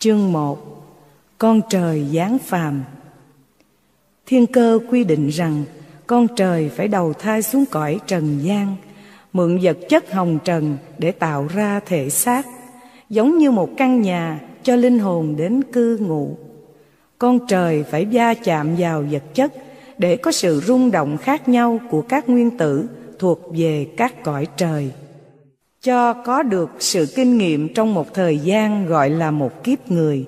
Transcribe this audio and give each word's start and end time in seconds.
Chương 0.00 0.32
1 0.32 0.58
Con 1.38 1.60
trời 1.70 2.06
giáng 2.14 2.38
phàm 2.38 2.82
Thiên 4.26 4.46
cơ 4.46 4.78
quy 4.90 5.04
định 5.04 5.28
rằng 5.28 5.64
con 6.06 6.26
trời 6.36 6.68
phải 6.68 6.88
đầu 6.88 7.12
thai 7.12 7.42
xuống 7.42 7.64
cõi 7.70 7.98
trần 8.06 8.38
gian, 8.42 8.76
mượn 9.32 9.58
vật 9.62 9.78
chất 9.88 10.12
hồng 10.12 10.38
trần 10.44 10.76
để 10.98 11.12
tạo 11.12 11.48
ra 11.54 11.80
thể 11.86 12.10
xác, 12.10 12.46
giống 13.10 13.38
như 13.38 13.50
một 13.50 13.70
căn 13.76 14.02
nhà 14.02 14.40
cho 14.62 14.76
linh 14.76 14.98
hồn 14.98 15.36
đến 15.36 15.62
cư 15.72 15.98
ngụ. 16.00 16.36
Con 17.18 17.46
trời 17.48 17.84
phải 17.90 18.06
va 18.12 18.34
chạm 18.34 18.76
vào 18.78 19.04
vật 19.10 19.34
chất 19.34 19.52
để 19.98 20.16
có 20.16 20.32
sự 20.32 20.60
rung 20.66 20.90
động 20.90 21.16
khác 21.16 21.48
nhau 21.48 21.80
của 21.90 22.02
các 22.02 22.28
nguyên 22.28 22.58
tử 22.58 22.88
thuộc 23.18 23.40
về 23.56 23.86
các 23.96 24.22
cõi 24.22 24.46
trời. 24.56 24.90
Cho 25.82 26.12
có 26.12 26.42
được 26.42 26.70
sự 26.78 27.06
kinh 27.16 27.38
nghiệm 27.38 27.74
trong 27.74 27.94
một 27.94 28.14
thời 28.14 28.38
gian 28.38 28.86
gọi 28.86 29.10
là 29.10 29.30
một 29.30 29.64
kiếp 29.64 29.90
người. 29.90 30.26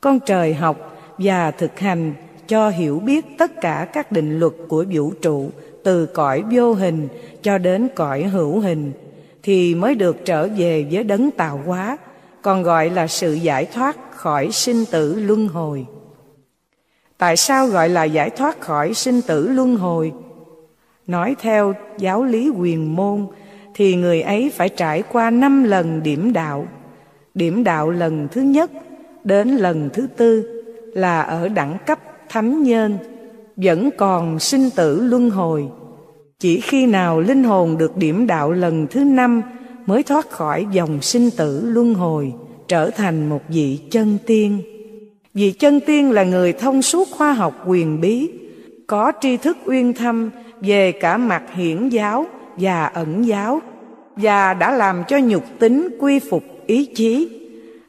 Con 0.00 0.20
trời 0.20 0.54
học 0.54 0.96
và 1.18 1.50
thực 1.50 1.78
hành 1.78 2.14
cho 2.48 2.70
hiểu 2.70 2.98
biết 2.98 3.24
tất 3.38 3.60
cả 3.60 3.88
các 3.92 4.12
định 4.12 4.38
luật 4.38 4.52
của 4.68 4.84
vũ 4.90 5.12
trụ, 5.22 5.50
từ 5.84 6.06
cõi 6.06 6.44
vô 6.50 6.74
hình 6.74 7.08
cho 7.42 7.58
đến 7.58 7.88
cõi 7.94 8.22
hữu 8.22 8.60
hình, 8.60 8.92
thì 9.42 9.74
mới 9.74 9.94
được 9.94 10.24
trở 10.24 10.48
về 10.56 10.86
với 10.90 11.04
đấng 11.04 11.30
tạo 11.30 11.62
hóa, 11.66 11.96
còn 12.42 12.62
gọi 12.62 12.90
là 12.90 13.06
sự 13.06 13.32
giải 13.32 13.64
thoát 13.64 13.96
khỏi 14.10 14.52
sinh 14.52 14.84
tử 14.90 15.20
luân 15.20 15.48
hồi 15.48 15.86
tại 17.18 17.36
sao 17.36 17.66
gọi 17.66 17.88
là 17.88 18.04
giải 18.04 18.30
thoát 18.30 18.60
khỏi 18.60 18.94
sinh 18.94 19.22
tử 19.22 19.48
luân 19.48 19.76
hồi 19.76 20.12
nói 21.06 21.36
theo 21.40 21.74
giáo 21.98 22.24
lý 22.24 22.50
quyền 22.50 22.96
môn 22.96 23.26
thì 23.76 23.96
người 23.96 24.22
ấy 24.22 24.50
phải 24.54 24.68
trải 24.68 25.02
qua 25.12 25.30
năm 25.30 25.64
lần 25.64 26.02
điểm 26.02 26.32
đạo. 26.32 26.66
Điểm 27.34 27.64
đạo 27.64 27.90
lần 27.90 28.28
thứ 28.32 28.40
nhất 28.40 28.70
đến 29.24 29.48
lần 29.48 29.90
thứ 29.92 30.06
tư 30.16 30.62
là 30.94 31.22
ở 31.22 31.48
đẳng 31.48 31.76
cấp 31.86 31.98
thánh 32.28 32.62
nhân, 32.62 32.98
vẫn 33.56 33.90
còn 33.96 34.38
sinh 34.38 34.70
tử 34.70 35.00
luân 35.00 35.30
hồi. 35.30 35.68
Chỉ 36.38 36.60
khi 36.60 36.86
nào 36.86 37.20
linh 37.20 37.44
hồn 37.44 37.78
được 37.78 37.96
điểm 37.96 38.26
đạo 38.26 38.52
lần 38.52 38.86
thứ 38.90 39.04
năm 39.04 39.42
mới 39.86 40.02
thoát 40.02 40.30
khỏi 40.30 40.66
dòng 40.72 41.02
sinh 41.02 41.30
tử 41.30 41.60
luân 41.64 41.94
hồi, 41.94 42.32
trở 42.68 42.90
thành 42.90 43.28
một 43.28 43.40
vị 43.48 43.78
chân 43.90 44.18
tiên. 44.26 44.62
Vị 45.34 45.52
chân 45.52 45.80
tiên 45.80 46.10
là 46.10 46.24
người 46.24 46.52
thông 46.52 46.82
suốt 46.82 47.08
khoa 47.10 47.32
học 47.32 47.64
quyền 47.66 48.00
bí, 48.00 48.30
có 48.86 49.12
tri 49.20 49.36
thức 49.36 49.58
uyên 49.64 49.92
thâm 49.92 50.30
về 50.60 50.92
cả 50.92 51.16
mặt 51.16 51.42
hiển 51.54 51.88
giáo 51.88 52.26
và 52.56 52.86
ẩn 52.86 53.22
giáo 53.22 53.60
và 54.16 54.54
đã 54.54 54.76
làm 54.76 55.02
cho 55.08 55.18
nhục 55.18 55.44
tính 55.58 55.88
quy 55.98 56.18
phục 56.18 56.44
ý 56.66 56.86
chí 56.94 57.28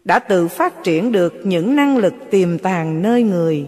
đã 0.06 0.20
tự 0.20 0.48
phát 0.48 0.84
triển 0.84 1.12
được 1.12 1.34
những 1.44 1.76
năng 1.76 1.98
lực 1.98 2.14
tiềm 2.32 2.58
tàng 2.58 3.02
nơi 3.02 3.24
người 3.24 3.66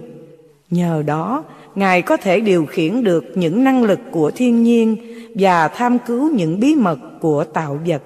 Nhờ 0.70 1.04
đó, 1.06 1.44
Ngài 1.76 2.02
có 2.02 2.18
thể 2.18 2.40
điều 2.40 2.66
khiển 2.66 3.04
được 3.04 3.26
những 3.36 3.64
năng 3.64 3.84
lực 3.84 4.00
của 4.12 4.32
thiên 4.32 4.64
nhiên 4.64 4.98
và 5.36 5.68
tham 5.68 5.98
cứu 6.08 6.32
những 6.32 6.60
bí 6.60 6.76
mật 6.76 7.00
của 7.22 7.44
tạo 7.44 7.80
vật. 7.88 8.02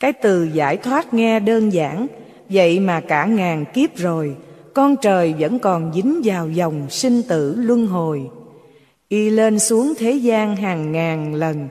Cái 0.00 0.12
từ 0.12 0.44
giải 0.52 0.76
thoát 0.76 1.14
nghe 1.14 1.40
đơn 1.40 1.72
giản, 1.72 2.06
vậy 2.50 2.80
mà 2.80 3.00
cả 3.00 3.26
ngàn 3.26 3.64
kiếp 3.74 3.96
rồi, 3.96 4.36
con 4.74 4.96
trời 4.96 5.34
vẫn 5.38 5.58
còn 5.58 5.92
dính 5.94 6.20
vào 6.24 6.48
dòng 6.48 6.86
sinh 6.90 7.22
tử 7.28 7.54
luân 7.58 7.86
hồi. 7.86 8.30
Y 9.12 9.30
lên 9.30 9.58
xuống 9.58 9.94
thế 9.98 10.12
gian 10.12 10.56
hàng 10.56 10.92
ngàn 10.92 11.34
lần, 11.34 11.68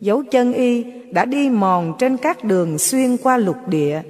dấu 0.00 0.22
chân 0.30 0.52
y 0.52 0.84
đã 1.10 1.24
đi 1.24 1.50
mòn 1.50 1.92
trên 1.98 2.16
các 2.16 2.44
đường 2.44 2.78
xuyên 2.78 3.16
qua 3.16 3.36
lục 3.36 3.56
địa, 3.66 4.02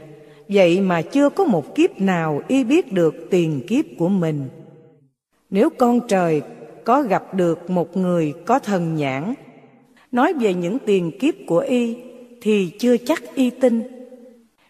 vậy 0.49 0.81
mà 0.81 1.03
chưa 1.03 1.29
có 1.29 1.45
một 1.45 1.75
kiếp 1.75 2.01
nào 2.01 2.43
y 2.49 2.65
biết 2.65 2.93
được 2.93 3.15
tiền 3.31 3.61
kiếp 3.67 3.85
của 3.99 4.09
mình. 4.09 4.49
Nếu 5.51 5.71
con 5.71 6.01
trời 6.09 6.43
có 6.85 7.03
gặp 7.03 7.35
được 7.35 7.71
một 7.71 7.97
người 7.97 8.35
có 8.47 8.59
thần 8.59 8.95
nhãn 8.95 9.35
Nói 10.13 10.33
về 10.33 10.55
những 10.55 10.79
tiền 10.87 11.19
kiếp 11.19 11.35
của 11.47 11.59
y 11.59 11.97
Thì 12.41 12.71
chưa 12.79 12.97
chắc 12.97 13.35
y 13.35 13.51
tin. 13.51 13.83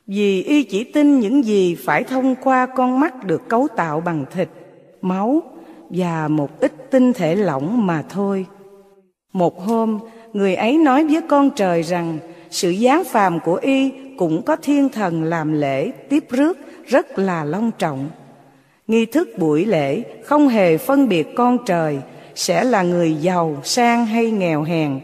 Vì 0.06 0.42
y 0.42 0.62
chỉ 0.62 0.84
tin 0.84 1.20
những 1.20 1.44
gì 1.44 1.74
phải 1.74 2.04
thông 2.04 2.34
qua 2.42 2.66
con 2.66 3.00
mắt 3.00 3.24
được 3.24 3.48
cấu 3.48 3.68
tạo 3.76 4.00
bằng 4.00 4.24
thịt, 4.34 4.48
máu 5.02 5.42
và 5.92 6.28
một 6.28 6.60
ít 6.60 6.72
tinh 6.90 7.12
thể 7.12 7.34
lỏng 7.34 7.86
mà 7.86 8.02
thôi. 8.08 8.46
Một 9.32 9.60
hôm, 9.60 9.98
người 10.32 10.54
ấy 10.54 10.78
nói 10.78 11.04
với 11.04 11.20
con 11.28 11.50
trời 11.50 11.82
rằng 11.82 12.18
Sự 12.52 12.74
giáng 12.74 13.04
phàm 13.04 13.40
của 13.40 13.54
y 13.54 13.92
cũng 14.18 14.42
có 14.42 14.56
thiên 14.56 14.88
thần 14.88 15.22
làm 15.22 15.52
lễ 15.52 15.90
tiếp 16.08 16.24
rước 16.30 16.58
rất 16.86 17.18
là 17.18 17.44
long 17.44 17.70
trọng. 17.78 18.10
Nghi 18.86 19.06
thức 19.06 19.28
buổi 19.38 19.64
lễ 19.64 20.02
không 20.24 20.48
hề 20.48 20.78
phân 20.78 21.08
biệt 21.08 21.28
con 21.36 21.58
trời 21.66 21.98
sẽ 22.34 22.64
là 22.64 22.82
người 22.82 23.14
giàu, 23.14 23.56
sang 23.64 24.06
hay 24.06 24.30
nghèo 24.30 24.62
hèn, 24.62 25.00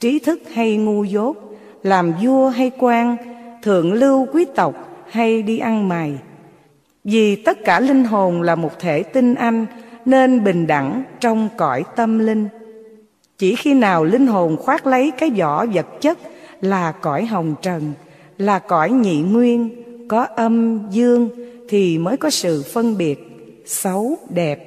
trí 0.00 0.18
thức 0.18 0.42
hay 0.54 0.76
ngu 0.76 1.04
dốt, 1.04 1.36
làm 1.82 2.12
vua 2.22 2.48
hay 2.48 2.70
quan, 2.78 3.16
thượng 3.62 3.92
lưu 3.92 4.26
quý 4.32 4.44
tộc 4.54 4.74
hay 5.10 5.42
đi 5.42 5.58
ăn 5.58 5.88
mày. 5.88 6.18
Vì 7.04 7.36
tất 7.36 7.58
cả 7.64 7.80
linh 7.80 8.04
hồn 8.04 8.42
là 8.42 8.54
một 8.54 8.78
thể 8.78 9.02
tinh 9.02 9.34
anh 9.34 9.66
nên 10.08 10.44
bình 10.44 10.66
đẳng 10.66 11.02
trong 11.20 11.48
cõi 11.56 11.84
tâm 11.96 12.18
linh. 12.18 12.48
Chỉ 13.38 13.54
khi 13.54 13.74
nào 13.74 14.04
linh 14.04 14.26
hồn 14.26 14.56
khoác 14.56 14.86
lấy 14.86 15.10
cái 15.18 15.30
vỏ 15.30 15.66
vật 15.66 15.86
chất 16.00 16.18
là 16.60 16.92
cõi 16.92 17.26
hồng 17.26 17.54
trần, 17.62 17.92
là 18.38 18.58
cõi 18.58 18.90
nhị 18.90 19.22
nguyên, 19.22 19.70
có 20.08 20.22
âm, 20.22 20.80
dương, 20.90 21.28
thì 21.68 21.98
mới 21.98 22.16
có 22.16 22.30
sự 22.30 22.64
phân 22.72 22.98
biệt 22.98 23.18
xấu 23.66 24.16
đẹp 24.28 24.58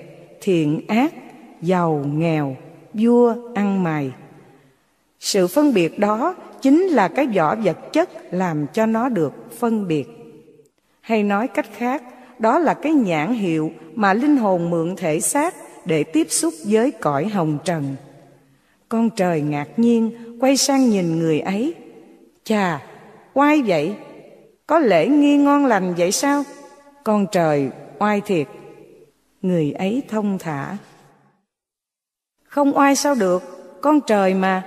thiện 0.42 0.82
ác 0.88 1.14
giàu 1.62 2.06
nghèo 2.14 2.56
vua 2.94 3.36
ăn 3.56 3.84
mày 3.84 4.12
sự 5.20 5.48
phân 5.48 5.74
biệt 5.74 6.00
đó 6.00 6.36
chính 6.62 6.82
là 6.82 7.08
cái 7.08 7.28
vỏ 7.28 7.56
vật 7.56 7.94
chất 7.94 8.10
làm 8.32 8.68
cho 8.74 8.86
nó 8.86 9.10
được 9.10 9.34
phân 9.60 9.88
biệt 9.88 10.08
hay 11.02 11.24
nói 11.24 11.48
cách 11.48 11.66
khác 11.78 12.04
đó 12.42 12.60
là 12.60 12.74
cái 12.74 12.94
nhãn 12.94 13.34
hiệu 13.34 13.72
mà 13.96 14.14
linh 14.14 14.38
hồn 14.38 14.70
mượn 14.70 14.96
thể 14.96 15.20
xác 15.20 15.56
để 15.86 16.04
tiếp 16.04 16.28
xúc 16.30 16.54
với 16.66 16.92
cõi 16.92 17.28
hồng 17.28 17.58
trần. 17.66 17.96
Con 18.90 19.10
trời 19.10 19.42
ngạc 19.42 19.68
nhiên, 19.78 20.12
quay 20.40 20.58
sang 20.58 20.90
nhìn 20.90 21.20
người 21.20 21.40
ấy. 21.40 21.74
Chà, 22.44 22.82
oai 23.34 23.62
vậy? 23.62 23.96
Có 24.68 24.80
lễ 24.80 25.08
nghi 25.08 25.38
ngon 25.38 25.66
lành 25.66 25.94
vậy 25.94 26.12
sao? 26.12 26.44
Con 27.04 27.26
trời, 27.32 27.70
oai 28.00 28.22
thiệt. 28.22 28.48
Người 29.42 29.72
ấy 29.72 30.04
thông 30.10 30.38
thả. 30.40 30.78
Không 32.44 32.78
oai 32.78 32.96
sao 32.96 33.16
được, 33.16 33.44
Con 33.82 34.02
trời 34.02 34.34
mà. 34.34 34.64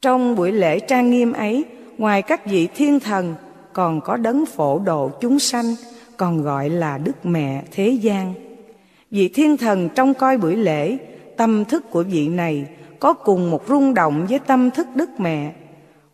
Trong 0.00 0.36
buổi 0.36 0.52
lễ 0.52 0.80
trang 0.80 1.10
nghiêm 1.10 1.32
ấy, 1.32 1.64
Ngoài 1.98 2.22
các 2.22 2.46
vị 2.46 2.68
thiên 2.74 3.00
thần, 3.00 3.34
Còn 3.72 4.00
có 4.00 4.16
đấng 4.16 4.46
phổ 4.46 4.78
độ 4.78 5.10
chúng 5.20 5.38
sanh 5.38 5.74
còn 6.22 6.42
gọi 6.42 6.70
là 6.70 6.98
Đức 6.98 7.26
Mẹ 7.26 7.62
Thế 7.70 7.88
gian 7.88 8.34
Vị 9.10 9.28
thiên 9.28 9.56
thần 9.56 9.88
trong 9.94 10.14
coi 10.14 10.38
buổi 10.38 10.56
lễ 10.56 10.96
Tâm 11.36 11.64
thức 11.64 11.90
của 11.90 12.02
vị 12.02 12.28
này 12.28 12.66
Có 13.00 13.12
cùng 13.12 13.50
một 13.50 13.62
rung 13.68 13.94
động 13.94 14.26
với 14.28 14.38
tâm 14.38 14.70
thức 14.70 14.86
Đức 14.94 15.10
Mẹ 15.20 15.52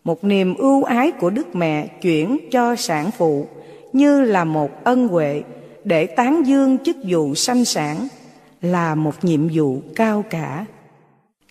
Một 0.03 0.23
niềm 0.23 0.55
ưu 0.55 0.83
ái 0.83 1.11
của 1.11 1.29
Đức 1.29 1.55
Mẹ 1.55 1.87
Chuyển 1.87 2.37
cho 2.51 2.75
sản 2.75 3.11
phụ 3.17 3.47
Như 3.93 4.21
là 4.21 4.43
một 4.43 4.83
ân 4.83 5.07
huệ 5.07 5.43
để 5.83 6.05
tán 6.05 6.41
dương 6.45 6.77
chức 6.77 6.95
vụ 7.03 7.35
sanh 7.35 7.65
sản 7.65 8.07
là 8.61 8.95
một 8.95 9.13
nhiệm 9.21 9.47
vụ 9.53 9.81
cao 9.95 10.23
cả. 10.29 10.65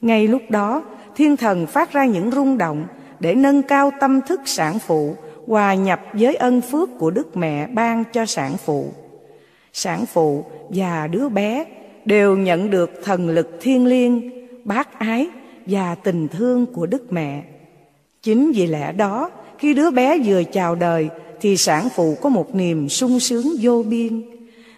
Ngay 0.01 0.29
lúc 0.29 0.43
đó, 0.49 0.83
thiên 1.17 1.37
thần 1.37 1.67
phát 1.67 1.93
ra 1.93 2.07
những 2.07 2.31
rung 2.31 2.59
động 2.59 2.87
để 3.21 3.35
nâng 3.35 3.63
cao 3.63 3.93
tâm 4.01 4.21
thức 4.21 4.41
sản 4.45 4.79
phụ, 4.79 5.17
hòa 5.49 5.75
nhập 5.75 6.01
với 6.13 6.35
ân 6.35 6.61
phước 6.61 6.89
của 6.99 7.11
Đức 7.11 7.37
Mẹ 7.37 7.67
ban 7.67 8.05
cho 8.13 8.27
sản 8.27 8.57
phụ. 8.57 8.89
Sản 9.73 10.07
phụ 10.07 10.45
và 10.69 11.07
đứa 11.07 11.29
bé 11.29 11.65
đều 12.05 12.37
nhận 12.37 12.71
được 12.71 12.91
thần 13.05 13.29
lực 13.29 13.59
thiên 13.61 13.87
liêng, 13.87 14.31
bác 14.65 14.99
ái 14.99 15.29
và 15.67 15.95
tình 15.95 16.29
thương 16.29 16.67
của 16.67 16.87
Đức 16.87 17.13
Mẹ. 17.13 17.43
Chính 18.23 18.53
vì 18.53 18.67
lẽ 18.67 18.93
đó, 18.93 19.31
khi 19.59 19.75
đứa 19.75 19.91
bé 19.91 20.19
vừa 20.25 20.43
chào 20.45 20.75
đời 20.75 21.09
thì 21.41 21.57
sản 21.57 21.89
phụ 21.97 22.17
có 22.21 22.29
một 22.29 22.55
niềm 22.55 22.89
sung 22.89 23.21
sướng 23.21 23.53
vô 23.61 23.83
biên. 23.83 24.23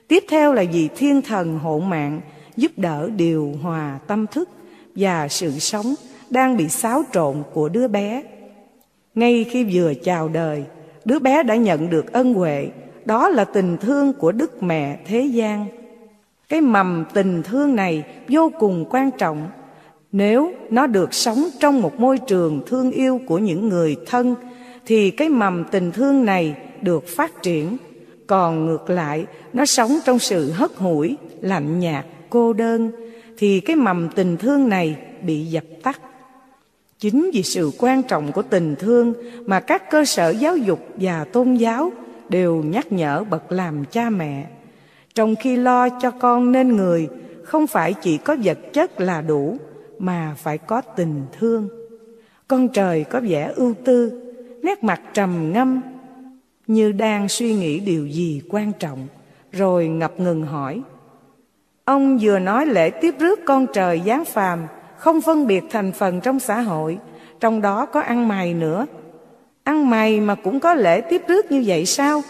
Tiếp 0.08 0.24
theo 0.28 0.52
là 0.52 0.64
vì 0.72 0.88
thiên 0.96 1.22
thần 1.22 1.58
hộ 1.58 1.78
mạng 1.78 2.20
giúp 2.56 2.72
đỡ 2.76 3.10
điều 3.16 3.52
hòa 3.62 3.98
tâm 4.06 4.26
thức 4.26 4.48
và 4.94 5.28
sự 5.28 5.58
sống 5.58 5.94
đang 6.30 6.56
bị 6.56 6.68
xáo 6.68 7.02
trộn 7.12 7.42
của 7.54 7.68
đứa 7.68 7.88
bé. 7.88 8.22
Ngay 9.14 9.46
khi 9.50 9.66
vừa 9.72 9.94
chào 9.94 10.28
đời, 10.28 10.64
đứa 11.04 11.18
bé 11.18 11.42
đã 11.42 11.56
nhận 11.56 11.90
được 11.90 12.12
ân 12.12 12.34
huệ, 12.34 12.68
đó 13.04 13.28
là 13.28 13.44
tình 13.44 13.76
thương 13.76 14.12
của 14.12 14.32
Đức 14.32 14.62
Mẹ 14.62 14.98
thế 15.06 15.20
gian. 15.20 15.66
Cái 16.48 16.60
mầm 16.60 17.04
tình 17.14 17.42
thương 17.42 17.76
này 17.76 18.04
vô 18.28 18.52
cùng 18.58 18.84
quan 18.90 19.10
trọng. 19.18 19.48
Nếu 20.12 20.52
nó 20.70 20.86
được 20.86 21.14
sống 21.14 21.44
trong 21.60 21.80
một 21.80 22.00
môi 22.00 22.18
trường 22.18 22.60
thương 22.66 22.90
yêu 22.90 23.20
của 23.26 23.38
những 23.38 23.68
người 23.68 23.96
thân 24.06 24.34
thì 24.86 25.10
cái 25.10 25.28
mầm 25.28 25.64
tình 25.70 25.92
thương 25.92 26.24
này 26.24 26.54
được 26.82 27.08
phát 27.08 27.42
triển. 27.42 27.76
Còn 28.26 28.66
ngược 28.66 28.90
lại 28.90 29.26
nó 29.52 29.66
sống 29.66 29.98
trong 30.04 30.18
sự 30.18 30.50
hất 30.50 30.70
hủi 30.76 31.16
lạnh 31.40 31.78
nhạt 31.78 32.06
cô 32.30 32.52
đơn 32.52 32.90
thì 33.38 33.60
cái 33.60 33.76
mầm 33.76 34.08
tình 34.14 34.36
thương 34.36 34.68
này 34.68 34.96
bị 35.22 35.44
dập 35.44 35.64
tắt 35.82 36.00
chính 37.00 37.30
vì 37.34 37.42
sự 37.42 37.70
quan 37.78 38.02
trọng 38.02 38.32
của 38.32 38.42
tình 38.42 38.76
thương 38.78 39.14
mà 39.46 39.60
các 39.60 39.90
cơ 39.90 40.04
sở 40.04 40.30
giáo 40.30 40.56
dục 40.56 40.88
và 40.96 41.24
tôn 41.24 41.54
giáo 41.54 41.92
đều 42.28 42.62
nhắc 42.62 42.92
nhở 42.92 43.24
bậc 43.30 43.52
làm 43.52 43.84
cha 43.84 44.10
mẹ. 44.10 44.46
Trong 45.14 45.36
khi 45.36 45.56
lo 45.56 45.88
cho 45.88 46.10
con 46.10 46.52
nên 46.52 46.76
người, 46.76 47.08
không 47.42 47.66
phải 47.66 47.94
chỉ 47.94 48.16
có 48.16 48.36
vật 48.44 48.58
chất 48.72 49.00
là 49.00 49.20
đủ, 49.20 49.56
mà 49.98 50.34
phải 50.38 50.58
có 50.58 50.80
tình 50.80 51.22
thương. 51.38 51.68
Con 52.48 52.68
trời 52.68 53.04
có 53.04 53.20
vẻ 53.20 53.52
ưu 53.56 53.74
tư, 53.84 54.22
nét 54.62 54.84
mặt 54.84 55.00
trầm 55.14 55.52
ngâm, 55.52 55.80
như 56.66 56.92
đang 56.92 57.28
suy 57.28 57.54
nghĩ 57.54 57.80
điều 57.80 58.06
gì 58.06 58.42
quan 58.50 58.72
trọng, 58.78 59.06
rồi 59.52 59.88
ngập 59.88 60.20
ngừng 60.20 60.42
hỏi. 60.42 60.82
Ông 61.84 62.18
vừa 62.20 62.38
nói 62.38 62.66
lễ 62.66 62.90
tiếp 62.90 63.14
rước 63.18 63.40
con 63.44 63.66
trời 63.72 64.02
giáng 64.06 64.24
phàm 64.24 64.66
không 65.00 65.20
phân 65.20 65.46
biệt 65.46 65.64
thành 65.70 65.92
phần 65.92 66.20
trong 66.20 66.40
xã 66.40 66.60
hội, 66.60 66.98
trong 67.40 67.60
đó 67.60 67.86
có 67.86 68.00
ăn 68.00 68.28
mày 68.28 68.54
nữa. 68.54 68.86
Ăn 69.64 69.90
mày 69.90 70.20
mà 70.20 70.34
cũng 70.34 70.60
có 70.60 70.74
lễ 70.74 71.00
tiếp 71.00 71.22
rước 71.28 71.52
như 71.52 71.62
vậy 71.66 71.86
sao? 71.86 72.22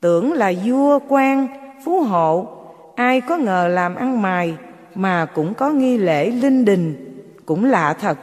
Tưởng 0.00 0.32
là 0.32 0.52
vua, 0.64 0.98
quan, 1.08 1.48
phú 1.84 2.00
hộ, 2.00 2.48
ai 2.96 3.20
có 3.20 3.36
ngờ 3.36 3.68
làm 3.68 3.94
ăn 3.94 4.22
mày 4.22 4.56
mà 4.94 5.26
cũng 5.34 5.54
có 5.54 5.70
nghi 5.70 5.98
lễ 5.98 6.30
linh 6.30 6.64
đình, 6.64 7.16
cũng 7.46 7.64
lạ 7.64 7.94
thật. 8.00 8.18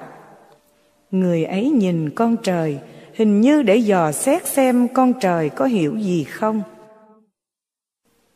Người 1.11 1.45
ấy 1.45 1.69
nhìn 1.69 2.09
con 2.09 2.35
trời, 2.43 2.79
hình 3.13 3.41
như 3.41 3.61
để 3.61 3.75
dò 3.75 4.11
xét 4.11 4.47
xem 4.47 4.87
con 4.87 5.13
trời 5.19 5.49
có 5.49 5.65
hiểu 5.65 5.95
gì 5.95 6.23
không. 6.23 6.61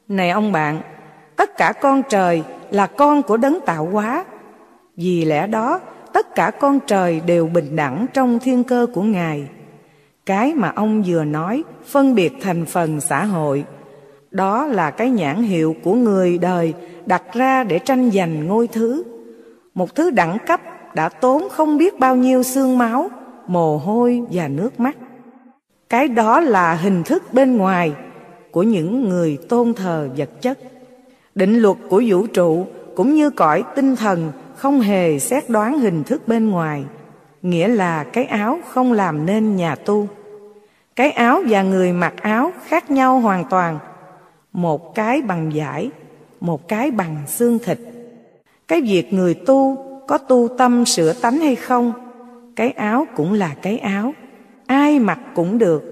Này 0.07 0.29
ông 0.29 0.51
bạn, 0.51 0.81
tất 1.35 1.57
cả 1.57 1.73
con 1.81 2.01
trời 2.09 2.43
là 2.71 2.87
con 2.87 3.23
của 3.23 3.37
đấng 3.37 3.59
tạo 3.65 3.85
hóa 3.85 4.25
vì 4.97 5.25
lẽ 5.25 5.47
đó, 5.47 5.79
tất 6.13 6.35
cả 6.35 6.51
con 6.51 6.79
trời 6.87 7.21
đều 7.25 7.47
bình 7.47 7.75
đẳng 7.75 8.05
trong 8.13 8.39
thiên 8.39 8.63
cơ 8.63 8.87
của 8.93 9.01
ngài. 9.01 9.47
Cái 10.25 10.53
mà 10.55 10.71
ông 10.75 11.03
vừa 11.07 11.23
nói 11.23 11.63
phân 11.85 12.15
biệt 12.15 12.33
thành 12.41 12.65
phần 12.65 13.01
xã 13.01 13.25
hội. 13.25 13.65
Đó 14.31 14.65
là 14.65 14.91
cái 14.91 15.09
nhãn 15.09 15.43
hiệu 15.43 15.75
của 15.83 15.93
người 15.93 16.37
đời 16.37 16.73
đặt 17.05 17.23
ra 17.33 17.63
để 17.63 17.79
tranh 17.79 18.11
giành 18.11 18.47
ngôi 18.47 18.67
thứ. 18.67 19.03
Một 19.73 19.95
thứ 19.95 20.09
đẳng 20.11 20.37
cấp 20.47 20.61
đã 20.95 21.09
tốn 21.09 21.49
không 21.49 21.77
biết 21.77 21.99
bao 21.99 22.15
nhiêu 22.15 22.43
xương 22.43 22.77
máu, 22.77 23.09
mồ 23.47 23.77
hôi 23.77 24.23
và 24.31 24.47
nước 24.47 24.79
mắt. 24.79 24.97
Cái 25.89 26.07
đó 26.07 26.39
là 26.39 26.73
hình 26.73 27.03
thức 27.03 27.23
bên 27.33 27.57
ngoài 27.57 27.93
của 28.51 28.63
những 28.63 29.09
người 29.09 29.37
tôn 29.49 29.73
thờ 29.73 30.09
vật 30.17 30.29
chất. 30.41 30.59
Định 31.35 31.59
luật 31.59 31.77
của 31.89 32.03
vũ 32.07 32.27
trụ 32.27 32.65
cũng 32.95 33.15
như 33.15 33.29
cõi 33.29 33.63
tinh 33.75 33.95
thần 33.95 34.31
không 34.61 34.81
hề 34.81 35.19
xét 35.19 35.49
đoán 35.49 35.79
hình 35.79 36.03
thức 36.03 36.27
bên 36.27 36.49
ngoài 36.49 36.83
nghĩa 37.41 37.67
là 37.67 38.03
cái 38.03 38.25
áo 38.25 38.59
không 38.69 38.93
làm 38.93 39.25
nên 39.25 39.55
nhà 39.55 39.75
tu. 39.75 40.07
Cái 40.95 41.11
áo 41.11 41.41
và 41.49 41.63
người 41.63 41.93
mặc 41.93 42.13
áo 42.21 42.51
khác 42.67 42.91
nhau 42.91 43.19
hoàn 43.19 43.45
toàn 43.49 43.79
một 44.51 44.95
cái 44.95 45.21
bằng 45.21 45.53
giải, 45.53 45.89
một 46.41 46.67
cái 46.67 46.91
bằng 46.91 47.15
xương 47.27 47.59
thịt. 47.59 47.77
Cái 48.67 48.81
việc 48.81 49.13
người 49.13 49.33
tu 49.33 49.85
có 50.07 50.17
tu 50.17 50.47
tâm 50.57 50.85
sửa 50.85 51.13
tánh 51.13 51.39
hay 51.39 51.55
không 51.55 51.93
cái 52.55 52.71
áo 52.71 53.07
cũng 53.15 53.33
là 53.33 53.55
cái 53.61 53.77
áo 53.77 54.13
ai 54.65 54.99
mặc 54.99 55.19
cũng 55.35 55.57
được. 55.57 55.83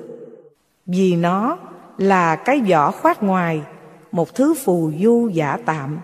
Vì 0.86 1.16
nó 1.16 1.58
là 1.98 2.36
cái 2.36 2.62
vỏ 2.62 2.92
khoác 2.92 3.24
ngoài 3.24 3.62
một 4.12 4.36
thứ 4.36 4.54
phù 4.54 4.92
du 5.00 5.28
giả 5.28 5.58
tạm 5.66 5.98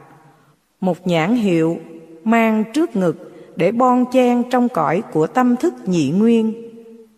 một 0.79 1.07
nhãn 1.07 1.35
hiệu 1.35 1.77
mang 2.25 2.63
trước 2.74 2.95
ngực 2.95 3.31
để 3.56 3.72
bon 3.72 4.06
chen 4.12 4.44
trong 4.50 4.69
cõi 4.69 5.04
của 5.13 5.27
tâm 5.27 5.56
thức 5.56 5.74
nhị 5.86 6.10
nguyên. 6.10 6.54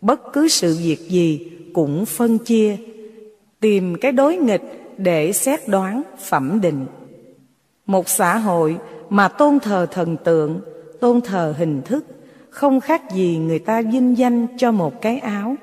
Bất 0.02 0.34
cứ 0.34 0.48
sự 0.48 0.78
việc 0.84 1.10
gì 1.10 1.52
cũng 1.74 2.06
phân 2.06 2.38
chia, 2.38 2.78
tìm 3.60 3.96
cái 3.96 4.12
đối 4.12 4.38
nghịch 4.38 4.94
để 4.98 5.34
xét 5.34 5.68
đoán 5.68 6.02
phẩm 6.30 6.62
định. 6.62 6.86
Một 7.86 8.10
xã 8.10 8.38
hội 8.38 8.78
mà 9.10 9.28
tôn 9.28 9.60
thờ 9.60 9.88
thần 9.92 10.18
tượng, 10.24 10.62
tôn 11.00 11.22
thờ 11.22 11.56
hình 11.58 11.82
thức, 11.86 12.06
không 12.50 12.80
khác 12.80 13.12
gì 13.12 13.38
người 13.38 13.60
ta 13.60 13.82
vinh 13.82 14.18
danh 14.18 14.48
cho 14.58 14.72
một 14.72 15.02
cái 15.02 15.20
áo. 15.20 15.56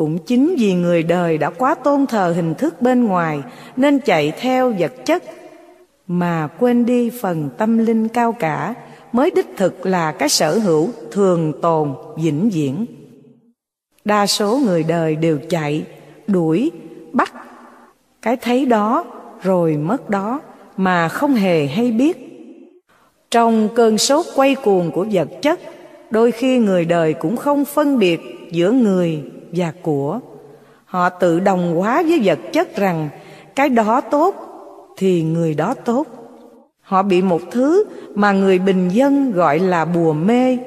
Cũng 0.00 0.18
chính 0.18 0.56
vì 0.58 0.74
người 0.74 1.02
đời 1.02 1.38
đã 1.38 1.50
quá 1.50 1.74
tôn 1.74 2.06
thờ 2.06 2.32
hình 2.36 2.54
thức 2.54 2.82
bên 2.82 3.04
ngoài 3.04 3.42
Nên 3.76 3.98
chạy 3.98 4.32
theo 4.40 4.72
vật 4.78 4.92
chất 5.04 5.22
Mà 6.06 6.48
quên 6.58 6.86
đi 6.86 7.10
phần 7.22 7.50
tâm 7.58 7.78
linh 7.78 8.08
cao 8.08 8.32
cả 8.32 8.74
Mới 9.12 9.30
đích 9.30 9.46
thực 9.56 9.86
là 9.86 10.12
cái 10.12 10.28
sở 10.28 10.58
hữu 10.58 10.88
thường 11.10 11.52
tồn 11.62 11.94
vĩnh 12.16 12.50
viễn. 12.50 12.86
Đa 14.04 14.26
số 14.26 14.58
người 14.64 14.82
đời 14.82 15.16
đều 15.16 15.38
chạy, 15.48 15.84
đuổi, 16.26 16.70
bắt 17.12 17.32
Cái 18.22 18.36
thấy 18.36 18.66
đó 18.66 19.04
rồi 19.42 19.76
mất 19.76 20.10
đó 20.10 20.40
mà 20.76 21.08
không 21.08 21.34
hề 21.34 21.66
hay 21.66 21.92
biết. 21.92 22.18
Trong 23.30 23.68
cơn 23.74 23.98
sốt 23.98 24.26
quay 24.34 24.54
cuồng 24.54 24.90
của 24.90 25.06
vật 25.12 25.28
chất, 25.42 25.60
đôi 26.10 26.32
khi 26.32 26.58
người 26.58 26.84
đời 26.84 27.14
cũng 27.14 27.36
không 27.36 27.64
phân 27.64 27.98
biệt 27.98 28.20
giữa 28.50 28.70
người 28.70 29.22
và 29.52 29.72
của. 29.82 30.20
Họ 30.84 31.08
tự 31.08 31.40
đồng 31.40 31.76
hóa 31.76 32.02
với 32.08 32.20
vật 32.24 32.38
chất 32.52 32.76
rằng 32.76 33.08
cái 33.56 33.68
đó 33.68 34.00
tốt 34.00 34.34
thì 34.96 35.22
người 35.22 35.54
đó 35.54 35.74
tốt. 35.84 36.06
Họ 36.80 37.02
bị 37.02 37.22
một 37.22 37.40
thứ 37.50 37.84
mà 38.14 38.32
người 38.32 38.58
bình 38.58 38.88
dân 38.88 39.32
gọi 39.32 39.58
là 39.58 39.84
bùa 39.84 40.12
mê, 40.12 40.58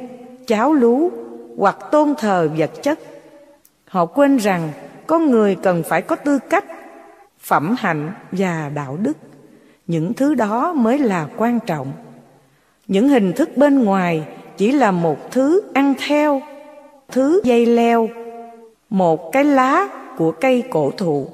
cháo 0.47 0.73
lú 0.73 1.09
hoặc 1.57 1.77
tôn 1.91 2.13
thờ 2.17 2.49
vật 2.57 2.71
chất. 2.83 2.99
Họ 3.87 4.05
quên 4.05 4.37
rằng 4.37 4.69
con 5.07 5.31
người 5.31 5.55
cần 5.55 5.83
phải 5.83 6.01
có 6.01 6.15
tư 6.15 6.39
cách, 6.49 6.65
phẩm 7.39 7.75
hạnh 7.79 8.11
và 8.31 8.71
đạo 8.75 8.97
đức. 9.01 9.17
Những 9.87 10.13
thứ 10.13 10.35
đó 10.35 10.73
mới 10.73 10.99
là 10.99 11.27
quan 11.37 11.59
trọng. 11.59 11.91
Những 12.87 13.09
hình 13.09 13.33
thức 13.33 13.57
bên 13.57 13.83
ngoài 13.83 14.23
chỉ 14.57 14.71
là 14.71 14.91
một 14.91 15.31
thứ 15.31 15.61
ăn 15.73 15.93
theo, 16.07 16.41
thứ 17.11 17.41
dây 17.43 17.65
leo, 17.65 18.09
một 18.93 19.31
cái 19.31 19.43
lá 19.43 19.88
của 20.17 20.31
cây 20.31 20.63
cổ 20.69 20.91
thụ. 20.97 21.27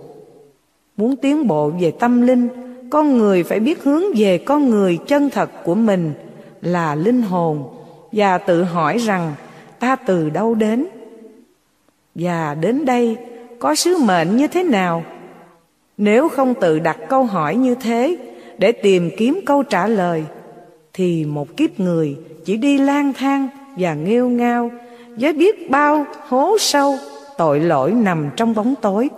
Muốn 0.98 1.16
tiến 1.16 1.48
bộ 1.48 1.72
về 1.80 1.92
tâm 1.92 2.22
linh, 2.22 2.48
con 2.90 3.18
người 3.18 3.44
phải 3.44 3.60
biết 3.60 3.84
hướng 3.84 4.04
về 4.18 4.38
con 4.38 4.70
người 4.70 4.98
chân 5.08 5.30
thật 5.30 5.50
của 5.64 5.76
mình 5.76 6.14
là 6.62 6.96
linh 6.96 7.22
hồn 7.22 7.64
và 8.12 8.38
tự 8.38 8.64
hỏi 8.64 8.98
rằng 8.98 9.34
ta 9.80 9.96
từ 9.96 10.30
đâu 10.30 10.56
đến 10.56 10.86
và 12.16 12.56
đến 12.62 12.86
đây 12.86 13.18
có 13.60 13.76
sứ 13.76 13.98
mệnh 13.98 14.38
như 14.38 14.48
thế 14.48 14.64
nào 14.64 15.04
nếu 15.98 16.30
không 16.30 16.54
tự 16.54 16.80
đặt 16.80 16.98
câu 17.10 17.24
hỏi 17.24 17.56
như 17.56 17.76
thế 17.76 18.18
để 18.58 18.72
tìm 18.72 19.10
kiếm 19.18 19.40
câu 19.46 19.64
trả 19.64 19.88
lời 19.88 20.24
thì 20.94 21.26
một 21.26 21.58
kiếp 21.58 21.80
người 21.80 22.18
chỉ 22.46 22.58
đi 22.58 22.78
lang 22.78 23.14
thang 23.14 23.48
và 23.78 23.94
nghêu 23.94 24.30
ngao 24.30 24.72
với 25.18 25.34
biết 25.34 25.72
bao 25.72 26.06
hố 26.28 26.58
sâu 26.60 26.98
tội 27.40 27.60
lỗi 27.60 27.92
nằm 27.92 28.30
trong 28.36 28.56
bóng 28.56 28.76
tối. 28.82 29.10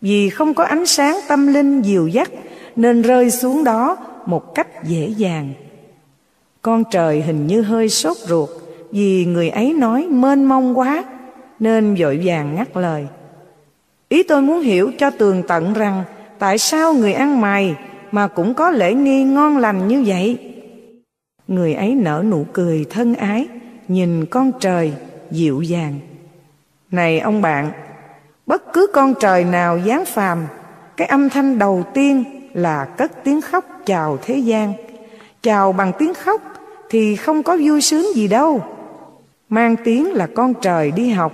Vì 0.00 0.30
không 0.30 0.54
có 0.54 0.64
ánh 0.64 0.86
sáng 0.86 1.18
tâm 1.28 1.46
linh 1.46 1.82
dìu 1.82 2.06
dắt, 2.06 2.30
nên 2.76 3.02
rơi 3.02 3.30
xuống 3.30 3.64
đó 3.64 3.96
một 4.26 4.54
cách 4.54 4.84
dễ 4.84 5.08
dàng. 5.16 5.52
Con 6.62 6.84
trời 6.90 7.22
hình 7.22 7.46
như 7.46 7.62
hơi 7.62 7.88
sốt 7.88 8.16
ruột, 8.16 8.48
vì 8.90 9.24
người 9.24 9.48
ấy 9.48 9.72
nói 9.72 10.06
mênh 10.10 10.44
mông 10.44 10.78
quá, 10.78 11.04
nên 11.58 11.94
vội 11.98 12.20
vàng 12.24 12.54
ngắt 12.54 12.76
lời. 12.76 13.06
Ý 14.08 14.22
tôi 14.22 14.42
muốn 14.42 14.60
hiểu 14.60 14.90
cho 14.98 15.10
tường 15.10 15.42
tận 15.48 15.72
rằng, 15.72 16.04
tại 16.38 16.58
sao 16.58 16.94
người 16.94 17.12
ăn 17.12 17.40
mày 17.40 17.74
mà 18.12 18.28
cũng 18.28 18.54
có 18.54 18.70
lễ 18.70 18.94
nghi 18.94 19.24
ngon 19.24 19.58
lành 19.58 19.88
như 19.88 20.02
vậy? 20.06 20.38
Người 21.48 21.74
ấy 21.74 21.94
nở 21.94 22.24
nụ 22.30 22.46
cười 22.52 22.84
thân 22.90 23.14
ái, 23.14 23.46
nhìn 23.88 24.26
con 24.26 24.52
trời 24.60 24.92
dịu 25.30 25.62
dàng 25.62 26.00
này 26.92 27.20
ông 27.20 27.42
bạn, 27.42 27.70
bất 28.46 28.72
cứ 28.72 28.86
con 28.94 29.14
trời 29.20 29.44
nào 29.44 29.78
giáng 29.86 30.04
phàm, 30.04 30.46
cái 30.96 31.08
âm 31.08 31.28
thanh 31.28 31.58
đầu 31.58 31.84
tiên 31.94 32.24
là 32.54 32.84
cất 32.84 33.24
tiếng 33.24 33.40
khóc 33.40 33.64
chào 33.86 34.18
thế 34.22 34.36
gian. 34.36 34.72
Chào 35.42 35.72
bằng 35.72 35.92
tiếng 35.98 36.14
khóc 36.14 36.40
thì 36.90 37.16
không 37.16 37.42
có 37.42 37.56
vui 37.64 37.80
sướng 37.80 38.06
gì 38.14 38.28
đâu. 38.28 38.60
Mang 39.48 39.76
tiếng 39.84 40.12
là 40.12 40.26
con 40.26 40.54
trời 40.54 40.90
đi 40.90 41.10
học, 41.10 41.32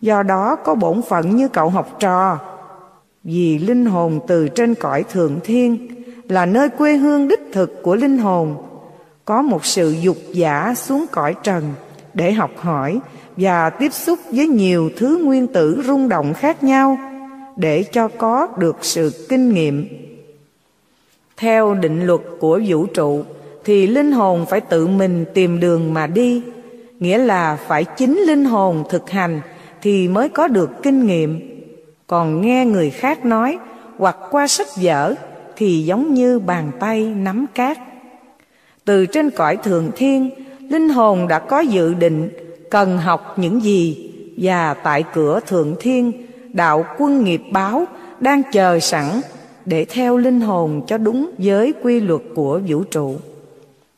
do 0.00 0.22
đó 0.22 0.56
có 0.56 0.74
bổn 0.74 1.02
phận 1.02 1.36
như 1.36 1.48
cậu 1.48 1.70
học 1.70 1.96
trò. 2.00 2.38
Vì 3.24 3.58
linh 3.58 3.86
hồn 3.86 4.20
từ 4.26 4.48
trên 4.48 4.74
cõi 4.74 5.04
thượng 5.12 5.40
thiên 5.44 5.88
là 6.28 6.46
nơi 6.46 6.68
quê 6.68 6.96
hương 6.96 7.28
đích 7.28 7.40
thực 7.52 7.82
của 7.82 7.94
linh 7.94 8.18
hồn, 8.18 8.56
có 9.24 9.42
một 9.42 9.64
sự 9.64 9.90
dục 9.90 10.16
giả 10.32 10.74
xuống 10.76 11.06
cõi 11.10 11.34
trần 11.42 11.72
để 12.14 12.32
học 12.32 12.50
hỏi 12.56 13.00
và 13.36 13.70
tiếp 13.70 13.92
xúc 13.92 14.18
với 14.30 14.48
nhiều 14.48 14.90
thứ 14.96 15.20
nguyên 15.24 15.46
tử 15.46 15.82
rung 15.86 16.08
động 16.08 16.34
khác 16.34 16.62
nhau 16.62 16.98
để 17.56 17.82
cho 17.82 18.08
có 18.08 18.48
được 18.58 18.76
sự 18.80 19.26
kinh 19.28 19.54
nghiệm. 19.54 19.88
Theo 21.36 21.74
định 21.74 22.06
luật 22.06 22.20
của 22.40 22.60
vũ 22.66 22.86
trụ, 22.86 23.24
thì 23.64 23.86
linh 23.86 24.12
hồn 24.12 24.46
phải 24.50 24.60
tự 24.60 24.86
mình 24.86 25.24
tìm 25.34 25.60
đường 25.60 25.94
mà 25.94 26.06
đi, 26.06 26.42
nghĩa 26.98 27.18
là 27.18 27.56
phải 27.66 27.84
chính 27.84 28.18
linh 28.18 28.44
hồn 28.44 28.84
thực 28.90 29.10
hành 29.10 29.40
thì 29.82 30.08
mới 30.08 30.28
có 30.28 30.48
được 30.48 30.70
kinh 30.82 31.06
nghiệm. 31.06 31.40
Còn 32.06 32.40
nghe 32.40 32.66
người 32.66 32.90
khác 32.90 33.24
nói, 33.24 33.58
hoặc 33.98 34.16
qua 34.30 34.46
sách 34.46 34.68
vở, 34.76 35.14
thì 35.56 35.84
giống 35.84 36.14
như 36.14 36.38
bàn 36.38 36.70
tay 36.80 37.04
nắm 37.04 37.46
cát. 37.54 37.78
Từ 38.84 39.06
trên 39.06 39.30
cõi 39.30 39.56
thường 39.56 39.90
thiên, 39.96 40.30
linh 40.70 40.88
hồn 40.88 41.28
đã 41.28 41.38
có 41.38 41.60
dự 41.60 41.94
định 41.94 42.30
cần 42.74 42.98
học 42.98 43.38
những 43.38 43.62
gì 43.62 44.10
và 44.36 44.74
tại 44.74 45.04
cửa 45.14 45.40
thượng 45.46 45.74
thiên, 45.80 46.12
đạo 46.52 46.84
quân 46.98 47.24
nghiệp 47.24 47.42
báo 47.50 47.84
đang 48.20 48.42
chờ 48.52 48.80
sẵn 48.80 49.20
để 49.64 49.84
theo 49.84 50.16
linh 50.16 50.40
hồn 50.40 50.82
cho 50.86 50.98
đúng 50.98 51.30
với 51.38 51.74
quy 51.82 52.00
luật 52.00 52.20
của 52.34 52.60
vũ 52.68 52.82
trụ. 52.84 53.16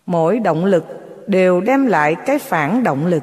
Mỗi 0.06 0.38
động 0.38 0.64
lực 0.64 0.84
đều 1.26 1.60
đem 1.60 1.86
lại 1.86 2.16
cái 2.26 2.38
phản 2.38 2.82
động 2.82 3.06
lực. 3.06 3.22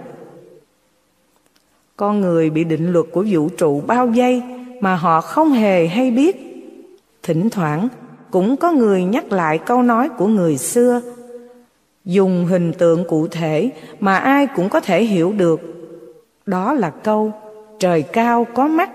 Con 1.98 2.22
người 2.22 2.50
bị 2.50 2.64
định 2.64 2.94
luật 2.94 3.06
của 3.12 3.26
vũ 3.30 3.50
trụ 3.50 3.82
bao 3.88 4.08
vây 4.08 4.42
mà 4.80 4.96
họ 4.96 5.22
không 5.22 5.52
hề 5.52 5.88
hay 5.88 6.12
biết. 6.12 6.36
Thỉnh 7.24 7.50
thoảng 7.50 7.88
cũng 8.32 8.58
có 8.58 8.72
người 8.72 9.04
nhắc 9.04 9.32
lại 9.32 9.58
câu 9.58 9.82
nói 9.82 10.10
của 10.10 10.28
người 10.28 10.58
xưa 10.58 11.02
dùng 12.06 12.46
hình 12.46 12.74
tượng 12.74 13.04
cụ 13.08 13.28
thể 13.28 13.72
mà 14.00 14.18
ai 14.18 14.48
cũng 14.56 14.70
có 14.70 14.80
thể 14.80 15.04
hiểu 15.04 15.34
được. 15.38 15.62
Đó 16.46 16.74
là 16.74 16.90
câu, 16.90 17.32
trời 17.80 18.02
cao 18.02 18.48
có 18.54 18.68
mắt. 18.68 18.90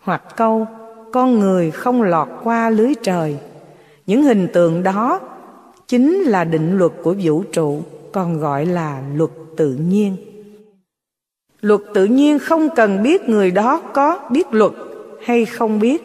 Hoặc 0.00 0.22
câu, 0.36 0.66
con 1.12 1.38
người 1.38 1.70
không 1.70 2.02
lọt 2.02 2.28
qua 2.44 2.70
lưới 2.70 2.94
trời. 3.02 3.36
Những 4.06 4.22
hình 4.22 4.48
tượng 4.52 4.82
đó 4.82 5.20
chính 5.88 6.14
là 6.14 6.44
định 6.44 6.78
luật 6.78 6.92
của 7.02 7.14
vũ 7.22 7.42
trụ, 7.52 7.80
còn 8.12 8.38
gọi 8.38 8.66
là 8.66 9.02
luật 9.14 9.30
tự 9.56 9.74
nhiên. 9.88 10.16
Luật 11.60 11.80
tự 11.94 12.04
nhiên 12.04 12.38
không 12.38 12.68
cần 12.76 13.02
biết 13.02 13.28
người 13.28 13.50
đó 13.50 13.80
có 13.92 14.20
biết 14.30 14.46
luật 14.50 14.72
hay 15.22 15.44
không 15.44 15.78
biết. 15.78 16.02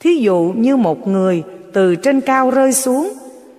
Thí 0.00 0.16
dụ 0.16 0.52
như 0.56 0.76
một 0.76 1.08
người 1.08 1.42
từ 1.72 1.96
trên 1.96 2.20
cao 2.20 2.50
rơi 2.50 2.72
xuống 2.72 3.12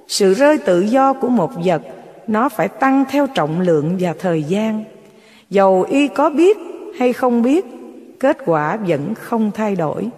sự 0.09 0.33
rơi 0.33 0.57
tự 0.57 0.81
do 0.81 1.13
của 1.13 1.29
một 1.29 1.51
vật, 1.65 1.81
nó 2.27 2.49
phải 2.49 2.67
tăng 2.67 3.05
theo 3.09 3.27
trọng 3.27 3.61
lượng 3.61 3.97
và 3.99 4.13
thời 4.19 4.43
gian. 4.43 4.83
Dầu 5.49 5.85
y 5.89 6.07
có 6.07 6.29
biết 6.29 6.57
hay 6.99 7.13
không 7.13 7.41
biết, 7.41 7.65
kết 8.19 8.37
quả 8.45 8.77
vẫn 8.77 9.15
không 9.15 9.51
thay 9.55 9.75
đổi. 9.75 10.09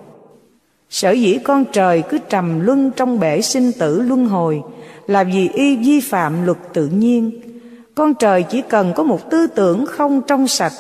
Sở 0.90 1.12
dĩ 1.12 1.40
con 1.44 1.66
trời 1.72 2.04
cứ 2.10 2.18
trầm 2.30 2.60
luân 2.60 2.92
trong 2.96 3.20
bể 3.20 3.42
sinh 3.42 3.72
tử 3.80 4.02
luân 4.02 4.26
hồi 4.26 4.62
là 5.08 5.24
vì 5.24 5.50
y 5.54 5.76
vi 5.76 6.00
phạm 6.00 6.46
luật 6.46 6.58
tự 6.74 6.88
nhiên. 6.88 7.32
Con 7.96 8.14
trời 8.14 8.44
chỉ 8.44 8.62
cần 8.70 8.94
có 8.96 9.04
một 9.04 9.30
tư 9.30 9.48
tưởng 9.48 9.86
không 9.86 10.22
trong 10.28 10.48
sạch, 10.48 10.74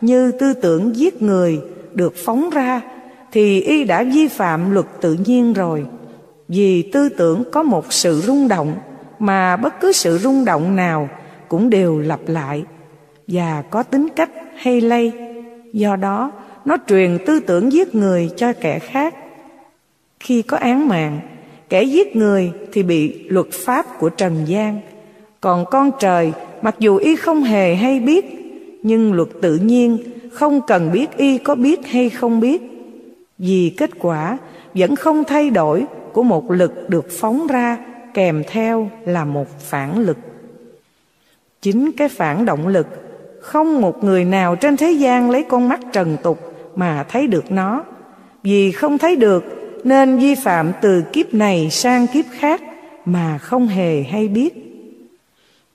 như 0.00 0.32
tư 0.32 0.52
tưởng 0.52 0.96
giết 0.96 1.22
người, 1.22 1.60
được 1.94 2.14
phóng 2.16 2.50
ra, 2.50 2.80
thì 3.32 3.60
y 3.60 3.84
đã 3.84 4.02
vi 4.02 4.28
phạm 4.28 4.70
luật 4.70 4.86
tự 5.00 5.16
nhiên 5.26 5.52
rồi 5.52 5.84
vì 6.48 6.82
tư 6.82 7.08
tưởng 7.08 7.44
có 7.52 7.62
một 7.62 7.92
sự 7.92 8.20
rung 8.20 8.48
động, 8.48 8.76
mà 9.18 9.56
bất 9.56 9.80
cứ 9.80 9.92
sự 9.92 10.18
rung 10.18 10.44
động 10.44 10.76
nào 10.76 11.08
cũng 11.48 11.70
đều 11.70 11.98
lặp 11.98 12.20
lại 12.26 12.64
và 13.26 13.62
có 13.70 13.82
tính 13.82 14.08
cách 14.16 14.30
hay 14.56 14.80
lây. 14.80 15.12
Do 15.72 15.96
đó, 15.96 16.32
nó 16.64 16.76
truyền 16.88 17.18
tư 17.26 17.40
tưởng 17.40 17.72
giết 17.72 17.94
người 17.94 18.30
cho 18.36 18.52
kẻ 18.52 18.78
khác. 18.78 19.14
Khi 20.20 20.42
có 20.42 20.56
án 20.56 20.88
mạng, 20.88 21.20
kẻ 21.68 21.82
giết 21.82 22.16
người 22.16 22.52
thì 22.72 22.82
bị 22.82 23.28
luật 23.28 23.46
pháp 23.52 23.98
của 23.98 24.08
trần 24.08 24.44
gian. 24.46 24.80
Còn 25.40 25.64
con 25.70 25.90
trời, 25.98 26.32
mặc 26.62 26.74
dù 26.78 26.96
y 26.96 27.16
không 27.16 27.42
hề 27.42 27.74
hay 27.74 28.00
biết, 28.00 28.24
nhưng 28.82 29.12
luật 29.12 29.28
tự 29.42 29.56
nhiên 29.56 29.98
không 30.32 30.60
cần 30.66 30.92
biết 30.92 31.16
y 31.16 31.38
có 31.38 31.54
biết 31.54 31.86
hay 31.86 32.10
không 32.10 32.40
biết. 32.40 32.62
Vì 33.38 33.74
kết 33.76 33.90
quả 33.98 34.38
vẫn 34.74 34.96
không 34.96 35.24
thay 35.24 35.50
đổi 35.50 35.84
của 36.16 36.22
một 36.22 36.50
lực 36.50 36.90
được 36.90 37.06
phóng 37.10 37.46
ra 37.46 37.78
kèm 38.14 38.42
theo 38.48 38.90
là 39.04 39.24
một 39.24 39.60
phản 39.60 39.98
lực. 39.98 40.16
Chính 41.62 41.92
cái 41.92 42.08
phản 42.08 42.44
động 42.44 42.68
lực, 42.68 42.86
không 43.40 43.80
một 43.80 44.04
người 44.04 44.24
nào 44.24 44.56
trên 44.56 44.76
thế 44.76 44.90
gian 44.90 45.30
lấy 45.30 45.42
con 45.42 45.68
mắt 45.68 45.80
trần 45.92 46.16
tục 46.22 46.38
mà 46.76 47.04
thấy 47.08 47.26
được 47.26 47.52
nó. 47.52 47.84
Vì 48.42 48.72
không 48.72 48.98
thấy 48.98 49.16
được, 49.16 49.44
nên 49.84 50.18
vi 50.18 50.34
phạm 50.34 50.72
từ 50.80 51.02
kiếp 51.12 51.34
này 51.34 51.70
sang 51.70 52.06
kiếp 52.06 52.24
khác 52.30 52.60
mà 53.04 53.38
không 53.38 53.66
hề 53.66 54.02
hay 54.02 54.28
biết. 54.28 54.54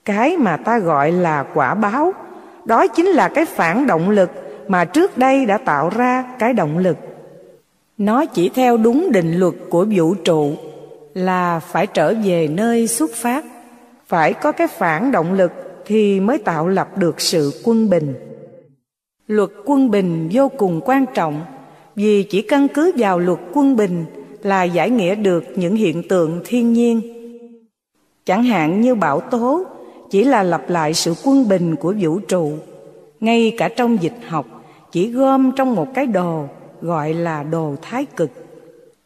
Cái 0.04 0.36
mà 0.36 0.56
ta 0.56 0.78
gọi 0.78 1.12
là 1.12 1.44
quả 1.54 1.74
báo, 1.74 2.12
đó 2.64 2.86
chính 2.86 3.06
là 3.06 3.28
cái 3.28 3.44
phản 3.44 3.86
động 3.86 4.10
lực 4.10 4.30
mà 4.68 4.84
trước 4.84 5.18
đây 5.18 5.46
đã 5.46 5.58
tạo 5.58 5.90
ra 5.96 6.24
cái 6.38 6.52
động 6.52 6.78
lực 6.78 7.11
nó 8.02 8.24
chỉ 8.24 8.48
theo 8.48 8.76
đúng 8.76 9.12
định 9.12 9.38
luật 9.38 9.54
của 9.70 9.86
vũ 9.94 10.14
trụ, 10.14 10.52
là 11.14 11.60
phải 11.60 11.86
trở 11.86 12.14
về 12.24 12.48
nơi 12.48 12.86
xuất 12.86 13.10
phát. 13.14 13.44
Phải 14.06 14.32
có 14.32 14.52
cái 14.52 14.66
phản 14.66 15.12
động 15.12 15.32
lực 15.32 15.52
thì 15.86 16.20
mới 16.20 16.38
tạo 16.38 16.68
lập 16.68 16.98
được 16.98 17.20
sự 17.20 17.60
quân 17.64 17.90
bình. 17.90 18.14
Luật 19.26 19.50
quân 19.64 19.90
bình 19.90 20.28
vô 20.32 20.48
cùng 20.48 20.80
quan 20.84 21.04
trọng, 21.14 21.40
vì 21.96 22.22
chỉ 22.22 22.42
căn 22.42 22.68
cứ 22.68 22.92
vào 22.96 23.18
luật 23.18 23.38
quân 23.52 23.76
bình 23.76 24.04
là 24.42 24.62
giải 24.64 24.90
nghĩa 24.90 25.14
được 25.14 25.44
những 25.56 25.76
hiện 25.76 26.08
tượng 26.08 26.40
thiên 26.44 26.72
nhiên. 26.72 27.00
Chẳng 28.24 28.44
hạn 28.44 28.80
như 28.80 28.94
bão 28.94 29.20
tố 29.20 29.64
chỉ 30.10 30.24
là 30.24 30.42
lặp 30.42 30.70
lại 30.70 30.94
sự 30.94 31.14
quân 31.24 31.48
bình 31.48 31.76
của 31.76 31.94
vũ 32.00 32.18
trụ, 32.18 32.52
ngay 33.20 33.54
cả 33.58 33.68
trong 33.68 34.02
dịch 34.02 34.16
học 34.28 34.46
chỉ 34.92 35.08
gom 35.08 35.52
trong 35.56 35.74
một 35.74 35.88
cái 35.94 36.06
đồ 36.06 36.44
gọi 36.82 37.14
là 37.14 37.42
đồ 37.42 37.74
thái 37.82 38.04
cực. 38.04 38.30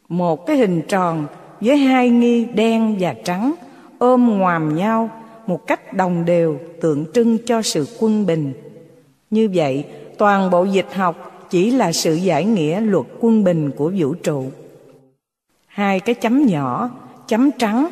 Một 0.09 0.47
cái 0.47 0.57
hình 0.57 0.83
tròn 0.89 1.27
với 1.61 1.77
hai 1.77 2.11
nghi 2.11 2.45
đen 2.45 2.97
và 3.01 3.15
trắng, 3.25 3.55
ôm 3.99 4.39
ngoàm 4.39 4.77
nhau, 4.77 5.11
một 5.47 5.67
cách 5.67 5.93
đồng 5.93 6.25
đều, 6.25 6.59
tượng 6.81 7.05
trưng 7.15 7.39
cho 7.47 7.63
sự 7.63 7.87
quân 8.01 8.27
bình. 8.27 8.53
Như 9.31 9.51
vậy, 9.55 9.85
toàn 10.19 10.51
bộ 10.51 10.65
dịch 10.65 10.95
học 10.95 11.47
chỉ 11.51 11.71
là 11.71 11.93
sự 11.93 12.15
giải 12.15 12.45
nghĩa 12.45 12.81
luật 12.81 13.07
quân 13.21 13.45
bình 13.45 13.71
của 13.77 13.93
vũ 13.99 14.15
trụ. 14.15 14.45
Hai 15.67 16.01
cái 16.01 16.15
chấm 16.15 16.47
nhỏ, 16.47 16.91
chấm 17.29 17.51
trắng, 17.59 17.89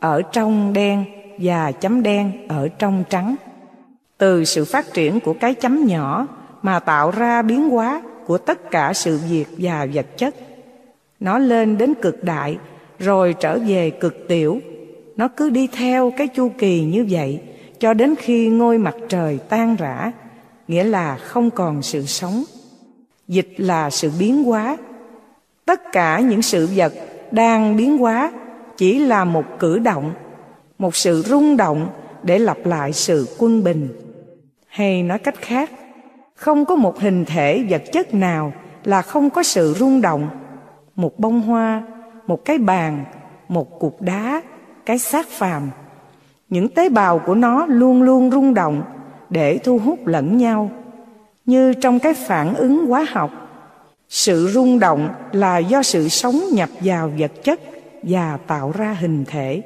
ở 0.00 0.22
trong 0.22 0.72
đen 0.72 1.04
và 1.38 1.72
chấm 1.72 2.02
đen 2.02 2.48
ở 2.48 2.68
trong 2.68 3.04
trắng. 3.10 3.36
Từ 4.18 4.44
sự 4.44 4.64
phát 4.64 4.92
triển 4.92 5.20
của 5.20 5.34
cái 5.40 5.54
chấm 5.54 5.84
nhỏ 5.84 6.26
mà 6.62 6.78
tạo 6.78 7.10
ra 7.10 7.42
biến 7.42 7.70
hóa 7.70 8.02
của 8.30 8.38
tất 8.38 8.70
cả 8.70 8.92
sự 8.92 9.18
việc 9.30 9.46
và 9.58 9.86
vật 9.94 10.06
chất. 10.16 10.34
Nó 11.20 11.38
lên 11.38 11.78
đến 11.78 11.94
cực 12.02 12.24
đại, 12.24 12.58
rồi 12.98 13.34
trở 13.40 13.58
về 13.58 13.90
cực 13.90 14.28
tiểu. 14.28 14.60
Nó 15.16 15.28
cứ 15.28 15.50
đi 15.50 15.66
theo 15.66 16.12
cái 16.16 16.26
chu 16.26 16.50
kỳ 16.58 16.84
như 16.84 17.06
vậy, 17.10 17.40
cho 17.78 17.94
đến 17.94 18.14
khi 18.18 18.48
ngôi 18.48 18.78
mặt 18.78 18.94
trời 19.08 19.38
tan 19.48 19.76
rã, 19.76 20.12
nghĩa 20.68 20.84
là 20.84 21.16
không 21.16 21.50
còn 21.50 21.82
sự 21.82 22.06
sống. 22.06 22.44
Dịch 23.28 23.54
là 23.56 23.90
sự 23.90 24.10
biến 24.18 24.44
hóa. 24.44 24.76
Tất 25.64 25.80
cả 25.92 26.20
những 26.20 26.42
sự 26.42 26.68
vật 26.74 26.92
đang 27.30 27.76
biến 27.76 27.98
hóa 27.98 28.32
chỉ 28.76 28.98
là 28.98 29.24
một 29.24 29.44
cử 29.58 29.78
động, 29.78 30.12
một 30.78 30.96
sự 30.96 31.22
rung 31.26 31.56
động 31.56 31.88
để 32.22 32.38
lặp 32.38 32.66
lại 32.66 32.92
sự 32.92 33.26
quân 33.38 33.64
bình. 33.64 33.88
Hay 34.66 35.02
nói 35.02 35.18
cách 35.18 35.36
khác 35.40 35.70
không 36.40 36.64
có 36.64 36.76
một 36.76 37.00
hình 37.00 37.24
thể 37.24 37.64
vật 37.68 37.82
chất 37.92 38.14
nào 38.14 38.52
là 38.84 39.02
không 39.02 39.30
có 39.30 39.42
sự 39.42 39.74
rung 39.78 40.00
động. 40.00 40.28
Một 40.96 41.18
bông 41.18 41.40
hoa, 41.40 41.82
một 42.26 42.44
cái 42.44 42.58
bàn, 42.58 43.04
một 43.48 43.80
cục 43.80 44.02
đá, 44.02 44.42
cái 44.86 44.98
xác 44.98 45.28
phàm. 45.28 45.70
Những 46.48 46.68
tế 46.68 46.88
bào 46.88 47.18
của 47.18 47.34
nó 47.34 47.66
luôn 47.66 48.02
luôn 48.02 48.30
rung 48.30 48.54
động 48.54 48.82
để 49.30 49.58
thu 49.58 49.78
hút 49.78 50.06
lẫn 50.06 50.36
nhau. 50.36 50.70
Như 51.46 51.72
trong 51.72 51.98
cái 51.98 52.14
phản 52.14 52.54
ứng 52.54 52.86
hóa 52.86 53.06
học, 53.10 53.30
sự 54.08 54.48
rung 54.52 54.78
động 54.78 55.08
là 55.32 55.58
do 55.58 55.82
sự 55.82 56.08
sống 56.08 56.40
nhập 56.52 56.68
vào 56.80 57.12
vật 57.18 57.32
chất 57.44 57.60
và 58.02 58.38
tạo 58.46 58.72
ra 58.78 58.96
hình 59.00 59.24
thể. 59.24 59.62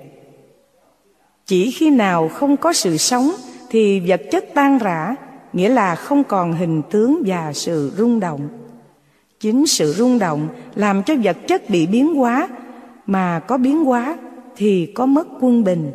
Chỉ 1.46 1.70
khi 1.70 1.90
nào 1.90 2.28
không 2.28 2.56
có 2.56 2.72
sự 2.72 2.96
sống 2.96 3.30
thì 3.70 4.00
vật 4.00 4.20
chất 4.30 4.44
tan 4.54 4.78
rã 4.78 5.14
nghĩa 5.54 5.68
là 5.68 5.94
không 5.94 6.24
còn 6.24 6.52
hình 6.52 6.82
tướng 6.90 7.22
và 7.26 7.52
sự 7.52 7.92
rung 7.96 8.20
động. 8.20 8.48
Chính 9.40 9.66
sự 9.66 9.92
rung 9.92 10.18
động 10.18 10.48
làm 10.74 11.02
cho 11.02 11.14
vật 11.22 11.36
chất 11.46 11.70
bị 11.70 11.86
biến 11.86 12.14
hóa, 12.14 12.48
mà 13.06 13.40
có 13.40 13.58
biến 13.58 13.84
hóa 13.84 14.18
thì 14.56 14.86
có 14.86 15.06
mất 15.06 15.26
quân 15.40 15.64
bình. 15.64 15.90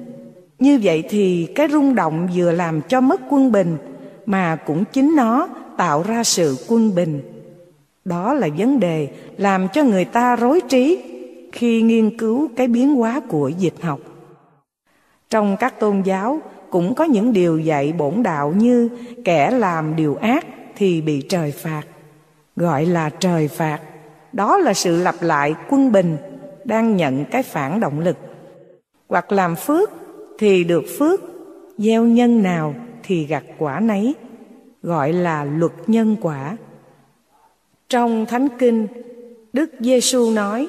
Như 0.60 0.80
vậy 0.84 1.04
thì 1.10 1.48
cái 1.56 1.68
rung 1.68 1.96
động 1.96 2.28
vừa 2.36 2.52
làm 2.52 2.82
cho 2.82 3.02
mất 3.02 3.22
quân 3.30 3.52
bình, 3.52 3.78
mà 4.26 4.56
cũng 4.56 4.84
chính 4.86 5.16
nó 5.16 5.48
tạo 5.78 6.04
ra 6.08 6.24
sự 6.24 6.58
quân 6.68 6.96
bình. 6.96 7.22
Đó 8.06 8.34
là 8.34 8.48
vấn 8.58 8.80
đề 8.80 9.08
làm 9.38 9.68
cho 9.74 9.84
người 9.84 10.06
ta 10.06 10.36
rối 10.36 10.62
trí 10.70 11.02
khi 11.52 11.82
nghiên 11.82 12.18
cứu 12.18 12.48
cái 12.56 12.68
biến 12.68 12.96
hóa 12.96 13.22
của 13.28 13.50
dịch 13.50 13.82
học. 13.82 14.00
Trong 15.30 15.58
các 15.60 15.80
tôn 15.80 16.02
giáo 16.02 16.42
cũng 16.70 16.96
có 16.96 17.04
những 17.04 17.34
điều 17.34 17.60
dạy 17.60 17.94
bổn 17.98 18.24
đạo 18.24 18.54
như 18.58 18.90
kẻ 19.26 19.52
làm 19.52 19.96
điều 19.96 20.16
ác 20.16 20.46
thì 20.76 21.02
bị 21.02 21.22
trời 21.22 21.52
phạt, 21.52 21.84
gọi 22.56 22.86
là 22.86 23.10
trời 23.10 23.48
phạt. 23.48 23.80
Đó 24.34 24.58
là 24.58 24.74
sự 24.74 25.02
lặp 25.02 25.16
lại 25.22 25.56
quân 25.70 25.92
bình, 25.92 26.18
đang 26.66 26.96
nhận 26.96 27.26
cái 27.26 27.44
phản 27.44 27.80
động 27.80 28.00
lực. 28.00 28.18
Hoặc 29.08 29.32
làm 29.32 29.56
phước 29.56 29.90
thì 30.40 30.64
được 30.64 30.84
phước, 31.00 31.22
gieo 31.78 32.06
nhân 32.06 32.44
nào 32.44 32.76
thì 33.04 33.26
gặt 33.26 33.44
quả 33.58 33.80
nấy, 33.80 34.16
gọi 34.84 35.14
là 35.14 35.44
luật 35.44 35.72
nhân 35.88 36.16
quả. 36.22 36.58
Trong 37.90 38.26
thánh 38.26 38.48
kinh, 38.60 38.88
đức 39.54 39.70
giêsu 39.80 40.32
nói, 40.32 40.68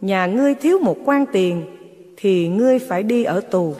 nhà 0.00 0.26
ngươi 0.26 0.54
thiếu 0.54 0.78
một 0.78 0.96
quan 1.04 1.24
tiền 1.32 1.66
thì 2.16 2.48
ngươi 2.48 2.78
phải 2.78 3.02
đi 3.02 3.24
ở 3.24 3.40
tù. 3.40 3.74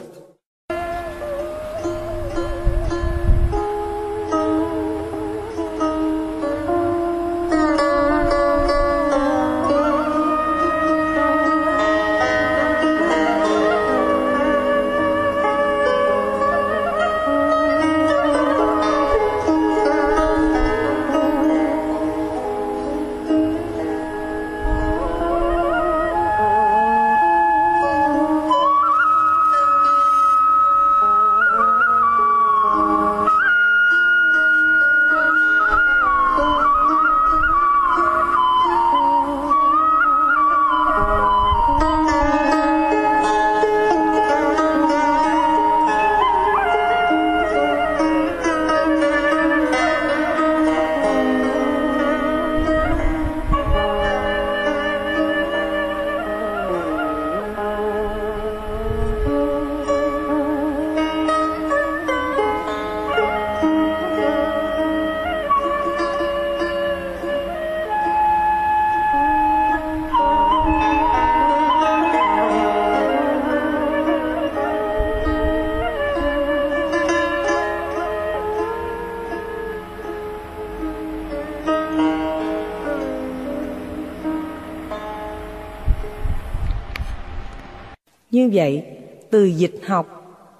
Như 88.49 88.55
vậy, 88.55 88.83
từ 89.29 89.45
dịch 89.45 89.79
học, 89.85 90.05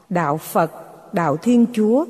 đạo 0.09 0.37
Phật, 0.37 0.71
đạo 1.13 1.37
Thiên 1.37 1.65
Chúa 1.73 2.05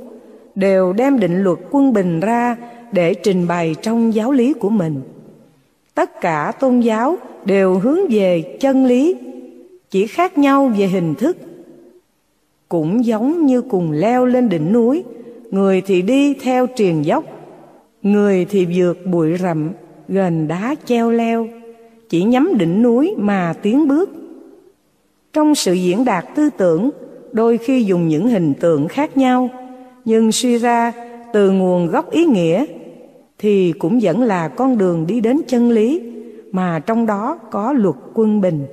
đều 0.55 0.93
đem 0.93 1.19
định 1.19 1.43
luật 1.43 1.57
quân 1.71 1.93
bình 1.93 2.19
ra 2.19 2.57
để 2.91 3.13
trình 3.13 3.47
bày 3.47 3.75
trong 3.81 4.13
giáo 4.13 4.31
lý 4.31 4.53
của 4.53 4.69
mình. 4.69 5.01
Tất 5.93 6.21
cả 6.21 6.51
tôn 6.59 6.79
giáo 6.79 7.17
đều 7.45 7.79
hướng 7.79 7.99
về 8.09 8.57
chân 8.59 8.85
lý, 8.85 9.15
chỉ 9.89 10.07
khác 10.07 10.37
nhau 10.37 10.71
về 10.77 10.87
hình 10.87 11.15
thức. 11.15 11.37
Cũng 12.69 13.05
giống 13.05 13.45
như 13.45 13.61
cùng 13.61 13.91
leo 13.91 14.25
lên 14.25 14.49
đỉnh 14.49 14.73
núi, 14.73 15.03
người 15.51 15.81
thì 15.81 16.01
đi 16.01 16.33
theo 16.33 16.67
triền 16.67 17.05
dốc, 17.05 17.23
người 18.01 18.45
thì 18.45 18.67
vượt 18.75 19.05
bụi 19.05 19.37
rậm, 19.37 19.69
gần 20.07 20.47
đá 20.47 20.75
treo 20.85 21.11
leo, 21.11 21.47
chỉ 22.09 22.23
nhắm 22.23 22.51
đỉnh 22.57 22.83
núi 22.83 23.13
mà 23.17 23.53
tiến 23.61 23.87
bước 23.87 24.09
trong 25.33 25.55
sự 25.55 25.73
diễn 25.73 26.05
đạt 26.05 26.25
tư 26.35 26.49
tưởng, 26.57 26.89
đôi 27.31 27.57
khi 27.57 27.83
dùng 27.83 28.07
những 28.07 28.27
hình 28.27 28.53
tượng 28.53 28.87
khác 28.87 29.17
nhau, 29.17 29.49
nhưng 30.05 30.31
suy 30.31 30.57
ra 30.57 30.93
từ 31.33 31.51
nguồn 31.51 31.87
gốc 31.87 32.11
ý 32.11 32.25
nghĩa 32.25 32.65
thì 33.37 33.73
cũng 33.79 33.99
vẫn 34.01 34.21
là 34.21 34.47
con 34.47 34.77
đường 34.77 35.07
đi 35.07 35.19
đến 35.21 35.41
chân 35.47 35.71
lý 35.71 36.01
mà 36.51 36.79
trong 36.79 37.05
đó 37.05 37.39
có 37.51 37.73
luật 37.73 37.95
quân 38.13 38.41
bình. 38.41 38.65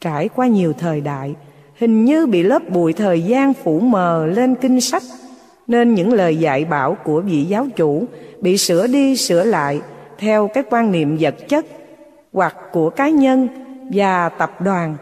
Trải 0.00 0.28
qua 0.28 0.46
nhiều 0.46 0.72
thời 0.72 1.00
đại, 1.00 1.34
hình 1.78 2.04
như 2.04 2.26
bị 2.26 2.42
lớp 2.42 2.70
bụi 2.70 2.92
thời 2.92 3.22
gian 3.22 3.54
phủ 3.54 3.80
mờ 3.80 4.26
lên 4.26 4.54
kinh 4.54 4.80
sách, 4.80 5.02
nên 5.66 5.94
những 5.94 6.12
lời 6.12 6.36
dạy 6.36 6.64
bảo 6.64 6.96
của 7.04 7.20
vị 7.20 7.44
giáo 7.44 7.66
chủ 7.76 8.04
bị 8.40 8.56
sửa 8.56 8.86
đi 8.86 9.16
sửa 9.16 9.44
lại 9.44 9.80
theo 10.18 10.48
cái 10.54 10.64
quan 10.70 10.92
niệm 10.92 11.16
vật 11.20 11.34
chất 11.48 11.66
hoặc 12.32 12.56
của 12.72 12.90
cá 12.90 13.08
nhân 13.08 13.48
và 13.92 14.28
tập 14.28 14.60
đoàn 14.60 14.96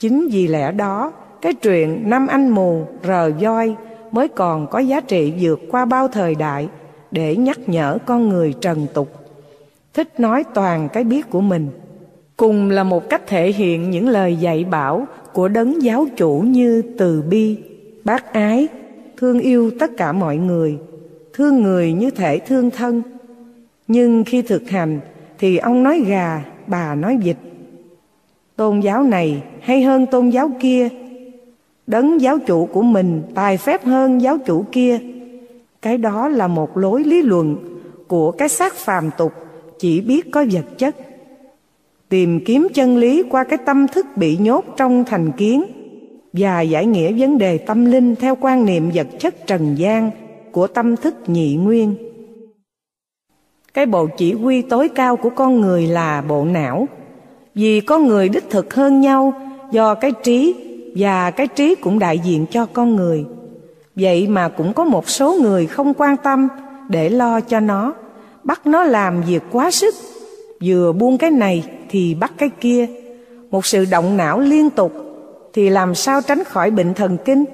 chính 0.00 0.28
vì 0.28 0.46
lẽ 0.46 0.72
đó, 0.72 1.12
cái 1.40 1.54
truyện 1.54 2.02
năm 2.10 2.26
anh 2.26 2.48
mù, 2.48 2.86
rờ 3.04 3.30
voi 3.40 3.76
mới 4.10 4.28
còn 4.28 4.66
có 4.66 4.78
giá 4.78 5.00
trị 5.00 5.32
vượt 5.40 5.60
qua 5.70 5.84
bao 5.84 6.08
thời 6.08 6.34
đại 6.34 6.68
để 7.10 7.36
nhắc 7.36 7.58
nhở 7.66 7.98
con 8.06 8.28
người 8.28 8.54
trần 8.60 8.86
tục. 8.94 9.08
Thích 9.94 10.20
nói 10.20 10.44
toàn 10.54 10.88
cái 10.92 11.04
biết 11.04 11.30
của 11.30 11.40
mình, 11.40 11.68
cùng 12.36 12.70
là 12.70 12.84
một 12.84 13.08
cách 13.08 13.22
thể 13.26 13.52
hiện 13.52 13.90
những 13.90 14.08
lời 14.08 14.36
dạy 14.36 14.64
bảo 14.64 15.06
của 15.32 15.48
đấng 15.48 15.82
giáo 15.82 16.06
chủ 16.16 16.38
như 16.46 16.82
từ 16.98 17.22
bi, 17.22 17.58
bác 18.04 18.32
ái, 18.32 18.68
thương 19.16 19.40
yêu 19.40 19.70
tất 19.80 19.90
cả 19.96 20.12
mọi 20.12 20.36
người, 20.36 20.78
thương 21.34 21.62
người 21.62 21.92
như 21.92 22.10
thể 22.10 22.38
thương 22.38 22.70
thân. 22.70 23.02
Nhưng 23.88 24.24
khi 24.24 24.42
thực 24.42 24.70
hành 24.70 25.00
thì 25.38 25.56
ông 25.56 25.82
nói 25.82 26.00
gà, 26.06 26.44
bà 26.66 26.94
nói 26.94 27.18
vịt. 27.22 27.36
Tôn 28.56 28.80
giáo 28.80 29.02
này 29.02 29.42
hay 29.62 29.82
hơn 29.82 30.06
tôn 30.06 30.30
giáo 30.30 30.50
kia? 30.60 30.88
Đấng 31.86 32.20
giáo 32.20 32.38
chủ 32.46 32.66
của 32.66 32.82
mình 32.82 33.22
tài 33.34 33.56
phép 33.56 33.84
hơn 33.84 34.22
giáo 34.22 34.38
chủ 34.46 34.64
kia. 34.72 34.98
Cái 35.82 35.98
đó 35.98 36.28
là 36.28 36.46
một 36.46 36.76
lối 36.76 37.04
lý 37.04 37.22
luận 37.22 37.56
của 38.08 38.30
cái 38.30 38.48
xác 38.48 38.74
phàm 38.74 39.10
tục 39.18 39.32
chỉ 39.78 40.00
biết 40.00 40.30
có 40.30 40.44
vật 40.52 40.78
chất. 40.78 40.96
Tìm 42.08 42.44
kiếm 42.44 42.68
chân 42.74 42.96
lý 42.96 43.22
qua 43.30 43.44
cái 43.44 43.58
tâm 43.58 43.86
thức 43.88 44.06
bị 44.16 44.36
nhốt 44.36 44.64
trong 44.76 45.04
thành 45.04 45.32
kiến 45.32 45.64
và 46.32 46.60
giải 46.60 46.86
nghĩa 46.86 47.12
vấn 47.12 47.38
đề 47.38 47.58
tâm 47.58 47.84
linh 47.84 48.16
theo 48.16 48.36
quan 48.40 48.64
niệm 48.64 48.90
vật 48.94 49.06
chất 49.18 49.46
trần 49.46 49.74
gian 49.78 50.10
của 50.52 50.66
tâm 50.66 50.96
thức 50.96 51.14
nhị 51.26 51.56
nguyên. 51.56 51.94
Cái 53.74 53.86
bộ 53.86 54.06
chỉ 54.16 54.32
huy 54.32 54.62
tối 54.62 54.88
cao 54.88 55.16
của 55.16 55.30
con 55.30 55.60
người 55.60 55.86
là 55.86 56.22
bộ 56.28 56.44
não. 56.44 56.88
Vì 57.54 57.80
con 57.80 58.06
người 58.06 58.28
đích 58.28 58.50
thực 58.50 58.74
hơn 58.74 59.00
nhau 59.00 59.32
do 59.70 59.94
cái 59.94 60.12
trí 60.22 60.54
và 60.96 61.30
cái 61.30 61.46
trí 61.46 61.74
cũng 61.74 61.98
đại 61.98 62.18
diện 62.18 62.46
cho 62.50 62.66
con 62.66 62.96
người. 62.96 63.24
Vậy 63.96 64.28
mà 64.28 64.48
cũng 64.48 64.72
có 64.72 64.84
một 64.84 65.08
số 65.08 65.34
người 65.40 65.66
không 65.66 65.94
quan 65.94 66.16
tâm 66.16 66.48
để 66.88 67.08
lo 67.08 67.40
cho 67.40 67.60
nó. 67.60 67.94
Bắt 68.44 68.66
nó 68.66 68.84
làm 68.84 69.22
việc 69.22 69.42
quá 69.52 69.70
sức. 69.70 69.94
Vừa 70.64 70.92
buông 70.92 71.18
cái 71.18 71.30
này 71.30 71.64
thì 71.88 72.14
bắt 72.14 72.32
cái 72.38 72.50
kia. 72.60 72.86
Một 73.50 73.66
sự 73.66 73.84
động 73.90 74.16
não 74.16 74.40
liên 74.40 74.70
tục 74.70 74.92
thì 75.52 75.70
làm 75.70 75.94
sao 75.94 76.22
tránh 76.22 76.44
khỏi 76.44 76.70
bệnh 76.70 76.94
thần 76.94 77.16
kinh? 77.24 77.44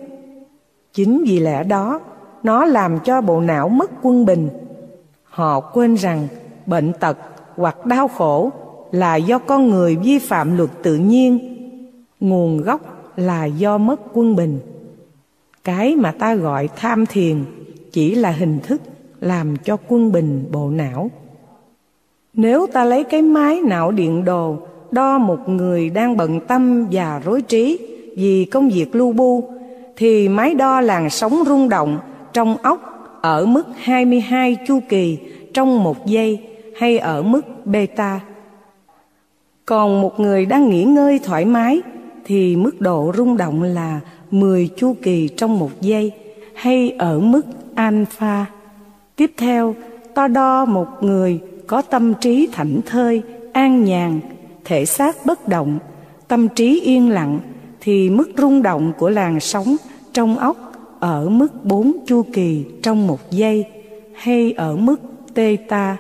Chính 0.95 1.25
vì 1.27 1.39
lẽ 1.39 1.65
đó, 1.65 2.01
nó 2.43 2.65
làm 2.65 2.99
cho 3.05 3.21
bộ 3.21 3.41
não 3.41 3.69
mất 3.69 3.91
quân 4.03 4.27
bình. 4.27 4.49
Họ 5.25 5.61
quên 5.61 5.95
rằng 5.95 6.29
bệnh 6.67 6.93
tật 6.93 7.19
hoặc 7.57 7.87
đau 7.87 8.09
khổ 8.09 8.51
là 8.93 9.17
do 9.17 9.39
con 9.39 9.69
người 9.69 9.97
vi 9.97 10.19
phạm 10.19 10.57
luật 10.57 10.71
tự 10.83 10.95
nhiên 10.95 11.56
nguồn 12.21 12.63
gốc 12.63 13.13
là 13.17 13.45
do 13.45 13.79
mất 13.79 14.01
quân 14.13 14.37
bình 14.37 14.59
cái 15.65 15.97
mà 15.97 16.13
ta 16.13 16.35
gọi 16.35 16.69
tham 16.77 17.07
thiền 17.07 17.45
chỉ 17.93 18.15
là 18.15 18.31
hình 18.31 18.61
thức 18.61 18.83
làm 19.21 19.57
cho 19.57 19.77
quân 19.89 20.13
bình 20.13 20.45
bộ 20.53 20.71
não 20.71 21.11
nếu 22.37 22.67
ta 22.67 22.85
lấy 22.85 23.05
cái 23.05 23.23
máy 23.23 23.61
não 23.65 23.91
điện 23.91 24.25
đồ, 24.25 24.57
đo 24.91 25.19
một 25.19 25.49
người 25.49 25.91
đang 25.91 26.17
bận 26.17 26.41
tâm 26.41 26.87
và 26.91 27.21
rối 27.25 27.43
trí 27.43 27.79
vì 28.17 28.45
công 28.45 28.69
việc 28.69 28.95
lu 28.95 29.13
bu, 29.13 29.45
thì 29.97 30.29
máy 30.29 30.55
đo 30.55 30.81
làn 30.81 31.11
sóng 31.11 31.43
rung 31.47 31.69
động 31.69 31.99
trong 32.33 32.57
óc 32.57 32.81
ở 33.23 33.47
mức 33.47 33.67
22 33.81 34.57
chu 34.67 34.81
kỳ 34.89 35.19
trong 35.55 35.83
một 35.83 36.07
giây 36.07 36.39
hay 36.77 36.99
ở 36.99 37.23
mức 37.23 37.67
beta. 37.67 38.21
Còn 39.67 40.01
một 40.01 40.21
người 40.21 40.47
đang 40.47 40.71
nghỉ 40.71 40.85
ngơi 40.85 41.21
thoải 41.25 41.45
mái 41.45 41.83
thì 42.27 42.57
mức 42.57 42.81
độ 42.81 43.13
rung 43.17 43.37
động 43.37 43.63
là 43.63 44.01
10 44.31 44.69
chu 44.77 44.97
kỳ 45.03 45.29
trong 45.29 45.59
một 45.59 45.71
giây 45.81 46.13
hay 46.55 46.91
ở 46.99 47.19
mức 47.19 47.43
alpha. 47.75 48.47
Tiếp 49.17 49.31
theo, 49.37 49.75
ta 50.15 50.29
đo 50.29 50.65
một 50.65 50.89
người 51.01 51.41
có 51.67 51.83
tâm 51.83 52.15
trí 52.21 52.49
thảnh 52.53 52.81
thơi, 52.87 53.23
an 53.53 53.85
nhàn, 53.85 54.21
thể 54.65 54.85
xác 54.85 55.27
bất 55.27 55.49
động, 55.49 55.79
tâm 56.29 56.49
trí 56.49 56.81
yên 56.81 57.11
lặng 57.11 57.41
thì 57.81 58.11
mức 58.11 58.31
rung 58.37 58.63
động 58.63 58.93
của 58.99 59.11
làn 59.11 59.41
sóng 59.41 59.77
trong 60.13 60.39
óc 60.39 60.57
ở 61.01 61.29
mức 61.29 61.65
4 61.65 61.93
chu 62.07 62.23
kỳ 62.33 62.65
trong 62.83 63.07
một 63.07 63.31
giây 63.31 63.65
hay 64.15 64.53
ở 64.53 64.77
mức 64.77 65.01
theta. 65.35 65.97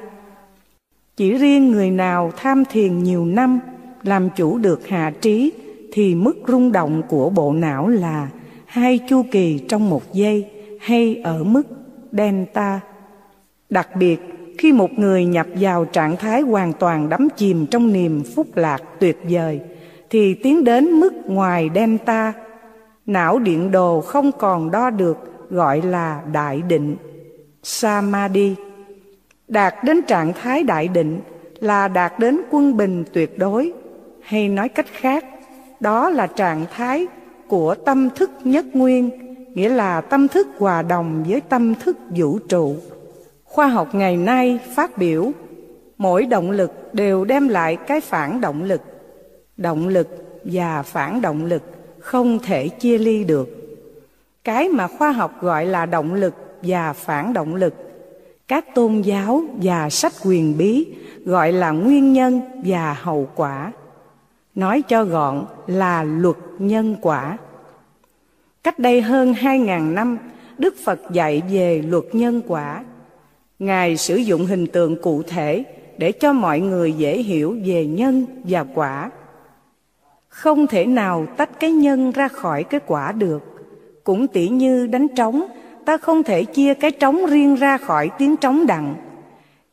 Chỉ 1.16 1.32
riêng 1.32 1.70
người 1.70 1.90
nào 1.90 2.32
tham 2.36 2.64
thiền 2.64 3.02
nhiều 3.02 3.26
năm 3.26 3.60
làm 4.02 4.30
chủ 4.36 4.58
được 4.58 4.88
hạ 4.88 5.12
trí 5.20 5.52
thì 5.96 6.14
mức 6.14 6.36
rung 6.48 6.72
động 6.72 7.02
của 7.08 7.30
bộ 7.30 7.52
não 7.52 7.88
là 7.88 8.28
hai 8.66 9.00
chu 9.08 9.22
kỳ 9.30 9.58
trong 9.68 9.90
một 9.90 10.12
giây 10.12 10.46
hay 10.80 11.20
ở 11.24 11.44
mức 11.44 11.62
delta. 12.12 12.80
Đặc 13.70 13.88
biệt, 13.96 14.20
khi 14.58 14.72
một 14.72 14.98
người 14.98 15.24
nhập 15.24 15.46
vào 15.60 15.84
trạng 15.84 16.16
thái 16.16 16.40
hoàn 16.40 16.72
toàn 16.72 17.08
đắm 17.08 17.28
chìm 17.36 17.66
trong 17.66 17.92
niềm 17.92 18.22
phúc 18.34 18.46
lạc 18.54 18.82
tuyệt 19.00 19.18
vời, 19.30 19.60
thì 20.10 20.34
tiến 20.34 20.64
đến 20.64 20.84
mức 20.84 21.12
ngoài 21.26 21.70
delta, 21.74 22.32
não 23.06 23.38
điện 23.38 23.70
đồ 23.70 24.00
không 24.00 24.32
còn 24.32 24.70
đo 24.70 24.90
được 24.90 25.48
gọi 25.50 25.82
là 25.82 26.22
đại 26.32 26.62
định, 26.62 26.96
samadhi. 27.62 28.54
Đạt 29.48 29.74
đến 29.84 30.02
trạng 30.02 30.32
thái 30.32 30.62
đại 30.62 30.88
định 30.88 31.20
là 31.60 31.88
đạt 31.88 32.18
đến 32.18 32.40
quân 32.50 32.76
bình 32.76 33.04
tuyệt 33.12 33.38
đối, 33.38 33.72
hay 34.22 34.48
nói 34.48 34.68
cách 34.68 34.86
khác, 34.92 35.24
đó 35.80 36.10
là 36.10 36.26
trạng 36.26 36.64
thái 36.72 37.06
của 37.48 37.74
tâm 37.74 38.10
thức 38.10 38.30
nhất 38.44 38.66
nguyên, 38.72 39.10
nghĩa 39.54 39.68
là 39.68 40.00
tâm 40.00 40.28
thức 40.28 40.48
hòa 40.58 40.82
đồng 40.82 41.24
với 41.28 41.40
tâm 41.40 41.74
thức 41.74 41.96
vũ 42.10 42.38
trụ. 42.38 42.76
Khoa 43.44 43.66
học 43.66 43.94
ngày 43.94 44.16
nay 44.16 44.58
phát 44.74 44.98
biểu, 44.98 45.32
mỗi 45.98 46.26
động 46.26 46.50
lực 46.50 46.94
đều 46.94 47.24
đem 47.24 47.48
lại 47.48 47.76
cái 47.76 48.00
phản 48.00 48.40
động 48.40 48.62
lực. 48.62 48.80
Động 49.56 49.88
lực 49.88 50.08
và 50.44 50.82
phản 50.82 51.20
động 51.20 51.44
lực 51.44 51.62
không 51.98 52.38
thể 52.38 52.68
chia 52.68 52.98
ly 52.98 53.24
được. 53.24 53.48
Cái 54.44 54.68
mà 54.68 54.88
khoa 54.88 55.12
học 55.12 55.32
gọi 55.40 55.66
là 55.66 55.86
động 55.86 56.14
lực 56.14 56.34
và 56.62 56.92
phản 56.92 57.32
động 57.32 57.54
lực, 57.54 57.74
các 58.48 58.74
tôn 58.74 59.00
giáo 59.00 59.42
và 59.62 59.90
sách 59.90 60.12
quyền 60.24 60.58
bí 60.58 60.86
gọi 61.24 61.52
là 61.52 61.70
nguyên 61.70 62.12
nhân 62.12 62.40
và 62.64 62.96
hậu 63.02 63.28
quả. 63.34 63.72
Nói 64.56 64.82
cho 64.82 65.04
gọn 65.04 65.46
là 65.66 66.02
luật 66.02 66.36
nhân 66.58 66.96
quả. 67.00 67.38
Cách 68.62 68.78
đây 68.78 69.00
hơn 69.00 69.32
2.000 69.32 69.94
năm, 69.94 70.18
Đức 70.58 70.74
Phật 70.84 71.00
dạy 71.12 71.42
về 71.50 71.82
luật 71.88 72.04
nhân 72.12 72.42
quả. 72.46 72.84
Ngài 73.58 73.96
sử 73.96 74.16
dụng 74.16 74.46
hình 74.46 74.66
tượng 74.66 75.02
cụ 75.02 75.22
thể 75.22 75.64
để 75.98 76.12
cho 76.12 76.32
mọi 76.32 76.60
người 76.60 76.92
dễ 76.92 77.18
hiểu 77.22 77.56
về 77.64 77.86
nhân 77.86 78.26
và 78.44 78.64
quả. 78.74 79.10
Không 80.28 80.66
thể 80.66 80.86
nào 80.86 81.26
tách 81.36 81.60
cái 81.60 81.72
nhân 81.72 82.10
ra 82.10 82.28
khỏi 82.28 82.64
cái 82.64 82.80
quả 82.86 83.12
được. 83.12 83.42
Cũng 84.04 84.28
tỉ 84.28 84.48
như 84.48 84.86
đánh 84.86 85.06
trống, 85.16 85.46
ta 85.84 85.98
không 85.98 86.22
thể 86.22 86.44
chia 86.44 86.74
cái 86.74 86.90
trống 86.90 87.26
riêng 87.26 87.54
ra 87.54 87.78
khỏi 87.78 88.10
tiếng 88.18 88.36
trống 88.36 88.66
đặng. 88.66 88.94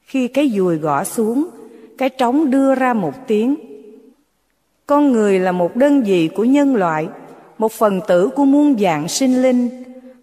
Khi 0.01 0.27
cái 0.27 0.49
dùi 0.49 0.77
gõ 0.77 1.03
xuống, 1.03 1.47
cái 1.97 2.09
trống 2.09 2.51
đưa 2.51 2.75
ra 2.75 2.93
một 2.93 3.27
tiếng. 3.27 3.72
Con 4.87 5.11
người 5.11 5.39
là 5.39 5.51
một 5.51 5.75
đơn 5.75 6.03
vị 6.03 6.29
của 6.35 6.43
nhân 6.43 6.75
loại, 6.75 7.07
một 7.57 7.71
phần 7.71 7.99
tử 8.07 8.29
của 8.35 8.45
muôn 8.45 8.79
dạng 8.79 9.07
sinh 9.07 9.41
linh, 9.41 9.69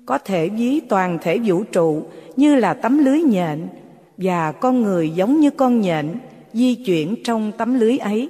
có 0.06 0.18
thể 0.18 0.48
ví 0.48 0.80
toàn 0.80 1.18
thể 1.22 1.38
vũ 1.38 1.64
trụ 1.64 2.02
như 2.36 2.54
là 2.54 2.74
tấm 2.74 3.04
lưới 3.04 3.20
nhện, 3.20 3.68
và 4.16 4.52
con 4.52 4.82
người 4.82 5.10
giống 5.10 5.40
như 5.40 5.50
con 5.50 5.80
nhện 5.80 6.08
di 6.52 6.74
chuyển 6.74 7.14
trong 7.24 7.52
tấm 7.58 7.80
lưới 7.80 7.98
ấy. 7.98 8.28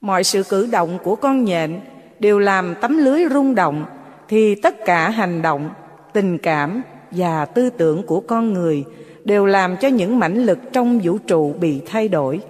Mọi 0.00 0.24
sự 0.24 0.42
cử 0.42 0.68
động 0.72 0.98
của 1.04 1.16
con 1.16 1.44
nhện 1.44 1.80
đều 2.18 2.38
làm 2.38 2.74
tấm 2.80 2.98
lưới 2.98 3.22
rung 3.32 3.54
động, 3.54 3.84
thì 4.28 4.54
tất 4.54 4.84
cả 4.84 5.10
hành 5.10 5.42
động, 5.42 5.70
tình 6.12 6.38
cảm 6.38 6.82
và 7.10 7.44
tư 7.44 7.70
tưởng 7.70 8.02
của 8.02 8.20
con 8.20 8.52
người 8.52 8.84
đều 9.24 9.46
làm 9.46 9.76
cho 9.76 9.88
những 9.88 10.18
mãnh 10.18 10.44
lực 10.44 10.58
trong 10.72 11.00
vũ 11.02 11.18
trụ 11.18 11.52
bị 11.60 11.80
thay 11.86 12.08
đổi. 12.08 12.40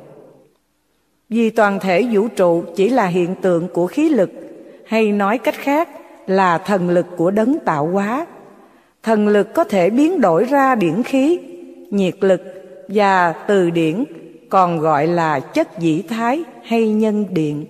Vì 1.28 1.50
toàn 1.50 1.80
thể 1.80 2.02
vũ 2.12 2.28
trụ 2.28 2.64
chỉ 2.76 2.88
là 2.88 3.06
hiện 3.06 3.34
tượng 3.34 3.68
của 3.68 3.86
khí 3.86 4.08
lực, 4.08 4.30
hay 4.86 5.12
nói 5.12 5.38
cách 5.38 5.54
khác 5.54 5.88
là 6.26 6.58
thần 6.58 6.90
lực 6.90 7.06
của 7.16 7.30
đấng 7.30 7.58
tạo 7.64 7.86
hóa. 7.86 8.26
Thần 9.02 9.28
lực 9.28 9.54
có 9.54 9.64
thể 9.64 9.90
biến 9.90 10.20
đổi 10.20 10.44
ra 10.44 10.74
điển 10.74 11.02
khí, 11.02 11.40
nhiệt 11.90 12.14
lực 12.20 12.42
và 12.88 13.32
từ 13.32 13.70
điển 13.70 14.04
còn 14.48 14.78
gọi 14.78 15.06
là 15.06 15.40
chất 15.40 15.78
dĩ 15.78 16.02
thái 16.02 16.44
hay 16.62 16.88
nhân 16.88 17.24
điện. 17.30 17.66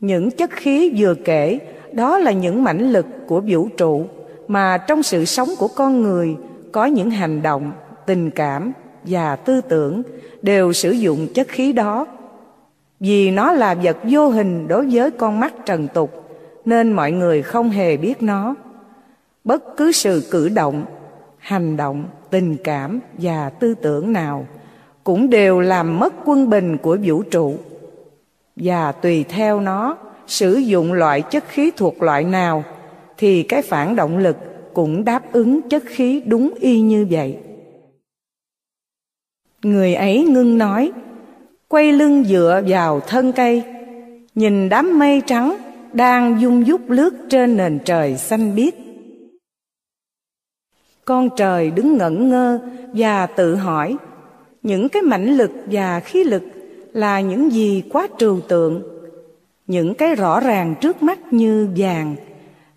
Những 0.00 0.30
chất 0.30 0.50
khí 0.50 0.92
vừa 0.96 1.14
kể 1.14 1.58
đó 1.92 2.18
là 2.18 2.32
những 2.32 2.64
mãnh 2.64 2.92
lực 2.92 3.06
của 3.26 3.42
vũ 3.48 3.68
trụ 3.76 4.06
mà 4.48 4.78
trong 4.78 5.02
sự 5.02 5.24
sống 5.24 5.48
của 5.58 5.68
con 5.68 6.02
người 6.02 6.36
có 6.72 6.84
những 6.84 7.10
hành 7.10 7.42
động, 7.42 7.72
tình 8.06 8.30
cảm 8.30 8.72
và 9.04 9.36
tư 9.36 9.60
tưởng 9.60 10.02
đều 10.42 10.72
sử 10.72 10.90
dụng 10.90 11.26
chất 11.34 11.48
khí 11.48 11.72
đó. 11.72 12.06
Vì 13.00 13.30
nó 13.30 13.52
là 13.52 13.74
vật 13.74 13.96
vô 14.02 14.28
hình 14.28 14.68
đối 14.68 14.86
với 14.90 15.10
con 15.10 15.40
mắt 15.40 15.54
trần 15.66 15.88
tục 15.94 16.40
nên 16.64 16.92
mọi 16.92 17.12
người 17.12 17.42
không 17.42 17.70
hề 17.70 17.96
biết 17.96 18.22
nó. 18.22 18.54
Bất 19.44 19.76
cứ 19.76 19.92
sự 19.92 20.28
cử 20.30 20.48
động, 20.48 20.84
hành 21.38 21.76
động, 21.76 22.04
tình 22.30 22.56
cảm 22.64 23.00
và 23.18 23.50
tư 23.50 23.74
tưởng 23.74 24.12
nào 24.12 24.46
cũng 25.04 25.30
đều 25.30 25.60
làm 25.60 25.98
mất 25.98 26.14
quân 26.24 26.50
bình 26.50 26.76
của 26.78 26.98
vũ 27.04 27.22
trụ 27.22 27.54
và 28.56 28.92
tùy 28.92 29.24
theo 29.28 29.60
nó 29.60 29.96
sử 30.26 30.54
dụng 30.54 30.92
loại 30.92 31.22
chất 31.22 31.44
khí 31.48 31.70
thuộc 31.76 32.02
loại 32.02 32.24
nào 32.24 32.64
thì 33.18 33.42
cái 33.42 33.62
phản 33.62 33.96
động 33.96 34.18
lực 34.18 34.36
cũng 34.74 35.04
đáp 35.04 35.32
ứng 35.32 35.68
chất 35.68 35.82
khí 35.86 36.22
đúng 36.26 36.50
y 36.60 36.80
như 36.80 37.06
vậy 37.10 37.38
người 39.62 39.94
ấy 39.94 40.24
ngưng 40.24 40.58
nói, 40.58 40.92
quay 41.68 41.92
lưng 41.92 42.24
dựa 42.24 42.62
vào 42.66 43.00
thân 43.00 43.32
cây, 43.32 43.62
nhìn 44.34 44.68
đám 44.68 44.98
mây 44.98 45.22
trắng 45.26 45.56
đang 45.92 46.40
dung 46.40 46.64
dút 46.64 46.80
lướt 46.88 47.14
trên 47.28 47.56
nền 47.56 47.78
trời 47.84 48.16
xanh 48.16 48.54
biếc. 48.54 48.74
Con 51.04 51.28
trời 51.36 51.70
đứng 51.70 51.96
ngẩn 51.96 52.28
ngơ 52.28 52.58
và 52.92 53.26
tự 53.26 53.54
hỏi, 53.54 53.96
những 54.62 54.88
cái 54.88 55.02
mãnh 55.02 55.36
lực 55.36 55.50
và 55.70 56.00
khí 56.00 56.24
lực 56.24 56.42
là 56.92 57.20
những 57.20 57.52
gì 57.52 57.82
quá 57.90 58.08
trừu 58.18 58.40
tượng? 58.40 58.82
Những 59.66 59.94
cái 59.94 60.14
rõ 60.14 60.40
ràng 60.40 60.74
trước 60.80 61.02
mắt 61.02 61.32
như 61.32 61.68
vàng, 61.76 62.16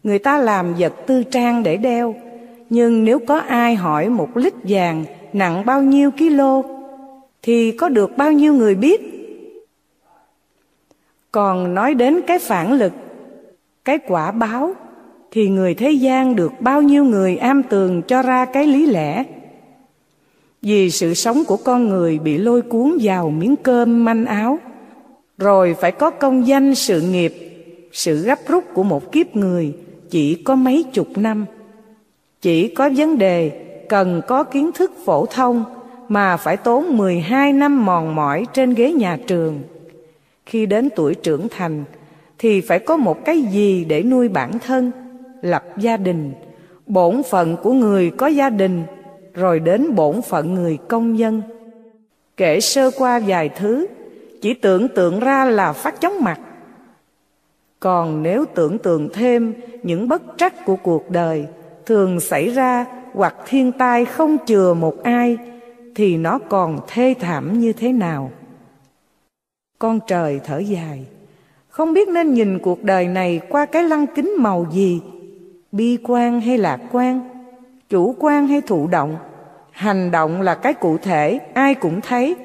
người 0.04 0.20
ta 0.20 0.38
làm 0.38 0.74
vật 0.74 0.94
tư 1.08 1.24
trang 1.24 1.64
để 1.64 1.78
đeo, 1.78 2.16
nhưng 2.70 3.06
nếu 3.06 3.20
có 3.20 3.38
ai 3.40 3.76
hỏi 3.76 4.10
một 4.10 4.38
lít 4.38 4.54
vàng 4.64 5.06
nặng 5.34 5.66
bao 5.66 5.82
nhiêu 5.82 6.12
kilo 6.12 6.62
thì 7.44 7.72
có 7.72 7.90
được 7.90 8.18
bao 8.18 8.32
nhiêu 8.32 8.54
người 8.54 8.76
biết? 8.76 9.02
Còn 11.32 11.76
nói 11.76 11.94
đến 11.94 12.22
cái 12.28 12.40
phản 12.40 12.74
lực, 12.74 12.94
cái 13.86 14.00
quả 14.08 14.32
báo, 14.32 14.74
thì 15.32 15.50
người 15.50 15.74
thế 15.74 15.92
gian 15.92 16.36
được 16.36 16.52
bao 16.60 16.82
nhiêu 16.82 17.04
người 17.04 17.38
am 17.38 17.64
tường 17.64 18.02
cho 18.02 18.22
ra 18.22 18.46
cái 18.46 18.68
lý 18.68 18.86
lẽ? 18.86 19.24
Vì 20.62 20.90
sự 20.90 21.14
sống 21.14 21.44
của 21.48 21.58
con 21.58 21.90
người 21.90 22.20
bị 22.20 22.38
lôi 22.38 22.62
cuốn 22.62 22.98
vào 23.02 23.30
miếng 23.30 23.56
cơm 23.56 24.06
manh 24.06 24.26
áo, 24.26 24.60
rồi 25.38 25.76
phải 25.82 25.92
có 25.92 26.10
công 26.10 26.48
danh 26.48 26.76
sự 26.76 27.02
nghiệp, 27.02 27.34
sự 27.92 28.16
gấp 28.18 28.40
rút 28.48 28.64
của 28.74 28.84
một 28.84 29.12
kiếp 29.12 29.36
người 29.36 29.74
chỉ 30.10 30.36
có 30.36 30.56
mấy 30.56 30.84
chục 30.94 31.08
năm. 31.16 31.46
Chỉ 32.42 32.68
có 32.68 32.90
vấn 32.96 33.18
đề 33.18 33.66
cần 33.90 34.22
có 34.28 34.44
kiến 34.44 34.72
thức 34.72 34.92
phổ 35.06 35.26
thông 35.26 35.64
mà 36.08 36.38
phải 36.38 36.58
tốn 36.58 36.98
12 36.98 37.54
năm 37.54 37.86
mòn 37.86 38.16
mỏi 38.16 38.46
trên 38.54 38.74
ghế 38.74 38.92
nhà 38.92 39.18
trường. 39.28 39.62
Khi 40.46 40.66
đến 40.66 40.90
tuổi 40.96 41.16
trưởng 41.16 41.48
thành 41.50 41.84
thì 42.38 42.62
phải 42.62 42.80
có 42.80 42.98
một 42.98 43.26
cái 43.26 43.42
gì 43.42 43.86
để 43.86 44.04
nuôi 44.04 44.30
bản 44.30 44.60
thân, 44.60 44.92
lập 45.42 45.64
gia 45.78 45.98
đình, 45.98 46.34
bổn 46.88 47.22
phận 47.30 47.58
của 47.64 47.74
người 47.74 48.10
có 48.10 48.28
gia 48.28 48.50
đình, 48.50 48.84
rồi 49.34 49.60
đến 49.60 49.96
bổn 49.96 50.22
phận 50.22 50.54
người 50.54 50.78
công 50.88 51.18
dân. 51.18 51.42
Kể 52.38 52.60
sơ 52.60 52.92
qua 52.98 53.20
vài 53.28 53.50
thứ 53.50 53.88
chỉ 54.42 54.54
tưởng 54.54 54.88
tượng 54.88 55.20
ra 55.20 55.46
là 55.46 55.74
phát 55.74 56.02
chóng 56.02 56.24
mặt 56.24 56.40
còn 57.84 58.24
nếu 58.24 58.46
tưởng 58.56 58.78
tượng 58.78 59.10
thêm 59.14 59.54
những 59.84 60.08
bất 60.08 60.22
trắc 60.38 60.66
của 60.66 60.76
cuộc 60.76 61.10
đời 61.10 61.46
thường 61.86 62.20
xảy 62.20 62.50
ra 62.50 62.86
hoặc 63.14 63.36
thiên 63.48 63.72
tai 63.72 64.06
không 64.06 64.38
chừa 64.46 64.74
một 64.74 65.04
ai 65.04 65.38
thì 65.96 66.18
nó 66.18 66.40
còn 66.40 66.80
thê 66.88 67.16
thảm 67.20 67.60
như 67.60 67.74
thế 67.74 67.92
nào? 67.92 68.32
Con 69.80 70.00
trời 70.08 70.40
thở 70.46 70.58
dài. 70.58 71.06
Không 71.70 71.94
biết 71.94 72.08
nên 72.08 72.34
nhìn 72.34 72.60
cuộc 72.60 72.84
đời 72.84 73.08
này 73.08 73.42
qua 73.50 73.66
cái 73.66 73.84
lăng 73.84 74.08
kính 74.16 74.34
màu 74.38 74.68
gì? 74.72 75.02
Bi 75.72 75.98
quan 76.04 76.42
hay 76.42 76.58
lạc 76.58 76.82
quan? 76.92 77.30
Chủ 77.90 78.16
quan 78.20 78.48
hay 78.48 78.62
thụ 78.62 78.88
động? 78.88 79.18
Hành 79.72 80.12
động 80.12 80.42
là 80.42 80.56
cái 80.56 80.74
cụ 80.74 80.98
thể, 80.98 81.40
ai 81.54 81.76
cũng 81.76 82.02
thấy. 82.02 82.36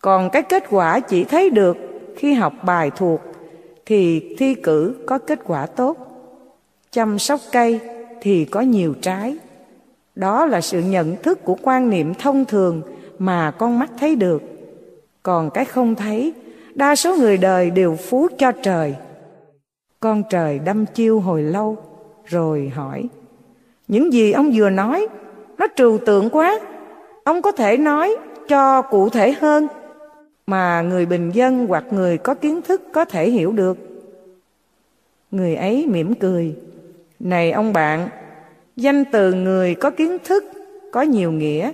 Còn 0.00 0.30
cái 0.30 0.42
kết 0.42 0.64
quả 0.70 1.00
chỉ 1.00 1.24
thấy 1.24 1.50
được 1.50 1.76
khi 2.16 2.32
học 2.32 2.52
bài 2.64 2.90
thuộc, 2.96 3.20
thì 3.86 4.34
thi 4.38 4.54
cử 4.54 4.96
có 5.06 5.18
kết 5.18 5.40
quả 5.44 5.66
tốt. 5.66 5.96
Chăm 6.90 7.18
sóc 7.18 7.40
cây 7.52 7.80
thì 8.20 8.44
có 8.44 8.60
nhiều 8.60 8.94
trái 9.00 9.36
đó 10.14 10.46
là 10.46 10.60
sự 10.60 10.80
nhận 10.80 11.16
thức 11.22 11.44
của 11.44 11.56
quan 11.62 11.90
niệm 11.90 12.14
thông 12.14 12.44
thường 12.44 12.82
mà 13.18 13.50
con 13.50 13.78
mắt 13.78 13.90
thấy 13.98 14.16
được. 14.16 14.42
Còn 15.22 15.50
cái 15.50 15.64
không 15.64 15.94
thấy, 15.94 16.32
đa 16.74 16.96
số 16.96 17.16
người 17.16 17.36
đời 17.36 17.70
đều 17.70 17.96
phú 17.96 18.28
cho 18.38 18.52
trời. 18.52 18.94
Con 20.00 20.22
trời 20.30 20.58
đâm 20.58 20.86
chiêu 20.86 21.20
hồi 21.20 21.42
lâu, 21.42 21.76
rồi 22.24 22.72
hỏi, 22.74 23.08
những 23.88 24.12
gì 24.12 24.32
ông 24.32 24.50
vừa 24.54 24.70
nói, 24.70 25.06
nó 25.58 25.66
trừu 25.76 25.98
tượng 25.98 26.30
quá. 26.30 26.60
Ông 27.24 27.42
có 27.42 27.52
thể 27.52 27.76
nói 27.76 28.16
cho 28.48 28.82
cụ 28.82 29.08
thể 29.08 29.32
hơn, 29.32 29.66
mà 30.46 30.82
người 30.82 31.06
bình 31.06 31.30
dân 31.34 31.66
hoặc 31.66 31.84
người 31.90 32.18
có 32.18 32.34
kiến 32.34 32.62
thức 32.62 32.82
có 32.92 33.04
thể 33.04 33.30
hiểu 33.30 33.52
được. 33.52 33.78
Người 35.30 35.54
ấy 35.56 35.86
mỉm 35.86 36.14
cười, 36.14 36.56
này 37.20 37.52
ông 37.52 37.72
bạn 37.72 38.08
danh 38.76 39.04
từ 39.04 39.32
người 39.32 39.74
có 39.74 39.90
kiến 39.90 40.16
thức, 40.24 40.44
có 40.92 41.02
nhiều 41.02 41.32
nghĩa. 41.32 41.72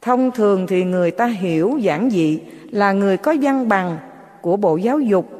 Thông 0.00 0.30
thường 0.30 0.66
thì 0.66 0.84
người 0.84 1.10
ta 1.10 1.26
hiểu, 1.26 1.78
giản 1.78 2.10
dị 2.10 2.40
là 2.70 2.92
người 2.92 3.16
có 3.16 3.34
văn 3.42 3.68
bằng 3.68 3.98
của 4.40 4.56
bộ 4.56 4.76
giáo 4.76 5.00
dục 5.00 5.30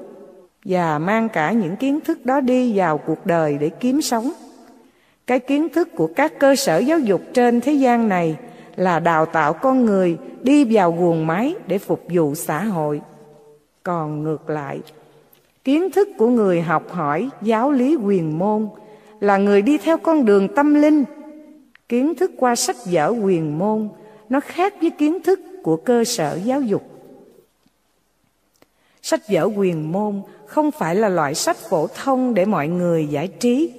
và 0.64 0.98
mang 0.98 1.28
cả 1.28 1.52
những 1.52 1.76
kiến 1.76 2.00
thức 2.00 2.26
đó 2.26 2.40
đi 2.40 2.78
vào 2.78 2.98
cuộc 2.98 3.26
đời 3.26 3.58
để 3.60 3.68
kiếm 3.68 4.02
sống. 4.02 4.32
Cái 5.26 5.40
kiến 5.40 5.68
thức 5.68 5.88
của 5.96 6.06
các 6.16 6.38
cơ 6.38 6.56
sở 6.56 6.78
giáo 6.78 6.98
dục 6.98 7.20
trên 7.34 7.60
thế 7.60 7.72
gian 7.72 8.08
này 8.08 8.36
là 8.76 9.00
đào 9.00 9.26
tạo 9.26 9.52
con 9.52 9.84
người 9.84 10.16
đi 10.42 10.64
vào 10.64 10.92
guồng 10.92 11.26
máy 11.26 11.54
để 11.66 11.78
phục 11.78 12.02
vụ 12.08 12.34
xã 12.34 12.62
hội. 12.64 13.00
Còn 13.82 14.22
ngược 14.22 14.50
lại, 14.50 14.80
kiến 15.64 15.90
thức 15.90 16.08
của 16.18 16.28
người 16.28 16.60
học 16.60 16.92
hỏi 16.92 17.28
giáo 17.42 17.72
lý 17.72 17.96
quyền 17.96 18.38
môn 18.38 18.68
là 19.20 19.36
người 19.36 19.62
đi 19.62 19.78
theo 19.78 19.98
con 19.98 20.24
đường 20.24 20.48
tâm 20.54 20.74
linh. 20.74 21.04
Kiến 21.88 22.14
thức 22.14 22.30
qua 22.36 22.56
sách 22.56 22.76
vở 22.84 23.14
quyền 23.22 23.58
môn, 23.58 23.88
nó 24.28 24.40
khác 24.40 24.74
với 24.80 24.90
kiến 24.90 25.22
thức 25.22 25.40
của 25.62 25.76
cơ 25.76 26.04
sở 26.04 26.38
giáo 26.44 26.60
dục. 26.60 26.82
Sách 29.02 29.20
vở 29.28 29.48
quyền 29.56 29.92
môn 29.92 30.22
không 30.46 30.70
phải 30.70 30.94
là 30.94 31.08
loại 31.08 31.34
sách 31.34 31.56
phổ 31.56 31.86
thông 31.86 32.34
để 32.34 32.44
mọi 32.44 32.68
người 32.68 33.06
giải 33.06 33.28
trí. 33.28 33.72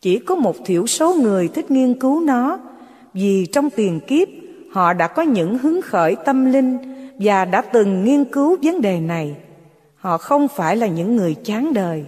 Chỉ 0.00 0.18
có 0.18 0.34
một 0.34 0.56
thiểu 0.64 0.86
số 0.86 1.14
người 1.14 1.48
thích 1.48 1.70
nghiên 1.70 2.00
cứu 2.00 2.20
nó, 2.20 2.58
vì 3.14 3.46
trong 3.46 3.70
tiền 3.70 4.00
kiếp, 4.06 4.28
họ 4.72 4.92
đã 4.92 5.08
có 5.08 5.22
những 5.22 5.58
hứng 5.58 5.82
khởi 5.82 6.16
tâm 6.24 6.52
linh 6.52 6.78
và 7.18 7.44
đã 7.44 7.60
từng 7.60 8.04
nghiên 8.04 8.24
cứu 8.24 8.56
vấn 8.62 8.80
đề 8.80 9.00
này. 9.00 9.36
Họ 9.96 10.18
không 10.18 10.48
phải 10.48 10.76
là 10.76 10.86
những 10.86 11.16
người 11.16 11.34
chán 11.34 11.74
đời 11.74 12.04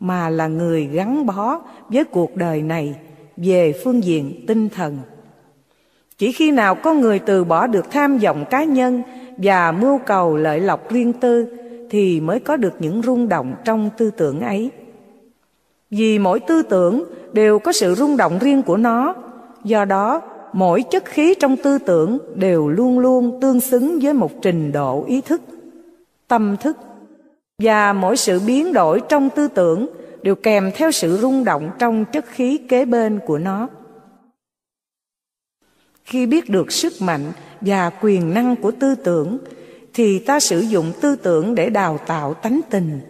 mà 0.00 0.30
là 0.30 0.46
người 0.46 0.86
gắn 0.86 1.26
bó 1.26 1.60
với 1.88 2.04
cuộc 2.04 2.36
đời 2.36 2.62
này 2.62 2.94
về 3.36 3.72
phương 3.84 4.04
diện 4.04 4.44
tinh 4.46 4.68
thần. 4.68 4.98
Chỉ 6.18 6.32
khi 6.32 6.50
nào 6.50 6.74
có 6.74 6.94
người 6.94 7.18
từ 7.18 7.44
bỏ 7.44 7.66
được 7.66 7.90
tham 7.90 8.18
vọng 8.18 8.44
cá 8.50 8.64
nhân 8.64 9.02
và 9.36 9.72
mưu 9.72 9.98
cầu 9.98 10.36
lợi 10.36 10.60
lộc 10.60 10.90
riêng 10.90 11.12
tư 11.12 11.46
thì 11.90 12.20
mới 12.20 12.40
có 12.40 12.56
được 12.56 12.72
những 12.78 13.02
rung 13.02 13.28
động 13.28 13.54
trong 13.64 13.90
tư 13.96 14.10
tưởng 14.10 14.40
ấy. 14.40 14.70
Vì 15.90 16.18
mỗi 16.18 16.40
tư 16.40 16.62
tưởng 16.62 17.04
đều 17.32 17.58
có 17.58 17.72
sự 17.72 17.94
rung 17.94 18.16
động 18.16 18.38
riêng 18.40 18.62
của 18.62 18.76
nó, 18.76 19.14
do 19.64 19.84
đó 19.84 20.22
mỗi 20.52 20.82
chất 20.82 21.04
khí 21.04 21.34
trong 21.40 21.56
tư 21.56 21.78
tưởng 21.78 22.18
đều 22.34 22.68
luôn 22.68 22.98
luôn 22.98 23.40
tương 23.40 23.60
xứng 23.60 23.98
với 24.02 24.12
một 24.12 24.30
trình 24.42 24.72
độ 24.72 25.04
ý 25.06 25.20
thức, 25.20 25.42
tâm 26.28 26.56
thức 26.56 26.76
và 27.60 27.92
mỗi 27.92 28.16
sự 28.16 28.40
biến 28.46 28.72
đổi 28.72 29.00
trong 29.08 29.30
tư 29.30 29.48
tưởng 29.48 29.88
đều 30.22 30.34
kèm 30.34 30.70
theo 30.74 30.90
sự 30.90 31.16
rung 31.16 31.44
động 31.44 31.70
trong 31.78 32.04
chất 32.04 32.24
khí 32.28 32.58
kế 32.68 32.84
bên 32.84 33.20
của 33.26 33.38
nó. 33.38 33.68
Khi 36.04 36.26
biết 36.26 36.48
được 36.50 36.72
sức 36.72 36.92
mạnh 37.00 37.32
và 37.60 37.90
quyền 38.00 38.34
năng 38.34 38.56
của 38.56 38.70
tư 38.70 38.94
tưởng, 38.94 39.38
thì 39.94 40.18
ta 40.18 40.40
sử 40.40 40.60
dụng 40.60 40.92
tư 41.00 41.16
tưởng 41.16 41.54
để 41.54 41.70
đào 41.70 41.98
tạo 42.06 42.34
tánh 42.34 42.60
tình. 42.70 43.00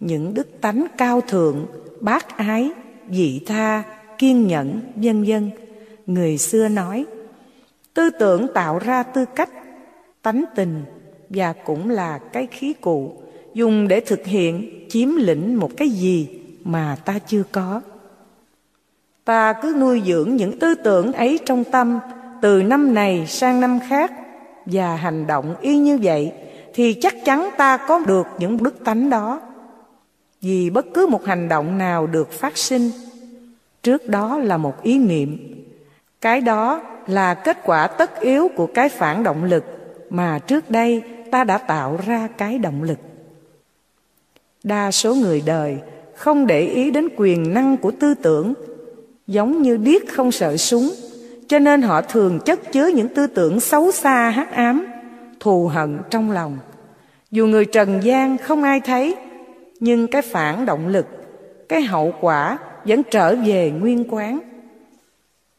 Những 0.00 0.34
đức 0.34 0.48
tánh 0.60 0.86
cao 0.98 1.20
thượng, 1.20 1.66
bác 2.00 2.36
ái 2.36 2.70
dị 3.10 3.40
tha, 3.46 3.82
kiên 4.18 4.46
nhẫn, 4.46 4.80
vân 4.96 5.24
vân. 5.24 5.50
Người 6.06 6.38
xưa 6.38 6.68
nói, 6.68 7.04
tư 7.94 8.10
tưởng 8.10 8.46
tạo 8.54 8.78
ra 8.78 9.02
tư 9.02 9.24
cách, 9.24 9.50
tánh 10.22 10.44
tình 10.54 10.84
và 11.28 11.52
cũng 11.52 11.90
là 11.90 12.18
cái 12.32 12.48
khí 12.50 12.72
cụ 12.72 13.25
dùng 13.56 13.88
để 13.88 14.00
thực 14.00 14.26
hiện, 14.26 14.84
chiếm 14.88 15.16
lĩnh 15.16 15.60
một 15.60 15.70
cái 15.76 15.88
gì 15.88 16.28
mà 16.64 16.96
ta 17.04 17.18
chưa 17.26 17.42
có. 17.52 17.80
Ta 19.24 19.52
cứ 19.52 19.74
nuôi 19.78 20.02
dưỡng 20.06 20.36
những 20.36 20.58
tư 20.58 20.74
tưởng 20.74 21.12
ấy 21.12 21.38
trong 21.46 21.64
tâm 21.64 21.98
từ 22.42 22.62
năm 22.62 22.94
này 22.94 23.26
sang 23.26 23.60
năm 23.60 23.78
khác 23.88 24.12
và 24.66 24.96
hành 24.96 25.26
động 25.26 25.54
y 25.60 25.78
như 25.78 25.98
vậy 26.02 26.32
thì 26.74 26.94
chắc 26.94 27.14
chắn 27.24 27.50
ta 27.56 27.76
có 27.76 28.02
được 28.06 28.26
những 28.38 28.62
đức 28.62 28.84
tánh 28.84 29.10
đó. 29.10 29.40
Vì 30.40 30.70
bất 30.70 30.86
cứ 30.94 31.06
một 31.06 31.24
hành 31.24 31.48
động 31.48 31.78
nào 31.78 32.06
được 32.06 32.32
phát 32.32 32.56
sinh, 32.56 32.90
trước 33.82 34.08
đó 34.08 34.38
là 34.38 34.56
một 34.56 34.82
ý 34.82 34.98
niệm. 34.98 35.38
Cái 36.20 36.40
đó 36.40 36.82
là 37.06 37.34
kết 37.34 37.58
quả 37.64 37.86
tất 37.86 38.20
yếu 38.20 38.48
của 38.56 38.66
cái 38.66 38.88
phản 38.88 39.22
động 39.22 39.44
lực 39.44 39.64
mà 40.10 40.38
trước 40.38 40.70
đây 40.70 41.02
ta 41.30 41.44
đã 41.44 41.58
tạo 41.58 41.98
ra 42.06 42.28
cái 42.38 42.58
động 42.58 42.82
lực 42.82 42.98
đa 44.66 44.90
số 44.90 45.14
người 45.14 45.42
đời, 45.46 45.78
không 46.14 46.46
để 46.46 46.60
ý 46.60 46.90
đến 46.90 47.08
quyền 47.16 47.54
năng 47.54 47.76
của 47.76 47.90
tư 47.90 48.14
tưởng. 48.14 48.54
Giống 49.26 49.62
như 49.62 49.76
điếc 49.76 50.02
không 50.08 50.32
sợ 50.32 50.56
súng, 50.56 50.92
cho 51.48 51.58
nên 51.58 51.82
họ 51.82 52.02
thường 52.02 52.38
chất 52.44 52.72
chứa 52.72 52.86
những 52.86 53.08
tư 53.08 53.26
tưởng 53.26 53.60
xấu 53.60 53.92
xa 53.92 54.30
hắc 54.30 54.52
ám, 54.52 54.86
thù 55.40 55.66
hận 55.66 55.98
trong 56.10 56.30
lòng. 56.30 56.58
Dù 57.30 57.46
người 57.46 57.64
trần 57.64 58.00
gian 58.02 58.38
không 58.38 58.62
ai 58.62 58.80
thấy, 58.80 59.16
nhưng 59.80 60.06
cái 60.06 60.22
phản 60.22 60.66
động 60.66 60.88
lực, 60.88 61.06
cái 61.68 61.82
hậu 61.82 62.14
quả 62.20 62.58
vẫn 62.84 63.02
trở 63.10 63.36
về 63.36 63.70
nguyên 63.70 64.04
quán. 64.08 64.40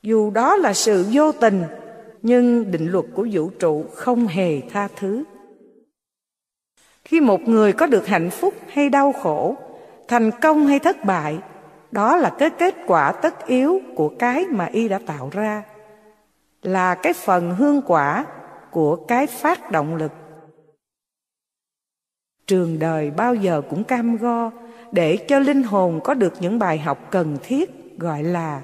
Dù 0.03 0.31
đó 0.31 0.55
là 0.55 0.73
sự 0.73 1.05
vô 1.11 1.31
tình, 1.31 1.63
nhưng 2.21 2.71
định 2.71 2.91
luật 2.91 3.05
của 3.13 3.27
vũ 3.31 3.49
trụ 3.59 3.85
không 3.93 4.27
hề 4.27 4.61
tha 4.73 4.87
thứ 4.99 5.23
khi 7.07 7.21
một 7.21 7.41
người 7.41 7.73
có 7.73 7.85
được 7.85 8.07
hạnh 8.07 8.29
phúc 8.29 8.53
hay 8.73 8.89
đau 8.89 9.13
khổ, 9.13 9.55
thành 10.07 10.31
công 10.41 10.67
hay 10.67 10.79
thất 10.79 11.05
bại, 11.05 11.39
đó 11.91 12.15
là 12.15 12.29
cái 12.39 12.49
kết 12.49 12.75
quả 12.87 13.11
tất 13.11 13.47
yếu 13.47 13.81
của 13.95 14.11
cái 14.19 14.45
mà 14.45 14.65
y 14.65 14.87
đã 14.87 14.99
tạo 15.05 15.29
ra, 15.31 15.63
là 16.61 16.95
cái 16.95 17.13
phần 17.13 17.55
hương 17.55 17.81
quả 17.81 18.25
của 18.71 18.95
cái 18.95 19.27
phát 19.27 19.71
động 19.71 19.95
lực. 19.95 20.11
Trường 22.47 22.79
đời 22.79 23.11
bao 23.11 23.35
giờ 23.35 23.61
cũng 23.69 23.83
cam 23.83 24.17
go 24.17 24.51
để 24.91 25.17
cho 25.27 25.39
linh 25.39 25.63
hồn 25.63 25.99
có 26.03 26.13
được 26.13 26.33
những 26.39 26.59
bài 26.59 26.77
học 26.77 26.97
cần 27.11 27.37
thiết, 27.43 27.97
gọi 27.97 28.23
là 28.23 28.61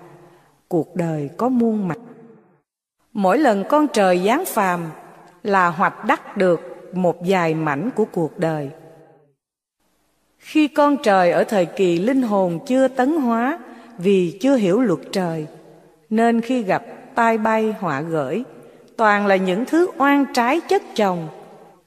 cuộc 0.68 0.96
đời 0.96 1.30
có 1.38 1.50
muôn 1.50 1.88
mặt. 1.88 1.98
Mỗi 3.14 3.38
lần 3.38 3.64
con 3.70 3.88
trời 3.88 4.22
giáng 4.26 4.44
phàm 4.46 4.82
là 5.44 5.68
hoạch 5.68 6.06
đắc 6.06 6.38
được 6.38 6.73
một 6.96 7.18
vài 7.28 7.54
mảnh 7.54 7.90
của 7.96 8.06
cuộc 8.06 8.40
đời. 8.40 8.70
Khi 10.40 10.68
con 10.68 10.98
trời 11.04 11.32
ở 11.32 11.44
thời 11.44 11.66
kỳ 11.66 12.00
linh 12.00 12.22
hồn 12.22 12.60
chưa 12.66 12.88
tấn 12.88 13.16
hóa 13.16 13.60
vì 13.98 14.38
chưa 14.42 14.56
hiểu 14.56 14.82
luật 14.82 15.00
trời, 15.12 15.48
nên 16.10 16.42
khi 16.42 16.64
gặp 16.64 16.84
tai 17.16 17.38
bay 17.38 17.74
họa 17.80 18.02
gởi 18.02 18.44
toàn 18.98 19.28
là 19.28 19.36
những 19.36 19.66
thứ 19.66 19.88
oan 19.98 20.26
trái 20.34 20.62
chất 20.70 20.82
chồng, 20.96 21.28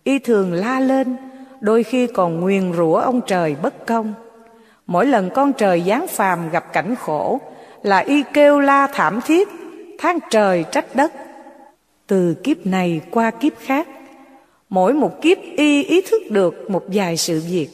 y 0.05 0.19
thường 0.19 0.53
la 0.53 0.81
lên, 0.81 1.17
đôi 1.61 1.83
khi 1.83 2.07
còn 2.07 2.41
nguyền 2.41 2.73
rủa 2.73 2.95
ông 2.95 3.21
trời 3.27 3.57
bất 3.63 3.87
công. 3.87 4.15
Mỗi 4.87 5.07
lần 5.07 5.31
con 5.35 5.53
trời 5.53 5.83
giáng 5.87 6.07
phàm 6.07 6.51
gặp 6.51 6.73
cảnh 6.73 6.95
khổ 6.97 7.41
là 7.83 7.99
y 7.99 8.23
kêu 8.33 8.61
la 8.61 8.87
thảm 8.87 9.21
thiết, 9.27 9.49
than 9.99 10.19
trời 10.31 10.65
trách 10.73 10.87
đất. 10.95 11.13
Từ 12.07 12.35
kiếp 12.35 12.67
này 12.67 13.01
qua 13.11 13.31
kiếp 13.31 13.53
khác 13.59 13.89
mỗi 14.69 14.93
một 14.93 15.23
kiếp 15.23 15.39
y 15.57 15.83
ý 15.83 16.01
thức 16.01 16.23
được 16.31 16.71
một 16.71 16.85
vài 16.87 17.17
sự 17.17 17.43
việc. 17.49 17.69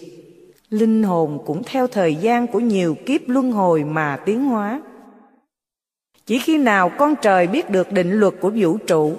Linh 0.71 1.03
hồn 1.03 1.39
cũng 1.47 1.63
theo 1.65 1.87
thời 1.87 2.15
gian 2.15 2.47
của 2.47 2.61
nhiều 2.61 2.97
kiếp 3.07 3.21
luân 3.27 3.53
hồi 3.53 3.85
mà 3.85 4.17
tiến 4.27 4.45
hóa. 4.45 4.81
Chỉ 6.27 6.39
khi 6.39 6.59
nào 6.59 6.89
con 6.99 7.15
trời 7.23 7.47
biết 7.47 7.71
được 7.71 7.93
định 7.93 8.13
luật 8.13 8.35
của 8.41 8.51
vũ 8.57 8.77
trụ, 8.87 9.13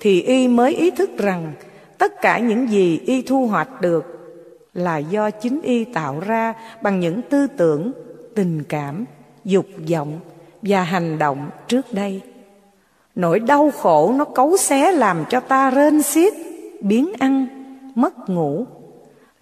thì 0.00 0.22
y 0.22 0.48
mới 0.48 0.74
ý 0.74 0.90
thức 0.90 1.10
rằng 1.18 1.52
tất 1.98 2.20
cả 2.22 2.38
những 2.38 2.70
gì 2.70 3.00
y 3.06 3.22
thu 3.22 3.46
hoạch 3.46 3.80
được 3.80 4.04
là 4.74 4.98
do 4.98 5.30
chính 5.30 5.62
y 5.62 5.84
tạo 5.84 6.20
ra 6.20 6.54
bằng 6.82 7.00
những 7.00 7.22
tư 7.22 7.46
tưởng, 7.56 7.92
tình 8.34 8.62
cảm, 8.68 9.04
dục 9.44 9.66
vọng 9.90 10.20
và 10.62 10.82
hành 10.82 11.18
động 11.18 11.50
trước 11.68 11.92
đây. 11.92 12.20
Nỗi 13.14 13.40
đau 13.40 13.70
khổ 13.70 14.14
nó 14.16 14.24
cấu 14.24 14.56
xé 14.56 14.92
làm 14.92 15.24
cho 15.30 15.40
ta 15.40 15.70
rên 15.70 16.02
xiết 16.02 16.32
biến 16.80 17.12
ăn, 17.18 17.46
mất 17.94 18.28
ngủ. 18.28 18.66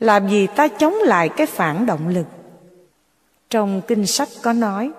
Làm 0.00 0.28
gì 0.28 0.46
ta 0.46 0.68
chống 0.68 0.94
lại 0.94 1.28
cái 1.28 1.46
phản 1.46 1.86
động 1.86 2.08
lực? 2.08 2.26
Trong 3.50 3.80
kinh 3.86 4.06
sách 4.06 4.28
có 4.42 4.52
nói, 4.52 4.90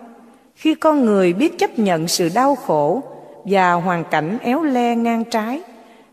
khi 0.56 0.76
con 0.76 1.06
người 1.06 1.34
biết 1.34 1.58
chấp 1.58 1.80
nhận 1.80 2.08
sự 2.08 2.30
đau 2.36 2.56
khổ 2.56 3.04
và 3.46 3.74
hoàn 3.74 4.04
cảnh 4.12 4.38
éo 4.42 4.64
le 4.64 4.96
ngang 4.96 5.24
trái, 5.24 5.62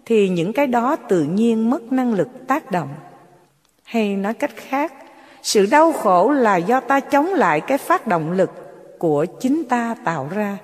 thì 0.04 0.28
những 0.28 0.52
cái 0.52 0.66
đó 0.66 0.96
tự 0.96 1.22
nhiên 1.22 1.70
mất 1.70 1.92
năng 1.92 2.14
lực 2.14 2.28
tác 2.46 2.70
động. 2.70 2.88
Hay 3.84 4.16
nói 4.16 4.34
cách 4.34 4.56
khác, 4.56 4.92
sự 5.42 5.66
đau 5.66 5.92
khổ 5.92 6.30
là 6.30 6.56
do 6.56 6.80
ta 6.80 7.00
chống 7.00 7.26
lại 7.26 7.60
cái 7.60 7.78
phát 7.78 8.06
động 8.06 8.32
lực 8.32 8.50
của 8.98 9.26
chính 9.40 9.64
ta 9.68 9.94
tạo 10.04 10.28
ra. 10.34 10.58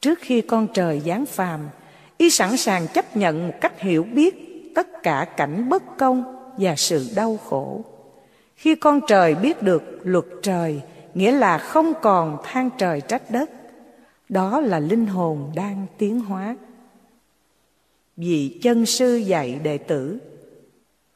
Trước 0.00 0.18
khi 0.22 0.40
con 0.40 0.66
trời 0.74 1.00
giáng 1.00 1.26
phàm 1.26 1.60
y 2.20 2.30
sẵn 2.30 2.56
sàng 2.56 2.86
chấp 2.94 3.16
nhận 3.16 3.48
một 3.48 3.54
cách 3.60 3.80
hiểu 3.80 4.02
biết 4.02 4.34
tất 4.74 5.02
cả 5.02 5.26
cảnh 5.36 5.68
bất 5.68 5.82
công 5.98 6.36
và 6.58 6.76
sự 6.76 7.06
đau 7.16 7.36
khổ. 7.36 7.84
Khi 8.56 8.74
con 8.74 9.00
trời 9.08 9.34
biết 9.34 9.62
được 9.62 9.82
luật 10.02 10.24
trời, 10.42 10.80
nghĩa 11.14 11.32
là 11.32 11.58
không 11.58 11.92
còn 12.02 12.38
than 12.44 12.70
trời 12.78 13.00
trách 13.00 13.30
đất, 13.30 13.50
đó 14.28 14.60
là 14.60 14.78
linh 14.78 15.06
hồn 15.06 15.52
đang 15.54 15.86
tiến 15.98 16.20
hóa. 16.20 16.56
Vì 18.16 18.58
chân 18.62 18.86
sư 18.86 19.16
dạy 19.16 19.60
đệ 19.62 19.78
tử, 19.78 20.18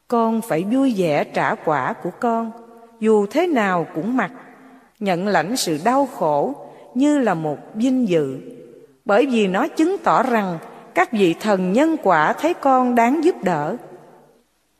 con 0.07 0.41
phải 0.41 0.63
vui 0.63 0.93
vẻ 0.97 1.23
trả 1.23 1.55
quả 1.55 1.93
của 2.03 2.11
con, 2.19 2.51
dù 2.99 3.25
thế 3.25 3.47
nào 3.47 3.87
cũng 3.95 4.17
mặc, 4.17 4.31
nhận 4.99 5.27
lãnh 5.27 5.57
sự 5.57 5.79
đau 5.83 6.05
khổ 6.05 6.55
như 6.93 7.19
là 7.19 7.33
một 7.33 7.57
vinh 7.73 8.09
dự, 8.09 8.39
bởi 9.05 9.25
vì 9.25 9.47
nó 9.47 9.67
chứng 9.67 9.97
tỏ 10.03 10.23
rằng 10.23 10.57
các 10.95 11.11
vị 11.11 11.35
thần 11.39 11.73
nhân 11.73 11.95
quả 12.03 12.33
thấy 12.33 12.53
con 12.53 12.95
đáng 12.95 13.23
giúp 13.23 13.35
đỡ. 13.43 13.75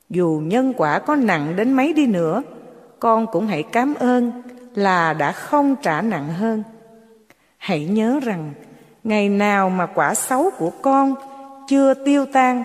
Dù 0.10 0.42
nhân 0.46 0.74
quả 0.78 1.00
có 1.00 1.16
nặng 1.16 1.56
đến 1.56 1.74
mấy 1.74 1.94
đi 1.94 2.08
nữa, 2.08 2.44
con 3.00 3.28
cũng 3.28 3.48
hãy 3.48 3.64
cảm 3.64 3.94
ơn 3.94 4.32
là 4.76 5.14
đã 5.14 5.32
không 5.32 5.76
trả 5.82 6.02
nặng 6.02 6.34
hơn. 6.34 6.64
Hãy 7.58 7.86
nhớ 7.86 8.20
rằng, 8.24 8.54
ngày 9.04 9.30
nào 9.30 9.70
mà 9.70 9.86
quả 9.86 10.16
xấu 10.16 10.50
của 10.58 10.72
con 10.82 11.16
chưa 11.68 11.94
tiêu 11.94 12.26
tan 12.26 12.64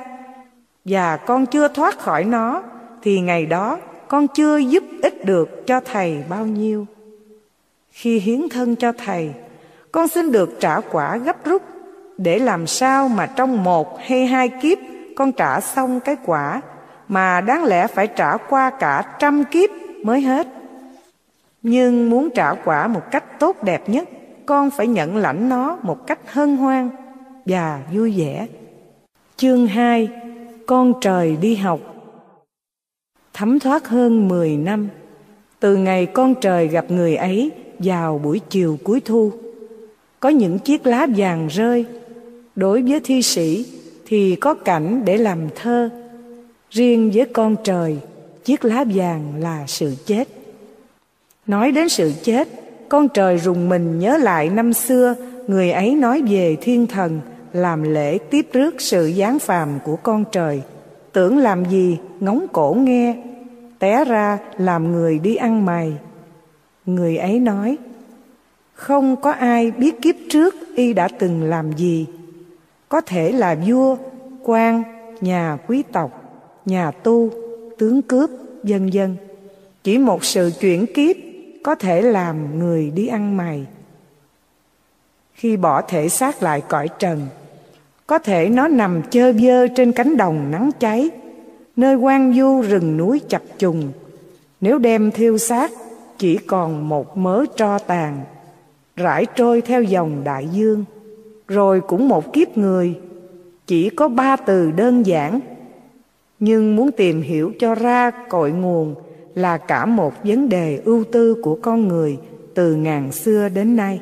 và 0.84 1.16
con 1.16 1.46
chưa 1.46 1.68
thoát 1.68 1.98
khỏi 1.98 2.24
nó, 2.24 2.62
thì 3.02 3.20
ngày 3.20 3.46
đó 3.46 3.78
con 4.08 4.28
chưa 4.28 4.56
giúp 4.56 4.84
ích 5.02 5.24
được 5.24 5.66
cho 5.66 5.80
thầy 5.80 6.24
bao 6.28 6.46
nhiêu. 6.46 6.86
Khi 7.90 8.18
hiến 8.18 8.48
thân 8.48 8.76
cho 8.76 8.92
thầy, 8.92 9.32
con 9.92 10.08
xin 10.08 10.32
được 10.32 10.56
trả 10.60 10.80
quả 10.80 11.16
gấp 11.16 11.44
rút 11.44 11.62
để 12.22 12.38
làm 12.38 12.66
sao 12.66 13.08
mà 13.08 13.26
trong 13.26 13.64
một 13.64 13.98
hay 14.00 14.26
hai 14.26 14.48
kiếp 14.48 14.78
con 15.16 15.32
trả 15.32 15.60
xong 15.60 16.00
cái 16.00 16.16
quả, 16.24 16.60
mà 17.08 17.40
đáng 17.40 17.64
lẽ 17.64 17.86
phải 17.86 18.06
trả 18.06 18.36
qua 18.36 18.70
cả 18.70 19.16
trăm 19.18 19.44
kiếp 19.44 19.70
mới 20.04 20.20
hết. 20.20 20.46
Nhưng 21.62 22.10
muốn 22.10 22.28
trả 22.34 22.54
quả 22.54 22.88
một 22.88 23.02
cách 23.10 23.40
tốt 23.40 23.62
đẹp 23.62 23.88
nhất, 23.88 24.08
con 24.46 24.70
phải 24.70 24.86
nhận 24.86 25.16
lãnh 25.16 25.48
nó 25.48 25.78
một 25.82 26.06
cách 26.06 26.18
hân 26.32 26.56
hoan 26.56 26.90
và 27.46 27.80
vui 27.92 28.14
vẻ. 28.18 28.46
Chương 29.36 29.66
2 29.66 30.08
con 30.66 30.92
trời 31.00 31.36
đi 31.40 31.56
học. 31.56 31.80
Thấm 33.32 33.58
thoát 33.58 33.88
hơn 33.88 34.28
10 34.28 34.56
năm, 34.56 34.88
từ 35.60 35.76
ngày 35.76 36.06
con 36.06 36.34
trời 36.34 36.68
gặp 36.68 36.90
người 36.90 37.16
ấy 37.16 37.50
vào 37.78 38.20
buổi 38.24 38.40
chiều 38.50 38.78
cuối 38.84 39.00
thu, 39.00 39.32
có 40.20 40.28
những 40.28 40.58
chiếc 40.58 40.86
lá 40.86 41.06
vàng 41.16 41.48
rơi 41.48 41.86
đối 42.60 42.82
với 42.82 43.00
thi 43.04 43.22
sĩ 43.22 43.66
thì 44.06 44.36
có 44.36 44.54
cảnh 44.54 45.02
để 45.04 45.16
làm 45.16 45.38
thơ. 45.54 45.90
Riêng 46.70 47.10
với 47.14 47.26
con 47.32 47.56
trời, 47.64 47.96
chiếc 48.44 48.64
lá 48.64 48.84
vàng 48.94 49.32
là 49.40 49.64
sự 49.66 49.94
chết. 50.06 50.28
Nói 51.46 51.72
đến 51.72 51.88
sự 51.88 52.12
chết, 52.22 52.48
con 52.88 53.08
trời 53.08 53.38
rùng 53.38 53.68
mình 53.68 53.98
nhớ 53.98 54.16
lại 54.16 54.50
năm 54.50 54.72
xưa, 54.72 55.14
người 55.46 55.70
ấy 55.70 55.94
nói 55.94 56.22
về 56.22 56.56
thiên 56.60 56.86
thần, 56.86 57.20
làm 57.52 57.82
lễ 57.82 58.18
tiếp 58.18 58.46
rước 58.52 58.80
sự 58.80 59.12
giáng 59.16 59.38
phàm 59.38 59.68
của 59.84 59.96
con 59.96 60.24
trời. 60.32 60.62
Tưởng 61.12 61.38
làm 61.38 61.64
gì, 61.64 61.98
ngóng 62.20 62.46
cổ 62.52 62.76
nghe, 62.78 63.16
té 63.78 64.04
ra 64.04 64.38
làm 64.58 64.92
người 64.92 65.18
đi 65.18 65.36
ăn 65.36 65.66
mày. 65.66 65.92
Người 66.86 67.16
ấy 67.16 67.38
nói, 67.38 67.76
không 68.74 69.16
có 69.16 69.30
ai 69.30 69.70
biết 69.70 70.02
kiếp 70.02 70.14
trước 70.30 70.54
y 70.76 70.92
đã 70.92 71.08
từng 71.18 71.42
làm 71.42 71.72
gì 71.72 72.06
có 72.90 73.00
thể 73.00 73.32
là 73.32 73.56
vua 73.66 73.96
quan 74.42 74.82
nhà 75.20 75.58
quý 75.66 75.82
tộc 75.92 76.10
nhà 76.64 76.90
tu 76.90 77.30
tướng 77.78 78.02
cướp 78.02 78.30
vân 78.62 78.90
vân. 78.92 79.16
Chỉ 79.82 79.98
một 79.98 80.24
sự 80.24 80.52
chuyển 80.60 80.86
kiếp 80.94 81.16
có 81.62 81.74
thể 81.74 82.02
làm 82.02 82.58
người 82.58 82.90
đi 82.90 83.06
ăn 83.06 83.36
mày. 83.36 83.66
Khi 85.34 85.56
bỏ 85.56 85.82
thể 85.82 86.08
xác 86.08 86.42
lại 86.42 86.62
cõi 86.68 86.88
trần, 86.98 87.26
có 88.06 88.18
thể 88.18 88.48
nó 88.48 88.68
nằm 88.68 89.02
chơ 89.10 89.32
vơ 89.32 89.66
trên 89.76 89.92
cánh 89.92 90.16
đồng 90.16 90.50
nắng 90.50 90.70
cháy, 90.80 91.10
nơi 91.76 91.96
quan 91.96 92.34
du 92.34 92.60
rừng 92.60 92.96
núi 92.96 93.20
chập 93.28 93.42
trùng. 93.58 93.92
Nếu 94.60 94.78
đem 94.78 95.10
thiêu 95.10 95.38
xác, 95.38 95.70
chỉ 96.18 96.36
còn 96.36 96.88
một 96.88 97.16
mớ 97.16 97.44
tro 97.56 97.78
tàn, 97.78 98.20
rải 98.96 99.26
trôi 99.36 99.60
theo 99.60 99.82
dòng 99.82 100.24
đại 100.24 100.48
dương. 100.52 100.84
Rồi 101.50 101.80
cũng 101.80 102.08
một 102.08 102.32
kiếp 102.32 102.58
người, 102.58 102.94
chỉ 103.66 103.90
có 103.90 104.08
ba 104.08 104.36
từ 104.36 104.70
đơn 104.70 105.06
giản. 105.06 105.40
Nhưng 106.38 106.76
muốn 106.76 106.90
tìm 106.92 107.22
hiểu 107.22 107.52
cho 107.58 107.74
ra 107.74 108.10
cội 108.10 108.50
nguồn 108.50 108.94
là 109.34 109.58
cả 109.58 109.86
một 109.86 110.14
vấn 110.24 110.48
đề 110.48 110.80
ưu 110.84 111.04
tư 111.04 111.36
của 111.42 111.58
con 111.62 111.88
người 111.88 112.18
từ 112.54 112.74
ngàn 112.74 113.12
xưa 113.12 113.48
đến 113.48 113.76
nay. 113.76 114.00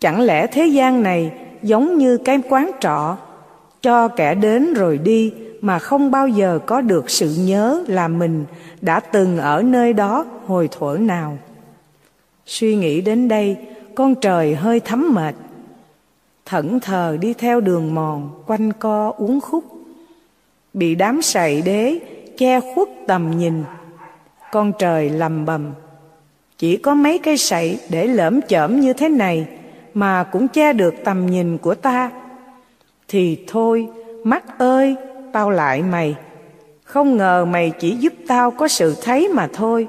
Chẳng 0.00 0.20
lẽ 0.20 0.46
thế 0.46 0.66
gian 0.66 1.02
này 1.02 1.32
giống 1.62 1.98
như 1.98 2.18
cái 2.18 2.42
quán 2.48 2.70
trọ 2.80 3.16
cho 3.82 4.08
kẻ 4.08 4.34
đến 4.34 4.74
rồi 4.74 4.98
đi 4.98 5.32
mà 5.60 5.78
không 5.78 6.10
bao 6.10 6.28
giờ 6.28 6.58
có 6.66 6.80
được 6.80 7.10
sự 7.10 7.34
nhớ 7.38 7.84
là 7.86 8.08
mình 8.08 8.44
đã 8.80 9.00
từng 9.00 9.38
ở 9.38 9.62
nơi 9.62 9.92
đó 9.92 10.26
hồi 10.46 10.68
thuở 10.72 10.96
nào. 11.00 11.38
Suy 12.46 12.76
nghĩ 12.76 13.00
đến 13.00 13.28
đây, 13.28 13.56
con 13.94 14.14
trời 14.14 14.54
hơi 14.54 14.80
thấm 14.80 15.14
mệt. 15.14 15.34
Thẫn 16.46 16.80
thờ 16.80 17.16
đi 17.20 17.34
theo 17.34 17.60
đường 17.60 17.94
mòn, 17.94 18.30
quanh 18.46 18.72
co 18.72 19.14
uống 19.18 19.40
khúc. 19.40 19.64
Bị 20.74 20.94
đám 20.94 21.22
sậy 21.22 21.62
đế 21.62 21.98
che 22.38 22.60
khuất 22.60 22.88
tầm 23.06 23.38
nhìn. 23.38 23.64
Con 24.52 24.72
trời 24.78 25.10
lầm 25.10 25.46
bầm. 25.46 25.72
Chỉ 26.58 26.76
có 26.76 26.94
mấy 26.94 27.18
cây 27.18 27.36
sậy 27.36 27.78
để 27.90 28.06
lởm 28.06 28.40
chởm 28.48 28.80
như 28.80 28.92
thế 28.92 29.08
này 29.08 29.46
mà 29.94 30.24
cũng 30.24 30.48
che 30.48 30.72
được 30.72 30.94
tầm 31.04 31.26
nhìn 31.26 31.58
của 31.58 31.74
ta 31.74 32.10
thì 33.08 33.44
thôi 33.46 33.88
mắt 34.24 34.58
ơi 34.58 34.96
tao 35.32 35.50
lại 35.50 35.82
mày 35.82 36.14
không 36.84 37.16
ngờ 37.16 37.44
mày 37.44 37.72
chỉ 37.80 37.96
giúp 37.96 38.12
tao 38.28 38.50
có 38.50 38.68
sự 38.68 38.96
thấy 39.02 39.28
mà 39.28 39.48
thôi 39.52 39.88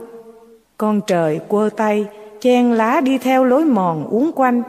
con 0.78 1.02
trời 1.08 1.40
quơ 1.48 1.70
tay 1.78 2.06
chen 2.42 2.72
lá 2.72 3.02
đi 3.02 3.18
theo 3.18 3.44
lối 3.44 3.66
mòn 3.66 4.08
uốn 4.08 4.32
quanh 4.36 4.64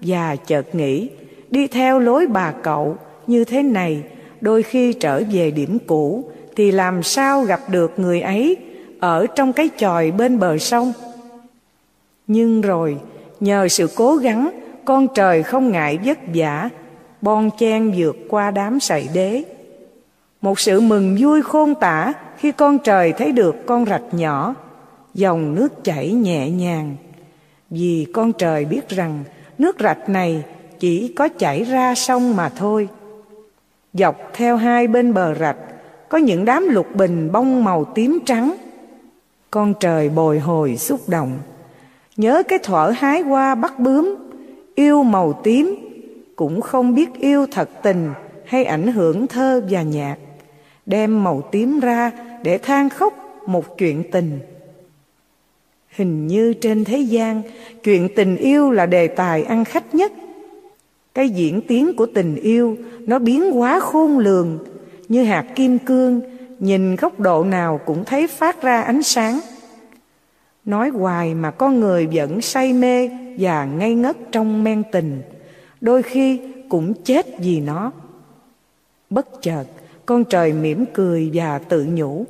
và 0.00 0.36
chợt 0.36 0.74
nghĩ 0.74 1.08
đi 1.50 1.66
theo 1.66 1.98
lối 1.98 2.26
bà 2.26 2.52
cậu, 2.62 2.96
như 3.26 3.44
thế 3.44 3.62
này, 3.62 4.02
đôi 4.40 4.62
khi 4.62 4.92
trở 4.92 5.22
về 5.32 5.50
điểm 5.50 5.78
cũ, 5.86 6.24
thì 6.56 6.70
làm 6.70 7.02
sao 7.02 7.42
gặp 7.42 7.60
được 7.68 7.98
người 7.98 8.20
ấy 8.20 8.56
ở 9.00 9.26
trong 9.26 9.52
cái 9.52 9.70
chòi 9.76 10.10
bên 10.10 10.38
bờ 10.38 10.58
sông? 10.58 10.92
Nhưng 12.26 12.60
rồi, 12.60 12.96
nhờ 13.40 13.68
sự 13.68 13.88
cố 13.96 14.16
gắng, 14.16 14.50
con 14.84 15.06
trời 15.14 15.42
không 15.42 15.70
ngại 15.70 15.98
vất 16.04 16.18
vả, 16.34 16.68
bon 17.20 17.50
chen 17.58 17.92
vượt 17.96 18.16
qua 18.28 18.50
đám 18.50 18.80
sậy 18.80 19.08
đế. 19.14 19.42
Một 20.40 20.60
sự 20.60 20.80
mừng 20.80 21.16
vui 21.20 21.42
khôn 21.42 21.74
tả 21.74 22.12
khi 22.38 22.52
con 22.52 22.78
trời 22.78 23.12
thấy 23.12 23.32
được 23.32 23.66
con 23.66 23.86
rạch 23.86 24.14
nhỏ, 24.14 24.54
dòng 25.14 25.54
nước 25.54 25.84
chảy 25.84 26.12
nhẹ 26.12 26.50
nhàng. 26.50 26.96
Vì 27.70 28.06
con 28.12 28.32
trời 28.32 28.64
biết 28.64 28.88
rằng 28.88 29.24
nước 29.58 29.76
rạch 29.80 30.08
này 30.08 30.42
chỉ 30.80 31.12
có 31.16 31.28
chảy 31.28 31.64
ra 31.64 31.94
sông 31.94 32.36
mà 32.36 32.48
thôi. 32.48 32.88
Dọc 33.92 34.16
theo 34.32 34.56
hai 34.56 34.86
bên 34.86 35.14
bờ 35.14 35.34
rạch, 35.34 35.56
có 36.08 36.18
những 36.18 36.44
đám 36.44 36.68
lục 36.68 36.86
bình 36.94 37.32
bông 37.32 37.64
màu 37.64 37.84
tím 37.84 38.18
trắng. 38.26 38.54
Con 39.50 39.74
trời 39.80 40.08
bồi 40.08 40.38
hồi 40.38 40.76
xúc 40.76 41.00
động. 41.06 41.38
Nhớ 42.16 42.42
cái 42.48 42.58
thuở 42.58 42.92
hái 42.96 43.20
hoa 43.20 43.54
bắt 43.54 43.78
bướm, 43.78 44.14
yêu 44.74 45.02
màu 45.02 45.32
tím, 45.32 45.74
cũng 46.36 46.60
không 46.60 46.94
biết 46.94 47.14
yêu 47.14 47.46
thật 47.50 47.70
tình 47.82 48.10
hay 48.46 48.64
ảnh 48.64 48.92
hưởng 48.92 49.26
thơ 49.26 49.62
và 49.70 49.82
nhạc. 49.82 50.16
Đem 50.86 51.24
màu 51.24 51.42
tím 51.50 51.80
ra 51.80 52.10
để 52.42 52.58
than 52.58 52.88
khóc 52.88 53.14
một 53.46 53.78
chuyện 53.78 54.02
tình. 54.10 54.38
Hình 55.88 56.26
như 56.26 56.54
trên 56.54 56.84
thế 56.84 56.98
gian, 56.98 57.42
chuyện 57.84 58.08
tình 58.16 58.36
yêu 58.36 58.70
là 58.70 58.86
đề 58.86 59.08
tài 59.08 59.42
ăn 59.42 59.64
khách 59.64 59.94
nhất 59.94 60.12
cái 61.18 61.28
diễn 61.28 61.60
tiến 61.60 61.96
của 61.96 62.06
tình 62.06 62.36
yêu, 62.36 62.76
nó 63.00 63.18
biến 63.18 63.50
hóa 63.52 63.80
khôn 63.80 64.18
lường. 64.18 64.58
Như 65.08 65.24
hạt 65.24 65.46
kim 65.54 65.78
cương, 65.78 66.20
nhìn 66.58 66.96
góc 66.96 67.20
độ 67.20 67.44
nào 67.44 67.80
cũng 67.86 68.04
thấy 68.04 68.26
phát 68.26 68.62
ra 68.62 68.82
ánh 68.82 69.02
sáng. 69.02 69.40
Nói 70.64 70.88
hoài 70.88 71.34
mà 71.34 71.50
con 71.50 71.80
người 71.80 72.08
vẫn 72.12 72.40
say 72.40 72.72
mê 72.72 73.10
và 73.38 73.64
ngây 73.64 73.94
ngất 73.94 74.16
trong 74.32 74.64
men 74.64 74.82
tình. 74.92 75.22
Đôi 75.80 76.02
khi 76.02 76.40
cũng 76.68 76.94
chết 77.04 77.26
vì 77.38 77.60
nó. 77.60 77.92
Bất 79.10 79.42
chợt, 79.42 79.64
con 80.06 80.24
trời 80.24 80.52
mỉm 80.52 80.84
cười 80.94 81.30
và 81.34 81.58
tự 81.58 81.86
nhủ. 81.92 82.24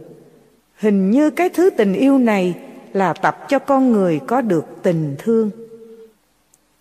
Hình 0.79 1.11
như 1.11 1.31
cái 1.31 1.49
thứ 1.49 1.71
tình 1.71 1.95
yêu 1.95 2.19
này 2.19 2.55
là 2.93 3.13
tập 3.13 3.47
cho 3.49 3.59
con 3.59 3.93
người 3.93 4.21
có 4.27 4.41
được 4.41 4.65
tình 4.83 5.17
thương. 5.19 5.51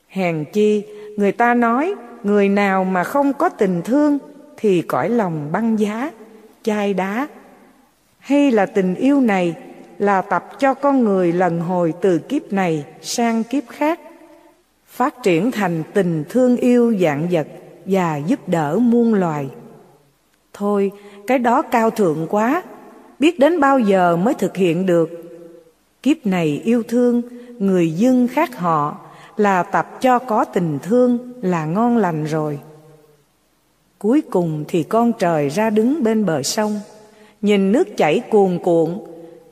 Hèn 0.08 0.46
chi 0.54 0.84
người 1.18 1.32
ta 1.32 1.54
nói, 1.54 1.96
người 2.24 2.50
nào 2.50 2.84
mà 2.84 3.04
không 3.04 3.34
có 3.34 3.50
tình 3.50 3.82
thương 3.82 4.18
thì 4.58 4.82
cõi 4.82 5.10
lòng 5.10 5.52
băng 5.52 5.80
giá, 5.80 6.12
chai 6.64 6.94
đá. 6.94 7.28
Hay 8.20 8.52
là 8.52 8.66
tình 8.66 8.96
yêu 8.96 9.22
này 9.22 9.56
là 10.00 10.22
tập 10.22 10.50
cho 10.60 10.74
con 10.74 11.04
người 11.04 11.34
lần 11.34 11.60
hồi 11.60 11.94
từ 12.02 12.18
kiếp 12.18 12.54
này 12.54 12.86
sang 13.02 13.44
kiếp 13.44 13.64
khác, 13.70 14.00
phát 14.88 15.24
triển 15.24 15.52
thành 15.52 15.84
tình 15.94 16.24
thương 16.30 16.58
yêu 16.58 16.96
dạng 17.02 17.28
vật 17.32 17.48
và 17.86 18.18
giúp 18.18 18.50
đỡ 18.50 18.80
muôn 18.82 19.14
loài. 19.14 19.50
Thôi, 20.54 20.92
cái 21.28 21.40
đó 21.40 21.62
cao 21.62 21.90
thượng 21.90 22.28
quá, 22.30 22.64
biết 23.20 23.40
đến 23.40 23.60
bao 23.60 23.80
giờ 23.80 24.18
mới 24.18 24.34
thực 24.34 24.58
hiện 24.58 24.86
được. 24.86 25.10
Kiếp 26.04 26.26
này 26.26 26.62
yêu 26.64 26.84
thương, 26.84 27.22
người 27.60 27.92
dưng 27.92 28.28
khác 28.28 28.58
họ 28.58 28.98
là 29.38 29.64
tập 29.64 30.02
cho 30.02 30.20
có 30.20 30.46
tình 30.46 30.80
thương 30.84 31.34
là 31.42 31.66
ngon 31.66 31.98
lành 31.98 32.26
rồi. 32.26 32.60
Cuối 34.00 34.22
cùng 34.22 34.66
thì 34.68 34.84
con 34.84 35.14
trời 35.14 35.50
ra 35.50 35.70
đứng 35.70 36.04
bên 36.04 36.26
bờ 36.26 36.44
sông, 36.44 36.80
nhìn 37.42 37.72
nước 37.72 37.98
chảy 37.98 38.22
cuồn 38.30 38.60
cuộn, 38.64 38.98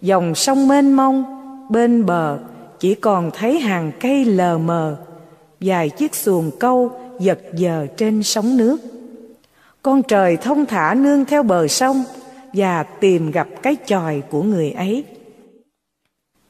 dòng 0.01 0.35
sông 0.35 0.67
mênh 0.67 0.93
mông, 0.93 1.23
bên 1.69 2.05
bờ 2.05 2.39
chỉ 2.79 2.95
còn 2.95 3.31
thấy 3.31 3.59
hàng 3.59 3.91
cây 3.99 4.25
lờ 4.25 4.57
mờ, 4.57 4.97
vài 5.59 5.89
chiếc 5.89 6.15
xuồng 6.15 6.51
câu 6.59 6.91
giật 7.19 7.39
giờ 7.53 7.87
trên 7.97 8.23
sóng 8.23 8.57
nước. 8.57 8.77
Con 9.81 10.03
trời 10.03 10.37
thông 10.37 10.65
thả 10.65 10.93
nương 10.93 11.25
theo 11.25 11.43
bờ 11.43 11.67
sông 11.67 12.03
và 12.53 12.83
tìm 12.83 13.31
gặp 13.31 13.47
cái 13.61 13.75
chòi 13.85 14.21
của 14.29 14.43
người 14.43 14.71
ấy. 14.71 15.03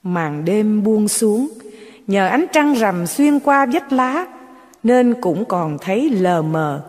Màn 0.03 0.45
đêm 0.45 0.83
buông 0.83 1.07
xuống 1.07 1.47
nhờ 2.07 2.27
ánh 2.27 2.45
trăng 2.51 2.73
rằm 2.73 3.07
xuyên 3.07 3.39
qua 3.39 3.65
vách 3.65 3.91
lá, 3.91 4.25
nên 4.83 5.13
cũng 5.21 5.45
còn 5.45 5.77
thấy 5.81 6.09
lờ 6.09 6.41
mờ. 6.41 6.81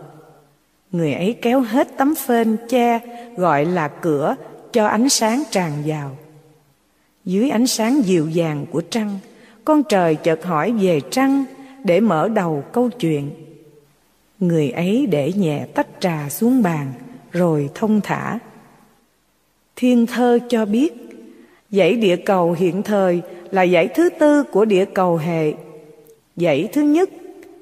Người 0.92 1.12
ấy 1.12 1.38
kéo 1.42 1.60
hết 1.60 1.88
tấm 1.96 2.14
phên 2.14 2.56
che, 2.68 3.00
gọi 3.36 3.64
là 3.64 3.88
cửa, 3.88 4.36
cho 4.72 4.86
ánh 4.86 5.08
sáng 5.08 5.42
tràn 5.50 5.72
vào. 5.86 6.16
Dưới 7.24 7.50
ánh 7.50 7.66
sáng 7.66 8.02
dịu 8.04 8.28
dàng 8.28 8.66
của 8.70 8.82
trăng, 8.90 9.18
con 9.64 9.82
trời 9.88 10.14
chợt 10.14 10.44
hỏi 10.44 10.72
về 10.72 11.00
trăng 11.10 11.44
để 11.84 12.00
mở 12.00 12.28
đầu 12.28 12.64
câu 12.72 12.90
chuyện. 12.90 13.30
Người 14.40 14.70
ấy 14.70 15.06
để 15.06 15.32
nhẹ 15.32 15.66
tách 15.74 15.86
trà 16.00 16.28
xuống 16.28 16.62
bàn, 16.62 16.92
rồi 17.32 17.70
thông 17.74 18.00
thả. 18.00 18.38
Thiên 19.76 20.06
thơ 20.06 20.38
cho 20.48 20.64
biết 20.64 21.05
dãy 21.70 21.96
địa 21.96 22.16
cầu 22.16 22.52
hiện 22.52 22.82
thời 22.82 23.22
là 23.50 23.66
dãy 23.66 23.88
thứ 23.88 24.08
tư 24.10 24.42
của 24.42 24.64
địa 24.64 24.84
cầu 24.84 25.16
hệ. 25.16 25.52
Dãy 26.36 26.68
thứ 26.72 26.82
nhất, 26.82 27.10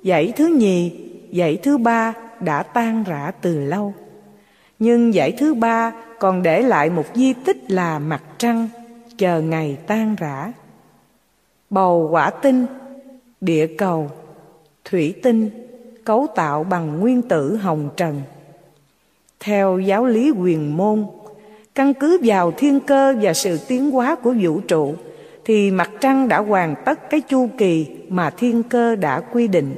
dãy 0.05 0.33
thứ 0.37 0.47
nhì, 0.47 0.93
dãy 1.33 1.57
thứ 1.57 1.79
ba 1.79 2.15
đã 2.41 2.63
tan 2.63 3.05
rã 3.07 3.33
từ 3.41 3.59
lâu. 3.59 3.95
Nhưng 4.79 5.13
dãy 5.13 5.33
thứ 5.33 5.55
ba 5.55 5.93
còn 6.19 6.43
để 6.43 6.63
lại 6.63 6.91
một 6.91 7.05
di 7.15 7.33
tích 7.33 7.71
là 7.71 7.99
mặt 7.99 8.23
trăng, 8.39 8.69
chờ 9.19 9.41
ngày 9.41 9.77
tan 9.87 10.17
rã. 10.19 10.53
Bầu 11.71 12.09
quả 12.11 12.31
tinh, 12.31 12.67
địa 13.41 13.67
cầu, 13.67 14.11
thủy 14.85 15.15
tinh, 15.23 15.51
cấu 16.05 16.27
tạo 16.35 16.65
bằng 16.65 17.01
nguyên 17.01 17.23
tử 17.23 17.57
hồng 17.57 17.89
trần. 17.97 18.23
Theo 19.41 19.79
giáo 19.79 20.07
lý 20.07 20.31
quyền 20.31 20.77
môn 20.77 21.07
căn 21.75 21.95
cứ 21.95 22.18
vào 22.25 22.53
thiên 22.57 22.81
cơ 22.81 23.14
và 23.22 23.35
sự 23.35 23.59
tiến 23.68 23.91
hóa 23.91 24.14
của 24.14 24.35
vũ 24.41 24.61
trụ 24.61 24.95
thì 25.45 25.70
mặt 25.70 25.91
trăng 26.01 26.29
đã 26.29 26.39
hoàn 26.39 26.75
tất 26.85 27.11
cái 27.11 27.20
chu 27.20 27.49
kỳ 27.59 27.87
mà 28.09 28.31
thiên 28.31 28.62
cơ 28.62 28.97
đã 28.97 29.20
quy 29.20 29.49
định. 29.49 29.75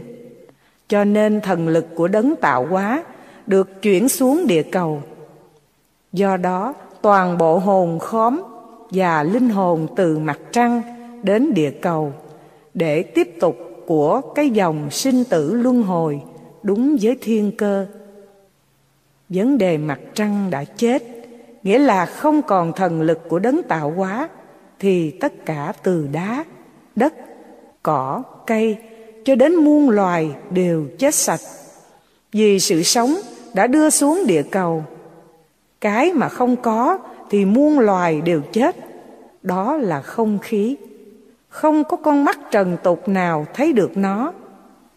Cho 0.89 1.05
nên 1.05 1.41
thần 1.41 1.69
lực 1.69 1.87
của 1.95 2.09
đấng 2.09 2.37
tạo 2.37 2.67
hóa 2.67 3.05
được 3.47 3.83
chuyển 3.83 4.09
xuống 4.09 4.47
địa 4.47 4.63
cầu. 4.63 5.03
Do 6.13 6.37
đó 6.37 6.75
toàn 7.03 7.39
bộ 7.39 7.59
hồn 7.59 7.99
khóm 7.99 8.43
và 8.91 9.23
linh 9.23 9.49
hồn 9.49 9.87
từ 9.97 10.19
mặt 10.19 10.39
trăng 10.53 10.83
đến 11.23 11.55
địa 11.55 11.71
cầu 11.71 12.13
để 12.75 13.03
tiếp 13.03 13.31
tục 13.41 13.57
của 13.87 14.21
cái 14.21 14.51
dòng 14.51 14.91
sinh 14.91 15.25
tử 15.25 15.55
luân 15.55 15.83
hồi 15.83 16.21
đúng 16.63 16.97
với 17.03 17.17
thiên 17.21 17.53
cơ. 17.57 17.87
Vấn 19.29 19.59
đề 19.59 19.79
mặt 19.79 20.01
trăng 20.15 20.51
đã 20.51 20.65
chết, 20.65 21.03
nghĩa 21.67 21.79
là 21.79 22.07
không 22.07 22.43
còn 22.43 22.73
thần 22.73 23.03
lực 23.03 23.29
của 23.29 23.39
đấng 23.39 23.63
tạo 23.63 23.91
hóa, 23.91 24.29
thì 24.79 25.11
tất 25.11 25.47
cả 25.47 25.73
từ 25.83 26.09
đá, 26.13 26.45
đất, 26.97 27.15
cỏ, 27.83 28.23
cây 28.47 28.77
cho 29.25 29.35
đến 29.35 29.55
muôn 29.55 29.91
loài 29.91 30.31
đều 30.51 30.87
chết 30.99 31.15
sạch. 31.15 31.41
Vì 32.33 32.61
sự 32.61 32.83
sống 32.83 33.15
đã 33.55 33.67
đưa 33.67 33.91
xuống 33.91 34.27
địa 34.27 34.43
cầu. 34.43 34.85
Cái 35.81 36.13
mà 36.13 36.29
không 36.29 36.57
có 36.57 36.99
thì 37.31 37.45
muôn 37.45 37.79
loài 37.79 38.21
đều 38.21 38.41
chết. 38.53 38.77
Đó 39.43 39.77
là 39.77 40.01
không 40.03 40.39
khí. 40.39 40.77
Không 41.49 41.85
có 41.85 41.97
con 41.97 42.25
mắt 42.25 42.39
trần 42.51 42.77
tục 42.83 43.09
nào 43.09 43.47
thấy 43.55 43.73
được 43.73 43.97
nó 43.97 44.33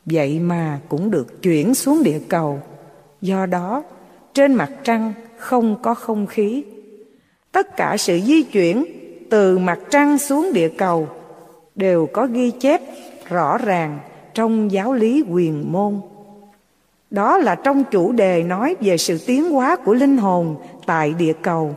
Vậy 0.05 0.39
mà 0.39 0.79
cũng 0.89 1.11
được 1.11 1.41
chuyển 1.41 1.75
xuống 1.75 2.03
địa 2.03 2.19
cầu 2.29 2.59
Do 3.21 3.45
đó 3.45 3.83
trên 4.33 4.53
mặt 4.53 4.69
trăng 4.83 5.13
không 5.39 5.75
có 5.81 5.93
không 5.93 6.27
khí. 6.27 6.63
Tất 7.51 7.75
cả 7.77 7.97
sự 7.97 8.19
di 8.19 8.43
chuyển 8.43 8.85
từ 9.29 9.57
mặt 9.57 9.79
trăng 9.89 10.17
xuống 10.17 10.53
địa 10.53 10.69
cầu 10.77 11.07
Đều 11.79 12.07
có 12.13 12.25
ghi 12.25 12.51
chép 12.51 12.81
rõ 13.29 13.57
ràng 13.57 13.99
trong 14.33 14.71
giáo 14.71 14.93
lý 14.93 15.23
quyền 15.29 15.71
môn. 15.71 16.01
Đó 17.11 17.37
là 17.37 17.55
trong 17.55 17.83
chủ 17.83 18.11
đề 18.11 18.43
nói 18.43 18.75
về 18.79 18.97
sự 18.97 19.17
tiến 19.27 19.49
hóa 19.49 19.75
của 19.75 19.93
linh 19.93 20.17
hồn 20.17 20.55
tại 20.85 21.13
địa 21.13 21.33
cầu. 21.41 21.75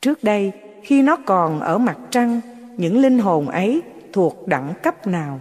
Trước 0.00 0.24
đây, 0.24 0.52
khi 0.82 1.02
nó 1.02 1.16
còn 1.16 1.60
ở 1.60 1.78
mặt 1.78 1.96
trăng, 2.10 2.40
Những 2.76 3.00
linh 3.00 3.18
hồn 3.18 3.48
ấy 3.48 3.82
thuộc 4.12 4.48
đẳng 4.48 4.72
cấp 4.82 5.06
nào? 5.06 5.40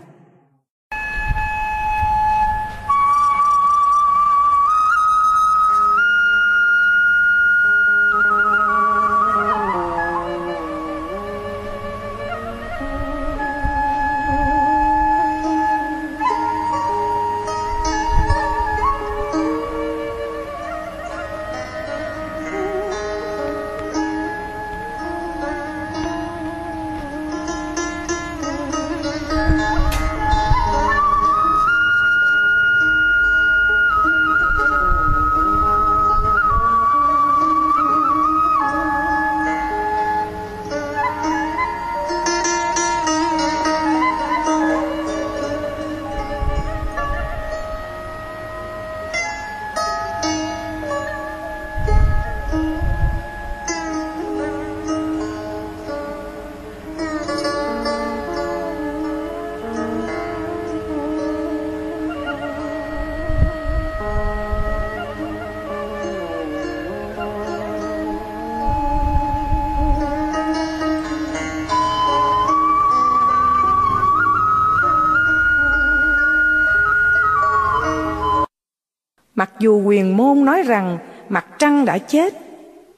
Mặc 79.41 79.51
dù 79.59 79.81
quyền 79.85 80.17
môn 80.17 80.45
nói 80.45 80.63
rằng 80.63 80.97
mặt 81.29 81.45
trăng 81.57 81.85
đã 81.85 81.97
chết, 81.97 82.33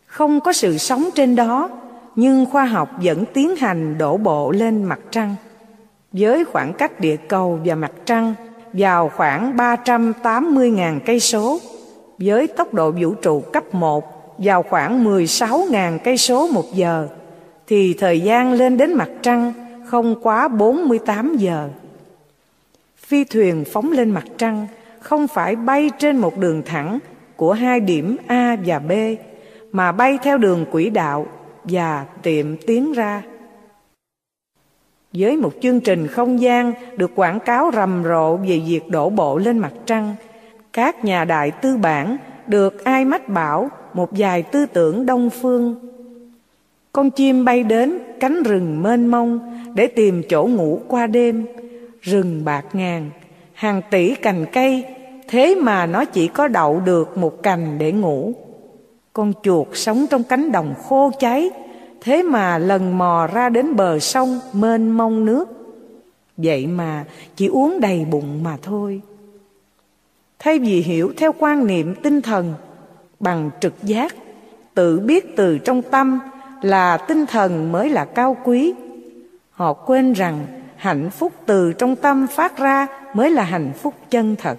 không 0.06 0.40
có 0.40 0.54
sự 0.54 0.78
sống 0.78 1.10
trên 1.16 1.36
đó, 1.36 1.70
nhưng 2.16 2.46
khoa 2.46 2.66
học 2.66 2.90
vẫn 3.04 3.26
tiến 3.34 3.56
hành 3.56 3.98
đổ 3.98 4.18
bộ 4.18 4.52
lên 4.52 4.84
mặt 4.84 5.00
trăng. 5.12 5.36
Với 6.12 6.46
khoảng 6.46 6.74
cách 6.74 7.00
địa 7.00 7.16
cầu 7.16 7.60
và 7.66 7.76
mặt 7.76 7.92
trăng 8.06 8.34
vào 8.74 9.12
khoảng 9.16 9.58
380.000 9.58 11.00
cây 11.06 11.20
số, 11.20 11.60
với 12.20 12.48
tốc 12.48 12.74
độ 12.74 12.92
vũ 12.92 13.14
trụ 13.14 13.40
cấp 13.40 13.76
1 13.76 14.36
vào 14.38 14.64
khoảng 14.64 15.06
16.000 15.06 15.98
cây 16.04 16.18
số 16.18 16.48
một 16.48 16.66
giờ, 16.74 17.08
thì 17.68 17.94
thời 17.94 18.20
gian 18.22 18.54
lên 18.54 18.78
đến 18.78 18.94
mặt 18.94 19.10
trăng 19.22 19.54
không 19.86 20.16
quá 20.24 20.48
48 20.48 21.36
giờ. 21.38 21.70
Phi 22.98 23.24
thuyền 23.24 23.64
phóng 23.72 23.92
lên 23.92 24.10
mặt 24.10 24.26
trăng 24.38 24.68
không 25.04 25.28
phải 25.28 25.56
bay 25.56 25.90
trên 26.00 26.18
một 26.18 26.38
đường 26.38 26.62
thẳng 26.66 27.00
của 27.36 27.54
hai 27.54 27.80
điểm 27.80 28.18
A 28.28 28.58
và 28.66 28.80
B, 28.80 28.92
mà 29.72 29.92
bay 29.92 30.18
theo 30.24 30.38
đường 30.38 30.66
quỹ 30.72 30.90
đạo 30.90 31.28
và 31.64 32.06
tiệm 32.22 32.58
tiến 32.58 32.94
ra. 32.94 33.22
Với 35.14 35.38
một 35.38 35.54
chương 35.62 35.80
trình 35.80 36.08
không 36.08 36.42
gian 36.42 36.74
được 36.98 37.12
quảng 37.16 37.40
cáo 37.40 37.72
rầm 37.74 38.04
rộ 38.04 38.38
về 38.38 38.62
việc 38.68 38.90
đổ 38.90 39.10
bộ 39.10 39.38
lên 39.38 39.58
mặt 39.58 39.74
trăng, 39.86 40.16
các 40.74 41.06
nhà 41.06 41.26
đại 41.26 41.52
tư 41.52 41.78
bản 41.78 42.18
được 42.48 42.84
ai 42.84 43.06
mách 43.06 43.30
bảo 43.30 43.70
một 43.94 44.10
vài 44.12 44.44
tư 44.44 44.66
tưởng 44.66 45.06
đông 45.06 45.30
phương. 45.30 45.76
Con 46.92 47.12
chim 47.12 47.46
bay 47.46 47.64
đến 47.64 48.00
cánh 48.20 48.44
rừng 48.44 48.84
mênh 48.84 49.08
mông 49.08 49.40
để 49.76 49.88
tìm 49.88 50.22
chỗ 50.30 50.46
ngủ 50.46 50.82
qua 50.88 51.08
đêm, 51.08 51.46
rừng 52.02 52.46
bạc 52.46 52.66
ngàn, 52.74 53.10
hàng 53.64 53.82
tỷ 53.90 54.16
cành 54.16 54.46
cây, 54.54 54.86
Thế 55.28 55.56
mà 55.56 55.86
nó 55.86 56.06
chỉ 56.06 56.28
có 56.28 56.48
đậu 56.48 56.80
được 56.80 57.18
một 57.18 57.44
cành 57.44 57.78
để 57.78 57.92
ngủ. 57.92 58.34
Con 59.14 59.34
chuột 59.44 59.68
sống 59.74 60.06
trong 60.10 60.24
cánh 60.24 60.52
đồng 60.52 60.74
khô 60.88 61.12
cháy, 61.20 61.50
Thế 62.02 62.22
mà 62.22 62.58
lần 62.58 62.98
mò 62.98 63.28
ra 63.34 63.50
đến 63.50 63.76
bờ 63.76 64.00
sông 64.00 64.40
mênh 64.54 64.92
mông 64.92 65.26
nước. 65.26 65.46
Vậy 66.38 66.68
mà 66.68 67.06
chỉ 67.36 67.48
uống 67.48 67.80
đầy 67.80 68.06
bụng 68.06 68.44
mà 68.44 68.58
thôi. 68.62 69.02
Thay 70.40 70.60
vì 70.60 70.82
hiểu 70.82 71.14
theo 71.18 71.32
quan 71.40 71.68
niệm 71.68 71.96
tinh 72.04 72.22
thần, 72.22 72.54
Bằng 73.20 73.50
trực 73.60 73.74
giác, 73.84 74.16
Tự 74.74 75.00
biết 75.00 75.36
từ 75.36 75.58
trong 75.58 75.82
tâm 75.82 76.20
là 76.62 76.98
tinh 76.98 77.26
thần 77.26 77.72
mới 77.72 77.90
là 77.90 78.06
cao 78.06 78.38
quý. 78.44 78.74
Họ 79.52 79.74
quên 79.74 80.14
rằng 80.14 80.46
hạnh 80.84 81.10
phúc 81.10 81.32
từ 81.46 81.74
trong 81.74 81.96
tâm 81.96 82.28
phát 82.28 82.58
ra 82.58 82.88
mới 83.14 83.30
là 83.30 83.44
hạnh 83.44 83.72
phúc 83.82 83.94
chân 84.10 84.36
thật. 84.36 84.58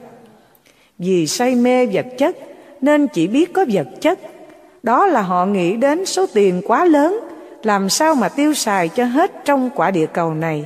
Vì 0.99 1.27
say 1.27 1.55
mê 1.55 1.87
vật 1.87 2.07
chất, 2.19 2.37
nên 2.81 3.07
chỉ 3.07 3.27
biết 3.27 3.53
có 3.53 3.65
vật 3.73 3.87
chất. 4.01 4.19
Đó 4.83 5.07
là 5.07 5.23
họ 5.23 5.47
nghĩ 5.47 5.77
đến 5.77 6.07
số 6.07 6.27
tiền 6.35 6.63
quá 6.67 6.85
lớn, 6.85 7.21
làm 7.63 7.89
sao 7.89 8.15
mà 8.15 8.29
tiêu 8.29 8.55
xài 8.55 8.89
cho 8.89 9.05
hết 9.05 9.33
trong 9.45 9.71
quả 9.75 9.91
địa 9.91 10.07
cầu 10.07 10.35
này. 10.35 10.65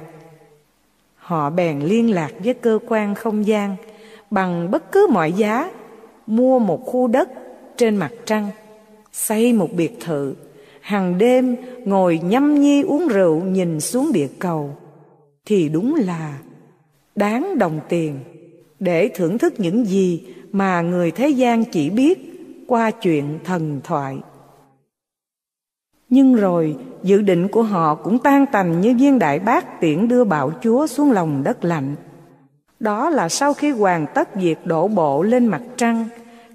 Họ 1.16 1.50
bèn 1.50 1.80
liên 1.80 2.14
lạc 2.14 2.30
với 2.44 2.54
cơ 2.54 2.78
quan 2.88 3.14
không 3.14 3.46
gian, 3.46 3.76
bằng 4.30 4.70
bất 4.70 4.92
cứ 4.92 5.06
mọi 5.10 5.32
giá, 5.32 5.70
mua 6.26 6.58
một 6.58 6.86
khu 6.86 7.06
đất 7.06 7.28
trên 7.76 7.96
mặt 7.96 8.10
trăng, 8.26 8.50
xây 9.12 9.52
một 9.52 9.68
biệt 9.72 10.00
thự, 10.00 10.34
hàng 10.80 11.18
đêm 11.18 11.56
ngồi 11.84 12.20
nhâm 12.24 12.60
nhi 12.60 12.82
uống 12.82 13.08
rượu 13.08 13.40
nhìn 13.40 13.80
xuống 13.80 14.12
địa 14.12 14.28
cầu 14.38 14.74
thì 15.48 15.68
đúng 15.68 15.94
là 15.94 16.38
đáng 17.16 17.58
đồng 17.58 17.80
tiền 17.88 18.18
để 18.80 19.08
thưởng 19.14 19.38
thức 19.38 19.54
những 19.58 19.84
gì 19.84 20.26
mà 20.52 20.80
người 20.80 21.10
thế 21.10 21.28
gian 21.28 21.64
chỉ 21.64 21.90
biết 21.90 22.18
qua 22.66 22.90
chuyện 22.90 23.38
thần 23.44 23.80
thoại. 23.84 24.18
Nhưng 26.08 26.34
rồi 26.34 26.76
dự 27.02 27.22
định 27.22 27.48
của 27.48 27.62
họ 27.62 27.94
cũng 27.94 28.18
tan 28.18 28.46
tành 28.46 28.80
như 28.80 28.94
viên 28.98 29.18
đại 29.18 29.38
bác 29.38 29.80
tiễn 29.80 30.08
đưa 30.08 30.24
bạo 30.24 30.52
chúa 30.62 30.86
xuống 30.86 31.12
lòng 31.12 31.42
đất 31.44 31.64
lạnh. 31.64 31.94
Đó 32.80 33.10
là 33.10 33.28
sau 33.28 33.54
khi 33.54 33.70
hoàn 33.70 34.06
tất 34.14 34.34
việc 34.34 34.66
đổ 34.66 34.88
bộ 34.88 35.22
lên 35.22 35.46
mặt 35.46 35.62
trăng, 35.76 36.08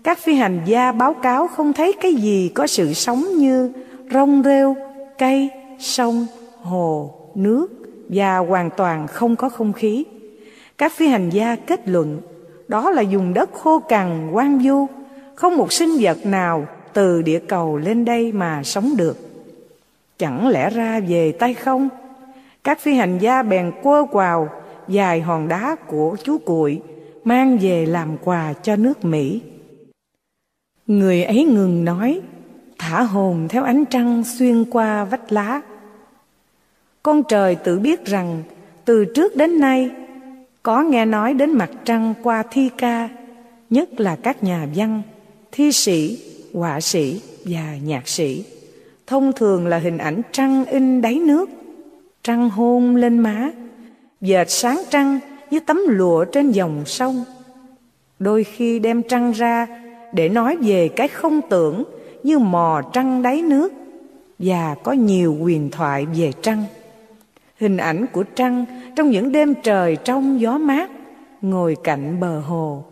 các 0.04 0.20
phi 0.20 0.34
hành 0.34 0.62
gia 0.66 0.92
báo 0.92 1.14
cáo 1.14 1.48
không 1.48 1.74
thấy 1.74 1.94
cái 2.02 2.14
gì 2.14 2.52
có 2.56 2.68
sự 2.68 2.94
sống 2.94 3.26
như 3.38 3.72
rong 4.12 4.44
rêu, 4.44 4.76
cây, 5.18 5.50
sông, 5.80 6.26
hồ, 6.62 7.12
nước 7.36 7.83
và 8.14 8.38
hoàn 8.38 8.70
toàn 8.78 9.08
không 9.08 9.36
có 9.36 9.50
không 9.50 9.74
khí. 9.74 10.06
Các 10.78 10.92
phi 10.92 11.08
hành 11.08 11.30
gia 11.30 11.56
kết 11.56 11.88
luận 11.88 12.22
đó 12.68 12.90
là 12.90 13.02
dùng 13.02 13.34
đất 13.34 13.54
khô 13.54 13.80
cằn 13.80 14.30
quang 14.34 14.60
vu, 14.64 14.88
không 15.36 15.58
một 15.58 15.74
sinh 15.74 15.90
vật 16.00 16.26
nào 16.26 16.68
từ 16.94 17.22
địa 17.22 17.40
cầu 17.40 17.78
lên 17.78 18.06
đây 18.06 18.32
mà 18.32 18.64
sống 18.64 18.94
được 18.98 19.18
chẳng 20.24 20.48
lẽ 20.48 20.70
ra 20.70 21.00
về 21.00 21.32
tay 21.32 21.54
không? 21.54 21.90
Các 22.64 22.80
phi 22.80 22.94
hành 22.94 23.18
gia 23.18 23.44
bèn 23.44 23.72
quơ 23.84 24.06
quào 24.12 24.50
dài 24.88 25.22
hòn 25.22 25.48
đá 25.48 25.76
của 25.88 26.18
chú 26.24 26.38
cuội 26.38 26.82
mang 27.24 27.58
về 27.58 27.86
làm 27.86 28.18
quà 28.24 28.54
cho 28.54 28.76
nước 28.76 29.06
Mỹ. 29.06 29.42
Người 30.88 31.24
ấy 31.24 31.46
ngừng 31.46 31.86
nói, 31.86 32.22
thả 32.80 33.02
hồn 33.02 33.48
theo 33.50 33.64
ánh 33.64 33.86
trăng 33.86 34.24
xuyên 34.24 34.66
qua 34.66 35.06
vách 35.06 35.32
lá. 35.32 35.62
Con 37.04 37.24
trời 37.24 37.56
tự 37.56 37.80
biết 37.80 38.06
rằng 38.06 38.44
từ 38.86 39.06
trước 39.06 39.36
đến 39.36 39.60
nay 39.60 39.90
có 40.64 40.84
nghe 40.84 41.06
nói 41.06 41.34
đến 41.34 41.52
mặt 41.52 41.72
trăng 41.86 42.14
qua 42.24 42.44
thi 42.52 42.70
ca, 42.78 43.10
nhất 43.70 44.00
là 44.00 44.16
các 44.16 44.44
nhà 44.44 44.68
văn, 44.76 45.02
thi 45.52 45.72
sĩ, 45.72 46.18
họa 46.54 46.82
sĩ 46.82 47.22
và 47.46 47.76
nhạc 47.84 48.08
sĩ. 48.08 48.46
Thông 49.08 49.34
thường 49.34 49.68
là 49.68 49.78
hình 49.78 49.98
ảnh 49.98 50.22
trăng 50.32 50.66
in 50.66 51.02
đáy 51.02 51.16
nước, 51.16 51.50
trăng 52.24 52.50
hôn 52.50 52.96
lên 52.96 53.20
má, 53.20 53.52
dệt 54.22 54.50
sáng 54.50 54.82
trăng 54.90 55.20
như 55.52 55.60
tấm 55.60 55.80
lụa 55.88 56.26
trên 56.26 56.52
dòng 56.52 56.84
sông. 56.86 57.24
Đôi 58.20 58.44
khi 58.44 58.80
đem 58.80 59.04
trăng 59.04 59.32
ra 59.32 59.68
để 60.14 60.30
nói 60.30 60.58
về 60.62 60.88
cái 60.88 61.08
không 61.08 61.42
tưởng 61.50 61.84
như 62.24 62.40
mò 62.40 62.82
trăng 62.94 63.22
đáy 63.22 63.42
nước 63.42 63.74
và 64.40 64.76
có 64.84 64.92
nhiều 64.92 65.38
huyền 65.42 65.70
thoại 65.72 66.06
về 66.06 66.32
trăng. 66.42 66.64
Hình 67.64 67.78
ảnh 67.78 68.06
của 68.12 68.24
trăng 68.24 68.66
trong 68.96 69.10
những 69.10 69.32
đêm 69.32 69.54
trời 69.64 69.98
trong 70.04 70.42
gió 70.42 70.58
mát, 70.58 70.92
ngồi 71.42 71.76
cạnh 71.84 72.20
bờ 72.20 72.40
hồ, 72.40 72.84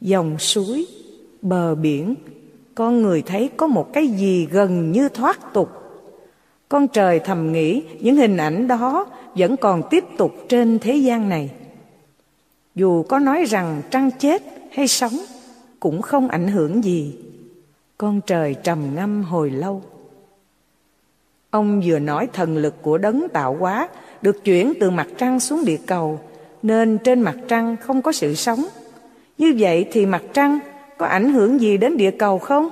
dòng 0.00 0.38
suối, 0.38 0.86
bờ 1.42 1.74
biển, 1.74 2.14
con 2.74 3.02
người 3.02 3.22
thấy 3.22 3.50
có 3.56 3.66
một 3.66 3.92
cái 3.92 4.06
gì 4.06 4.48
gần 4.50 4.92
như 4.92 5.08
thoát 5.08 5.52
tục. 5.52 5.70
Con 6.68 6.88
trời 6.88 7.18
thầm 7.18 7.52
nghĩ 7.52 7.82
những 8.00 8.16
hình 8.16 8.36
ảnh 8.36 8.68
đó 8.68 9.06
vẫn 9.34 9.56
còn 9.56 9.82
tiếp 9.90 10.04
tục 10.18 10.34
trên 10.48 10.78
thế 10.78 10.96
gian 10.96 11.28
này. 11.28 11.50
Dù 12.74 13.02
có 13.02 13.18
nói 13.18 13.44
rằng 13.44 13.82
trăng 13.90 14.10
chết 14.18 14.42
hay 14.72 14.88
sống 14.88 15.14
cũng 15.80 16.02
không 16.02 16.28
ảnh 16.28 16.48
hưởng 16.48 16.84
gì. 16.84 17.14
Con 17.98 18.20
trời 18.26 18.54
trầm 18.62 18.94
ngâm 18.94 19.22
hồi 19.22 19.50
lâu. 19.50 19.82
Ông 21.52 21.82
vừa 21.84 21.98
nói 21.98 22.28
thần 22.32 22.56
lực 22.56 22.82
của 22.82 22.98
đấng 22.98 23.28
tạo 23.32 23.56
hóa 23.60 23.88
được 24.22 24.44
chuyển 24.44 24.72
từ 24.80 24.90
mặt 24.90 25.06
trăng 25.18 25.40
xuống 25.40 25.64
địa 25.64 25.78
cầu, 25.86 26.20
nên 26.62 26.98
trên 26.98 27.20
mặt 27.20 27.34
trăng 27.48 27.76
không 27.80 28.02
có 28.02 28.12
sự 28.12 28.34
sống. 28.34 28.64
Như 29.38 29.54
vậy 29.58 29.86
thì 29.92 30.06
mặt 30.06 30.22
trăng 30.32 30.58
có 30.98 31.06
ảnh 31.06 31.32
hưởng 31.32 31.60
gì 31.60 31.76
đến 31.76 31.96
địa 31.96 32.10
cầu 32.10 32.38
không? 32.38 32.68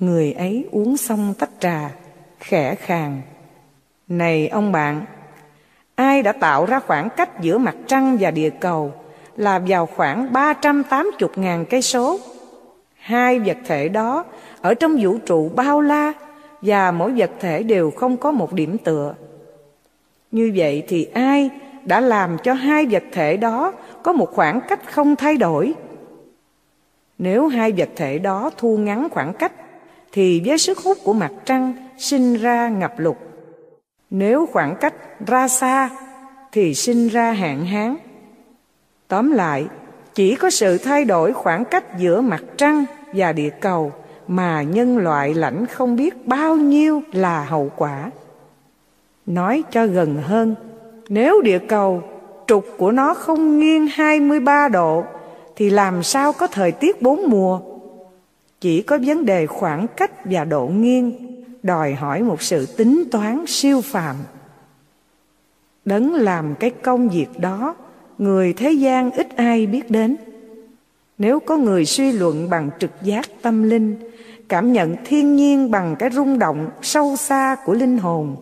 Người 0.00 0.32
ấy 0.32 0.64
uống 0.70 0.96
xong 0.96 1.34
tách 1.38 1.50
trà, 1.60 1.90
khẽ 2.38 2.74
khàng. 2.74 3.22
Này 4.08 4.48
ông 4.48 4.72
bạn, 4.72 5.04
ai 5.94 6.22
đã 6.22 6.32
tạo 6.32 6.66
ra 6.66 6.80
khoảng 6.80 7.08
cách 7.16 7.40
giữa 7.40 7.58
mặt 7.58 7.76
trăng 7.86 8.16
và 8.20 8.30
địa 8.30 8.50
cầu 8.50 8.92
là 9.36 9.58
vào 9.58 9.86
khoảng 9.86 10.32
380.000 10.32 11.64
cây 11.64 11.82
số. 11.82 12.18
Hai 12.96 13.38
vật 13.38 13.56
thể 13.66 13.88
đó 13.88 14.24
ở 14.60 14.74
trong 14.74 14.96
vũ 15.00 15.18
trụ 15.26 15.50
bao 15.54 15.80
la 15.80 16.12
và 16.66 16.90
mỗi 16.90 17.12
vật 17.16 17.30
thể 17.40 17.62
đều 17.62 17.90
không 17.90 18.16
có 18.16 18.30
một 18.30 18.52
điểm 18.52 18.78
tựa. 18.78 19.14
Như 20.30 20.52
vậy 20.56 20.82
thì 20.88 21.04
ai 21.04 21.50
đã 21.84 22.00
làm 22.00 22.36
cho 22.42 22.52
hai 22.52 22.86
vật 22.86 23.02
thể 23.12 23.36
đó 23.36 23.72
có 24.02 24.12
một 24.12 24.30
khoảng 24.32 24.60
cách 24.68 24.92
không 24.92 25.16
thay 25.16 25.36
đổi? 25.36 25.74
Nếu 27.18 27.48
hai 27.48 27.72
vật 27.72 27.88
thể 27.96 28.18
đó 28.18 28.50
thu 28.56 28.76
ngắn 28.76 29.08
khoảng 29.10 29.32
cách 29.32 29.52
thì 30.12 30.42
với 30.46 30.58
sức 30.58 30.78
hút 30.78 30.98
của 31.04 31.12
mặt 31.12 31.32
trăng 31.44 31.72
sinh 31.98 32.34
ra 32.34 32.68
ngập 32.68 32.98
lụt. 32.98 33.16
Nếu 34.10 34.46
khoảng 34.46 34.76
cách 34.80 34.94
ra 35.26 35.48
xa 35.48 35.90
thì 36.52 36.74
sinh 36.74 37.08
ra 37.08 37.32
hạn 37.32 37.66
hán. 37.66 37.96
Tóm 39.08 39.32
lại, 39.32 39.66
chỉ 40.14 40.34
có 40.34 40.50
sự 40.50 40.78
thay 40.78 41.04
đổi 41.04 41.32
khoảng 41.32 41.64
cách 41.64 41.98
giữa 41.98 42.20
mặt 42.20 42.42
trăng 42.56 42.84
và 43.12 43.32
địa 43.32 43.50
cầu 43.60 43.92
mà 44.28 44.62
nhân 44.62 44.98
loại 44.98 45.34
lãnh 45.34 45.66
không 45.66 45.96
biết 45.96 46.26
bao 46.26 46.56
nhiêu 46.56 47.02
là 47.12 47.44
hậu 47.44 47.70
quả. 47.76 48.10
Nói 49.26 49.62
cho 49.70 49.86
gần 49.86 50.22
hơn, 50.22 50.54
nếu 51.08 51.40
địa 51.40 51.58
cầu 51.58 52.02
trục 52.46 52.66
của 52.78 52.92
nó 52.92 53.14
không 53.14 53.58
nghiêng 53.58 53.86
23 53.86 54.68
độ 54.68 55.04
thì 55.56 55.70
làm 55.70 56.02
sao 56.02 56.32
có 56.32 56.46
thời 56.46 56.72
tiết 56.72 57.02
bốn 57.02 57.28
mùa? 57.28 57.60
Chỉ 58.60 58.82
có 58.82 58.98
vấn 59.06 59.24
đề 59.24 59.46
khoảng 59.46 59.86
cách 59.96 60.10
và 60.24 60.44
độ 60.44 60.66
nghiêng 60.66 61.12
đòi 61.62 61.94
hỏi 61.94 62.22
một 62.22 62.42
sự 62.42 62.66
tính 62.66 63.04
toán 63.10 63.44
siêu 63.46 63.80
phàm. 63.80 64.16
Đấng 65.84 66.14
làm 66.14 66.54
cái 66.54 66.70
công 66.70 67.08
việc 67.08 67.26
đó, 67.38 67.74
người 68.18 68.52
thế 68.52 68.70
gian 68.72 69.10
ít 69.10 69.36
ai 69.36 69.66
biết 69.66 69.90
đến. 69.90 70.16
Nếu 71.18 71.40
có 71.40 71.56
người 71.56 71.84
suy 71.84 72.12
luận 72.12 72.50
bằng 72.50 72.70
trực 72.78 72.90
giác 73.02 73.26
tâm 73.42 73.62
linh, 73.62 73.96
cảm 74.48 74.72
nhận 74.72 74.96
thiên 75.04 75.36
nhiên 75.36 75.70
bằng 75.70 75.96
cái 75.98 76.10
rung 76.10 76.38
động 76.38 76.70
sâu 76.82 77.16
xa 77.16 77.56
của 77.64 77.74
linh 77.74 77.98
hồn, 77.98 78.36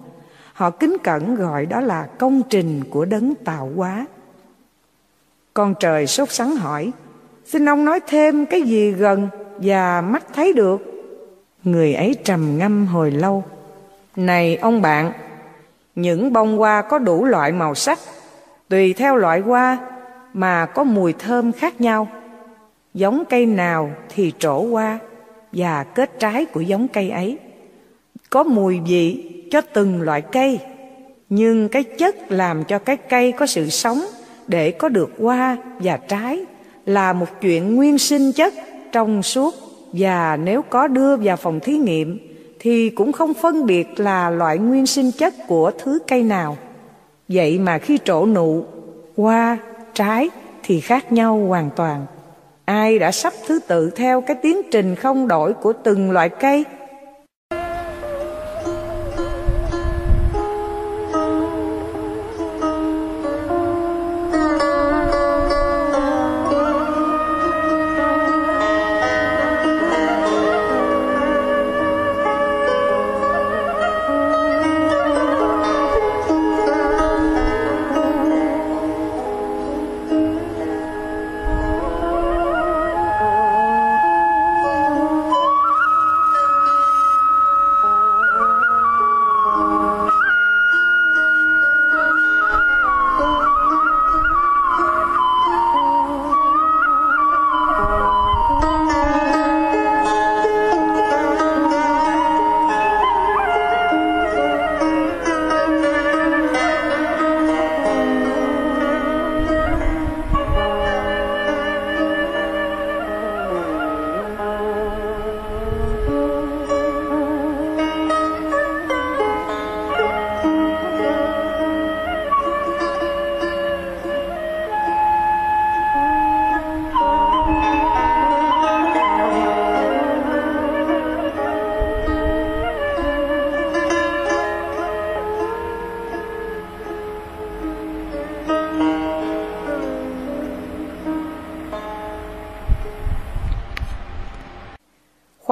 họ 0.52 0.70
kính 0.70 0.96
cẩn 1.02 1.34
gọi 1.34 1.66
đó 1.66 1.80
là 1.80 2.06
công 2.18 2.42
trình 2.50 2.82
của 2.90 3.04
đấng 3.04 3.34
tạo 3.34 3.70
hóa. 3.76 4.06
Con 5.54 5.74
trời 5.80 6.06
sốt 6.06 6.30
sắng 6.30 6.56
hỏi, 6.56 6.92
xin 7.44 7.68
ông 7.68 7.84
nói 7.84 8.00
thêm 8.06 8.46
cái 8.46 8.62
gì 8.62 8.90
gần 8.90 9.28
và 9.56 10.00
mắt 10.00 10.24
thấy 10.34 10.52
được? 10.52 10.80
Người 11.64 11.94
ấy 11.94 12.16
trầm 12.24 12.58
ngâm 12.58 12.86
hồi 12.86 13.10
lâu. 13.10 13.44
Này 14.16 14.56
ông 14.56 14.82
bạn, 14.82 15.12
những 15.94 16.32
bông 16.32 16.58
hoa 16.58 16.82
có 16.82 16.98
đủ 16.98 17.24
loại 17.24 17.52
màu 17.52 17.74
sắc, 17.74 17.98
tùy 18.68 18.92
theo 18.92 19.16
loại 19.16 19.40
hoa 19.40 19.78
mà 20.32 20.66
có 20.66 20.84
mùi 20.84 21.12
thơm 21.12 21.52
khác 21.52 21.80
nhau. 21.80 22.08
Giống 22.94 23.24
cây 23.30 23.46
nào 23.46 23.90
thì 24.08 24.32
trổ 24.38 24.66
hoa 24.70 24.98
và 25.54 25.84
kết 25.84 26.10
trái 26.18 26.44
của 26.44 26.60
giống 26.60 26.88
cây 26.88 27.10
ấy. 27.10 27.38
Có 28.30 28.42
mùi 28.42 28.80
vị 28.86 29.30
cho 29.50 29.60
từng 29.60 30.02
loại 30.02 30.22
cây, 30.22 30.58
nhưng 31.28 31.68
cái 31.68 31.84
chất 31.84 32.32
làm 32.32 32.64
cho 32.64 32.78
cái 32.78 32.96
cây 32.96 33.32
có 33.32 33.46
sự 33.46 33.70
sống 33.70 34.04
để 34.48 34.70
có 34.70 34.88
được 34.88 35.10
hoa 35.18 35.56
và 35.78 35.96
trái 35.96 36.44
là 36.86 37.12
một 37.12 37.26
chuyện 37.40 37.74
nguyên 37.74 37.98
sinh 37.98 38.32
chất 38.32 38.54
trong 38.92 39.22
suốt 39.22 39.54
và 39.92 40.36
nếu 40.36 40.62
có 40.62 40.88
đưa 40.88 41.16
vào 41.16 41.36
phòng 41.36 41.60
thí 41.60 41.76
nghiệm 41.76 42.18
thì 42.60 42.90
cũng 42.90 43.12
không 43.12 43.34
phân 43.34 43.66
biệt 43.66 44.00
là 44.00 44.30
loại 44.30 44.58
nguyên 44.58 44.86
sinh 44.86 45.10
chất 45.12 45.34
của 45.48 45.70
thứ 45.78 45.98
cây 46.06 46.22
nào. 46.22 46.56
Vậy 47.28 47.58
mà 47.58 47.78
khi 47.78 47.98
trổ 48.04 48.26
nụ, 48.26 48.64
hoa, 49.16 49.58
trái 49.94 50.30
thì 50.62 50.80
khác 50.80 51.12
nhau 51.12 51.46
hoàn 51.48 51.70
toàn. 51.76 52.06
Ai 52.64 52.98
đã 52.98 53.12
sắp 53.12 53.32
thứ 53.46 53.58
tự 53.66 53.90
theo 53.90 54.20
cái 54.20 54.36
tiến 54.42 54.60
trình 54.70 54.94
không 54.94 55.28
đổi 55.28 55.52
của 55.52 55.72
từng 55.72 56.10
loại 56.10 56.28
cây? 56.28 56.64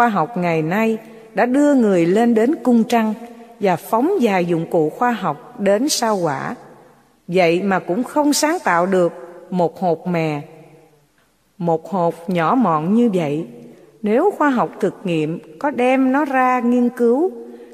Khoa 0.03 0.09
học 0.09 0.37
ngày 0.37 0.63
nay 0.63 0.99
đã 1.35 1.47
đưa 1.47 1.75
người 1.75 2.07
lên 2.07 2.35
đến 2.35 2.55
cung 2.63 2.85
trăng 2.85 3.15
và 3.61 3.77
phóng 3.77 4.23
dài 4.23 4.45
dụng 4.45 4.67
cụ 4.71 4.91
khoa 4.91 5.11
học 5.11 5.61
đến 5.61 5.89
sao 5.89 6.17
hỏa. 6.17 6.55
Vậy 7.29 7.63
mà 7.63 7.79
cũng 7.79 8.05
không 8.05 8.33
sáng 8.33 8.59
tạo 8.65 8.87
được 8.87 9.13
một 9.51 9.81
hột 9.81 10.07
mè. 10.07 10.41
Một 11.59 11.91
hột 11.91 12.15
nhỏ 12.31 12.55
mọn 12.55 12.95
như 12.95 13.11
vậy, 13.15 13.47
nếu 14.03 14.31
khoa 14.39 14.51
học 14.51 14.71
thực 14.81 14.95
nghiệm 15.05 15.39
có 15.59 15.71
đem 15.71 16.13
nó 16.13 16.25
ra 16.25 16.61
nghiên 16.61 16.89
cứu 16.89 17.31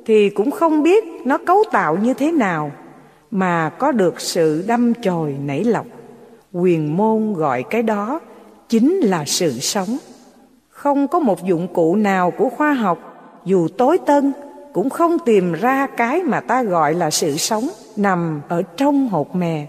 thì 0.07 0.31
cũng 0.31 0.51
không 0.51 0.83
biết 0.83 1.05
nó 1.25 1.39
cấu 1.39 1.65
tạo 1.73 1.97
như 1.97 2.15
thế 2.15 2.33
nào 2.33 2.71
mà 3.31 3.71
có 3.79 3.93
được 3.93 4.21
sự 4.21 4.65
đâm 4.67 4.95
chồi 4.95 5.37
nảy 5.45 5.65
lọc. 5.65 5.87
Quyền 6.53 6.97
môn 6.97 7.35
gọi 7.35 7.65
cái 7.71 7.83
đó 7.83 8.21
chính 8.69 8.97
là 8.97 9.25
sự 9.25 9.51
sống. 9.51 9.99
Không 10.79 11.09
có 11.09 11.19
một 11.19 11.45
dụng 11.45 11.69
cụ 11.75 11.97
nào 11.97 12.31
của 12.31 12.49
khoa 12.49 12.73
học 12.73 12.99
dù 13.45 13.69
tối 13.79 13.99
tân 14.07 14.33
cũng 14.73 14.91
không 14.91 15.19
tìm 15.19 15.53
ra 15.53 15.87
cái 15.87 16.23
mà 16.23 16.41
ta 16.41 16.63
gọi 16.63 16.95
là 16.95 17.11
sự 17.11 17.37
sống 17.37 17.69
nằm 17.97 18.41
ở 18.49 18.63
trong 18.77 19.09
hột 19.09 19.37
mè. 19.37 19.67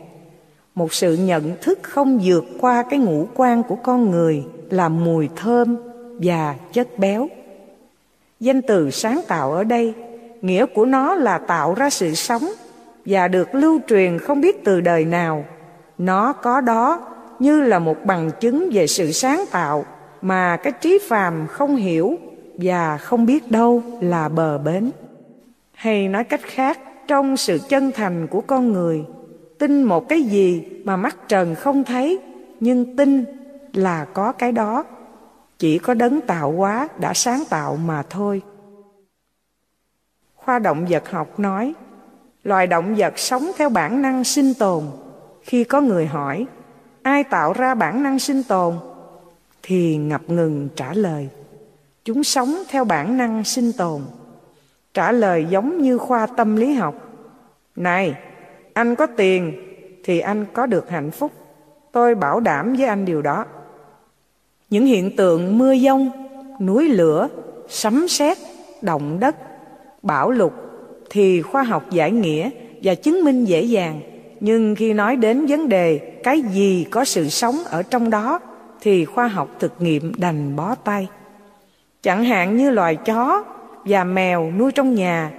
Một 0.76 0.94
sự 0.94 1.14
nhận 1.14 1.56
thức 1.62 1.80
không 1.82 2.20
vượt 2.24 2.46
qua 2.60 2.84
cái 2.90 3.00
ngũ 3.00 3.28
quan 3.36 3.64
của 3.64 3.76
con 3.76 4.12
người 4.12 4.44
là 4.70 4.90
mùi 4.90 5.30
thơm 5.36 5.78
và 6.22 6.56
chất 6.74 7.00
béo. 7.00 7.28
Danh 8.40 8.62
từ 8.62 8.92
sáng 8.92 9.22
tạo 9.28 9.52
ở 9.52 9.64
đây, 9.64 9.94
nghĩa 10.42 10.66
của 10.66 10.86
nó 10.86 11.16
là 11.16 11.38
tạo 11.38 11.74
ra 11.74 11.90
sự 11.90 12.14
sống 12.14 12.44
và 13.06 13.28
được 13.28 13.56
lưu 13.56 13.80
truyền 13.88 14.20
không 14.20 14.42
biết 14.42 14.64
từ 14.64 14.82
đời 14.82 15.06
nào. 15.06 15.46
Nó 15.98 16.34
có 16.34 16.62
đó 16.62 17.02
như 17.40 17.62
là 17.62 17.80
một 17.80 18.06
bằng 18.06 18.32
chứng 18.40 18.70
về 18.74 18.88
sự 18.88 19.12
sáng 19.12 19.46
tạo 19.52 19.86
mà 20.22 20.58
cái 20.58 20.74
trí 20.82 21.00
phàm 21.08 21.48
không 21.48 21.76
hiểu 21.76 22.18
và 22.58 22.98
không 22.98 23.26
biết 23.26 23.52
đâu 23.52 23.84
là 24.02 24.30
bờ 24.30 24.58
bến. 24.58 24.92
Hay 25.74 26.08
nói 26.08 26.24
cách 26.24 26.42
khác, 26.44 26.80
trong 27.08 27.38
sự 27.38 27.60
chân 27.70 27.92
thành 27.92 28.28
của 28.28 28.42
con 28.42 28.74
người, 28.74 29.06
tin 29.58 29.84
một 29.84 30.10
cái 30.10 30.22
gì 30.22 30.64
mà 30.84 30.98
mắt 30.98 31.18
trần 31.28 31.56
không 31.56 31.84
thấy, 31.84 32.20
nhưng 32.60 32.96
tin 32.96 33.26
là 33.74 34.06
có 34.06 34.32
cái 34.32 34.52
đó. 34.52 34.84
Chỉ 35.58 35.78
có 35.78 35.94
đấng 35.94 36.22
tạo 36.22 36.52
hóa 36.52 36.88
đã 37.00 37.14
sáng 37.14 37.44
tạo 37.50 37.76
mà 37.76 38.04
thôi. 38.10 38.42
Khoa 40.36 40.60
động 40.60 40.86
vật 40.90 41.12
học 41.12 41.40
nói, 41.40 41.74
loài 42.44 42.68
động 42.68 42.96
vật 42.96 43.20
sống 43.20 43.52
theo 43.58 43.70
bản 43.70 44.02
năng 44.02 44.24
sinh 44.24 44.54
tồn. 44.54 44.84
Khi 45.42 45.64
có 45.64 45.82
người 45.82 46.06
hỏi, 46.06 46.46
ai 47.04 47.24
tạo 47.24 47.54
ra 47.54 47.76
bản 47.76 48.04
năng 48.04 48.20
sinh 48.20 48.44
tồn? 48.44 48.76
Thì 49.70 49.98
ngập 49.98 50.30
ngừng 50.30 50.70
trả 50.76 50.94
lời, 50.94 51.28
chúng 52.06 52.24
sống 52.24 52.56
theo 52.70 52.86
bản 52.86 53.18
năng 53.18 53.44
sinh 53.44 53.72
tồn. 53.72 54.02
Trả 54.94 55.12
lời 55.12 55.46
giống 55.50 55.82
như 55.82 55.98
khoa 55.98 56.26
tâm 56.26 56.56
lý 56.56 56.74
học. 56.74 56.96
Này, 57.76 58.16
anh 58.74 58.96
có 58.96 59.06
tiền 59.06 59.54
thì 60.04 60.20
anh 60.20 60.46
có 60.54 60.66
được 60.66 60.90
hạnh 60.90 61.12
phúc. 61.12 61.32
Tôi 61.92 62.16
bảo 62.16 62.40
đảm 62.40 62.76
với 62.76 62.88
anh 62.88 63.06
điều 63.06 63.22
đó. 63.22 63.46
Những 64.70 64.86
hiện 64.86 65.16
tượng 65.16 65.58
mưa 65.58 65.76
dông, 65.76 66.12
núi 66.62 66.90
lửa, 66.90 67.28
sấm 67.68 68.08
sét, 68.08 68.38
động 68.82 69.20
đất, 69.20 69.36
bão 70.02 70.32
lụt 70.32 70.54
thì 71.10 71.42
khoa 71.42 71.64
học 71.64 71.92
giải 71.92 72.12
nghĩa 72.12 72.50
và 72.84 72.96
chứng 72.96 73.24
minh 73.24 73.46
dễ 73.46 73.62
dàng. 73.62 74.02
Nhưng 74.40 74.76
khi 74.76 74.94
nói 74.94 75.16
đến 75.16 75.46
vấn 75.46 75.70
đề 75.70 75.98
cái 76.24 76.42
gì 76.42 76.86
có 76.92 77.06
sự 77.06 77.30
sống 77.30 77.58
ở 77.66 77.84
trong 77.84 78.10
đó 78.10 78.40
thì 78.82 79.06
khoa 79.06 79.28
học 79.28 79.50
thực 79.60 79.74
nghiệm 79.80 80.12
đành 80.18 80.56
bó 80.56 80.76
tay. 80.76 81.08
Chẳng 82.02 82.24
hạn 82.24 82.58
như 82.58 82.72
loài 82.72 82.96
chó 82.96 83.44
và 83.86 84.04
mèo 84.04 84.52
nuôi 84.58 84.72
trong 84.72 84.96
nhà, 84.96 85.32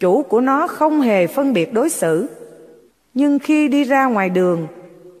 chủ 0.00 0.22
của 0.22 0.40
nó 0.40 0.66
không 0.66 1.00
hề 1.00 1.26
phân 1.26 1.52
biệt 1.52 1.72
đối 1.72 1.90
xử. 1.90 2.26
Nhưng 3.14 3.38
khi 3.38 3.68
đi 3.68 3.84
ra 3.84 4.06
ngoài 4.06 4.30
đường, 4.30 4.66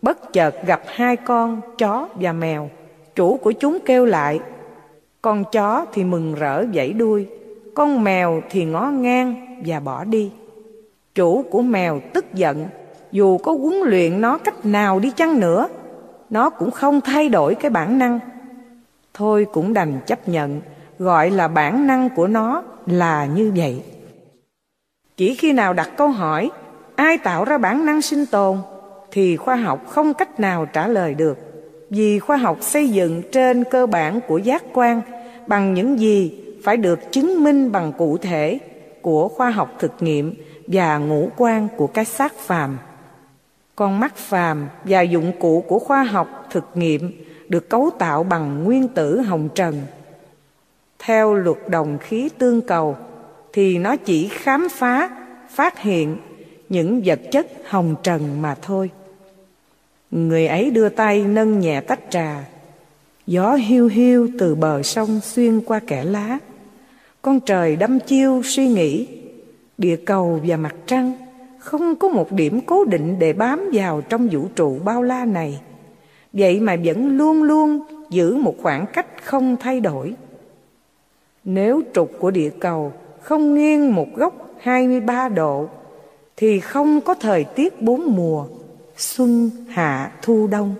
bất 0.02 0.32
chợt 0.32 0.66
gặp 0.66 0.82
hai 0.86 1.16
con 1.16 1.60
chó 1.78 2.08
và 2.14 2.32
mèo, 2.32 2.70
chủ 3.14 3.36
của 3.36 3.52
chúng 3.52 3.78
kêu 3.86 4.04
lại. 4.04 4.40
Con 5.22 5.44
chó 5.52 5.86
thì 5.92 6.04
mừng 6.04 6.34
rỡ 6.34 6.64
vẫy 6.74 6.92
đuôi, 6.92 7.26
con 7.74 8.04
mèo 8.04 8.42
thì 8.50 8.64
ngó 8.64 8.90
ngang 8.90 9.56
và 9.66 9.80
bỏ 9.80 10.04
đi. 10.04 10.30
Chủ 11.14 11.44
của 11.50 11.62
mèo 11.62 12.00
tức 12.12 12.34
giận, 12.34 12.66
dù 13.12 13.38
có 13.38 13.52
huấn 13.52 13.74
luyện 13.74 14.20
nó 14.20 14.38
cách 14.38 14.66
nào 14.66 15.00
đi 15.00 15.10
chăng 15.16 15.40
nữa, 15.40 15.68
nó 16.34 16.50
cũng 16.50 16.70
không 16.70 17.00
thay 17.00 17.28
đổi 17.28 17.54
cái 17.54 17.70
bản 17.70 17.98
năng. 17.98 18.20
Thôi 19.14 19.46
cũng 19.52 19.74
đành 19.74 20.00
chấp 20.06 20.28
nhận, 20.28 20.60
gọi 20.98 21.30
là 21.30 21.48
bản 21.48 21.86
năng 21.86 22.10
của 22.10 22.26
nó 22.26 22.62
là 22.86 23.26
như 23.26 23.52
vậy. 23.56 23.82
Chỉ 25.16 25.34
khi 25.34 25.52
nào 25.52 25.72
đặt 25.72 25.90
câu 25.96 26.08
hỏi, 26.08 26.50
ai 26.96 27.18
tạo 27.18 27.44
ra 27.44 27.58
bản 27.58 27.86
năng 27.86 28.02
sinh 28.02 28.26
tồn, 28.26 28.58
thì 29.10 29.36
khoa 29.36 29.56
học 29.56 29.88
không 29.88 30.14
cách 30.14 30.40
nào 30.40 30.66
trả 30.66 30.88
lời 30.88 31.14
được. 31.14 31.38
Vì 31.90 32.18
khoa 32.18 32.36
học 32.36 32.58
xây 32.60 32.88
dựng 32.88 33.22
trên 33.32 33.64
cơ 33.64 33.86
bản 33.86 34.20
của 34.28 34.38
giác 34.38 34.62
quan, 34.72 35.02
bằng 35.46 35.74
những 35.74 35.98
gì 35.98 36.44
phải 36.64 36.76
được 36.76 37.12
chứng 37.12 37.44
minh 37.44 37.72
bằng 37.72 37.92
cụ 37.92 38.18
thể 38.18 38.58
của 39.02 39.28
khoa 39.28 39.50
học 39.50 39.70
thực 39.78 39.92
nghiệm 40.00 40.34
và 40.66 40.98
ngũ 40.98 41.28
quan 41.36 41.68
của 41.76 41.86
cái 41.86 42.04
xác 42.04 42.32
phàm 42.38 42.78
con 43.76 44.00
mắt 44.00 44.16
phàm 44.16 44.68
và 44.84 45.00
dụng 45.00 45.32
cụ 45.40 45.64
của 45.68 45.78
khoa 45.78 46.02
học 46.02 46.46
thực 46.50 46.64
nghiệm 46.74 47.12
được 47.48 47.70
cấu 47.70 47.90
tạo 47.98 48.24
bằng 48.24 48.64
nguyên 48.64 48.88
tử 48.88 49.20
hồng 49.20 49.48
trần. 49.54 49.80
Theo 50.98 51.34
luật 51.34 51.58
đồng 51.68 51.98
khí 51.98 52.28
tương 52.38 52.60
cầu, 52.60 52.96
thì 53.52 53.78
nó 53.78 53.96
chỉ 53.96 54.28
khám 54.28 54.68
phá, 54.68 55.10
phát 55.50 55.78
hiện 55.78 56.16
những 56.68 57.02
vật 57.04 57.20
chất 57.30 57.46
hồng 57.68 57.94
trần 58.02 58.42
mà 58.42 58.54
thôi. 58.62 58.90
Người 60.10 60.46
ấy 60.46 60.70
đưa 60.70 60.88
tay 60.88 61.24
nâng 61.24 61.60
nhẹ 61.60 61.80
tách 61.80 62.00
trà. 62.10 62.44
Gió 63.26 63.54
hiu 63.54 63.88
hiu 63.88 64.28
từ 64.38 64.54
bờ 64.54 64.82
sông 64.82 65.20
xuyên 65.20 65.60
qua 65.60 65.80
kẽ 65.80 66.04
lá. 66.04 66.38
Con 67.22 67.40
trời 67.40 67.76
đâm 67.76 68.00
chiêu 68.00 68.42
suy 68.44 68.68
nghĩ, 68.68 69.08
địa 69.78 69.96
cầu 69.96 70.40
và 70.46 70.56
mặt 70.56 70.74
trăng 70.86 71.12
không 71.64 71.96
có 71.96 72.08
một 72.08 72.32
điểm 72.32 72.60
cố 72.66 72.84
định 72.84 73.18
để 73.18 73.32
bám 73.32 73.70
vào 73.72 74.00
trong 74.00 74.28
vũ 74.28 74.46
trụ 74.56 74.78
bao 74.84 75.02
la 75.02 75.24
này 75.24 75.60
vậy 76.32 76.60
mà 76.60 76.76
vẫn 76.84 77.16
luôn 77.16 77.42
luôn 77.42 77.80
giữ 78.10 78.36
một 78.36 78.54
khoảng 78.62 78.86
cách 78.92 79.06
không 79.24 79.56
thay 79.60 79.80
đổi 79.80 80.14
nếu 81.44 81.82
trục 81.94 82.10
của 82.18 82.30
địa 82.30 82.50
cầu 82.60 82.92
không 83.22 83.54
nghiêng 83.54 83.94
một 83.94 84.06
góc 84.14 84.34
23 84.60 85.28
độ 85.28 85.68
thì 86.36 86.60
không 86.60 87.00
có 87.00 87.14
thời 87.14 87.44
tiết 87.44 87.82
bốn 87.82 88.16
mùa, 88.16 88.46
xuân, 88.96 89.50
hạ, 89.68 90.12
thu, 90.22 90.46
đông. 90.46 90.74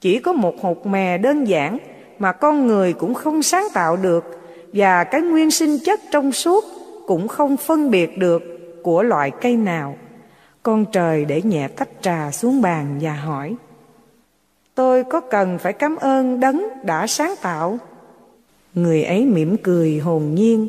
Chỉ 0.00 0.18
có 0.18 0.32
một 0.32 0.54
hột 0.62 0.86
mè 0.86 1.18
đơn 1.18 1.44
giản 1.44 1.78
mà 2.18 2.32
con 2.32 2.66
người 2.66 2.92
cũng 2.92 3.14
không 3.14 3.42
sáng 3.42 3.64
tạo 3.74 3.96
được 3.96 4.24
và 4.72 5.04
cái 5.04 5.20
nguyên 5.20 5.50
sinh 5.50 5.78
chất 5.84 6.00
trong 6.10 6.32
suốt 6.32 6.64
cũng 7.06 7.28
không 7.28 7.56
phân 7.56 7.90
biệt 7.90 8.18
được 8.18 8.42
của 8.82 9.02
loại 9.02 9.30
cây 9.30 9.56
nào. 9.56 9.96
Con 10.64 10.84
trời 10.92 11.24
để 11.24 11.42
nhẹ 11.42 11.68
tách 11.68 11.88
trà 12.00 12.30
xuống 12.30 12.62
bàn 12.62 12.98
và 13.00 13.12
hỏi, 13.12 13.56
Tôi 14.74 15.04
có 15.04 15.20
cần 15.20 15.58
phải 15.58 15.72
cảm 15.72 15.96
ơn 15.96 16.40
đấng 16.40 16.68
đã 16.82 17.06
sáng 17.06 17.34
tạo? 17.42 17.78
Người 18.74 19.04
ấy 19.04 19.24
mỉm 19.24 19.56
cười 19.62 19.98
hồn 19.98 20.34
nhiên, 20.34 20.68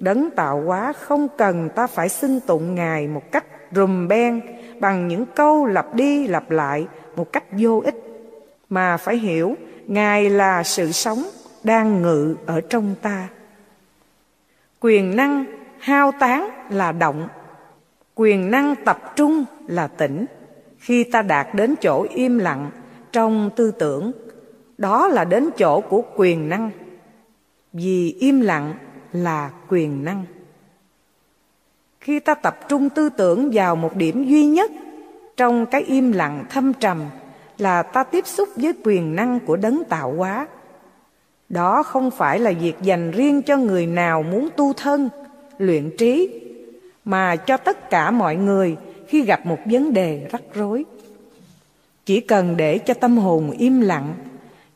Đấng 0.00 0.30
tạo 0.30 0.62
hóa 0.62 0.92
không 0.92 1.28
cần 1.38 1.68
ta 1.74 1.86
phải 1.86 2.08
xưng 2.08 2.40
tụng 2.40 2.74
Ngài 2.74 3.08
một 3.08 3.32
cách 3.32 3.44
rùm 3.72 4.08
beng, 4.08 4.40
Bằng 4.80 5.08
những 5.08 5.24
câu 5.34 5.66
lặp 5.66 5.94
đi 5.94 6.28
lặp 6.28 6.50
lại 6.50 6.86
một 7.16 7.32
cách 7.32 7.44
vô 7.50 7.82
ích, 7.84 7.96
Mà 8.68 8.96
phải 8.96 9.16
hiểu 9.16 9.54
Ngài 9.86 10.30
là 10.30 10.62
sự 10.62 10.92
sống 10.92 11.22
đang 11.64 12.02
ngự 12.02 12.36
ở 12.46 12.60
trong 12.60 12.94
ta. 13.02 13.28
Quyền 14.80 15.16
năng 15.16 15.44
hao 15.78 16.12
tán 16.12 16.50
là 16.70 16.92
động 16.92 17.28
Quyền 18.18 18.50
năng 18.50 18.74
tập 18.84 19.12
trung 19.16 19.44
là 19.66 19.86
tỉnh. 19.86 20.26
Khi 20.78 21.04
ta 21.04 21.22
đạt 21.22 21.54
đến 21.54 21.74
chỗ 21.80 22.06
im 22.14 22.38
lặng 22.38 22.70
trong 23.12 23.50
tư 23.56 23.70
tưởng, 23.70 24.12
Đó 24.78 25.08
là 25.08 25.24
đến 25.24 25.50
chỗ 25.58 25.80
của 25.80 26.02
quyền 26.16 26.48
năng. 26.48 26.70
Vì 27.72 28.16
im 28.20 28.40
lặng 28.40 28.74
là 29.12 29.50
quyền 29.68 30.04
năng. 30.04 30.24
Khi 32.00 32.20
ta 32.20 32.34
tập 32.34 32.68
trung 32.68 32.88
tư 32.88 33.08
tưởng 33.08 33.50
vào 33.52 33.76
một 33.76 33.96
điểm 33.96 34.24
duy 34.24 34.46
nhất 34.46 34.70
trong 35.36 35.66
cái 35.66 35.82
im 35.82 36.12
lặng 36.12 36.44
thâm 36.50 36.72
trầm 36.72 37.04
là 37.58 37.82
ta 37.82 38.04
tiếp 38.04 38.26
xúc 38.26 38.48
với 38.56 38.72
quyền 38.84 39.16
năng 39.16 39.40
của 39.40 39.56
đấng 39.56 39.82
tạo 39.88 40.12
hóa. 40.12 40.46
Đó 41.48 41.82
không 41.82 42.10
phải 42.10 42.38
là 42.38 42.52
việc 42.60 42.74
dành 42.82 43.10
riêng 43.10 43.42
cho 43.42 43.56
người 43.56 43.86
nào 43.86 44.22
muốn 44.22 44.48
tu 44.56 44.72
thân, 44.72 45.08
luyện 45.58 45.96
trí 45.98 46.45
mà 47.06 47.36
cho 47.36 47.56
tất 47.56 47.90
cả 47.90 48.10
mọi 48.10 48.36
người 48.36 48.76
khi 49.08 49.22
gặp 49.22 49.46
một 49.46 49.58
vấn 49.64 49.92
đề 49.92 50.26
rắc 50.30 50.42
rối. 50.54 50.84
Chỉ 52.06 52.20
cần 52.20 52.56
để 52.56 52.78
cho 52.78 52.94
tâm 52.94 53.18
hồn 53.18 53.50
im 53.50 53.80
lặng, 53.80 54.14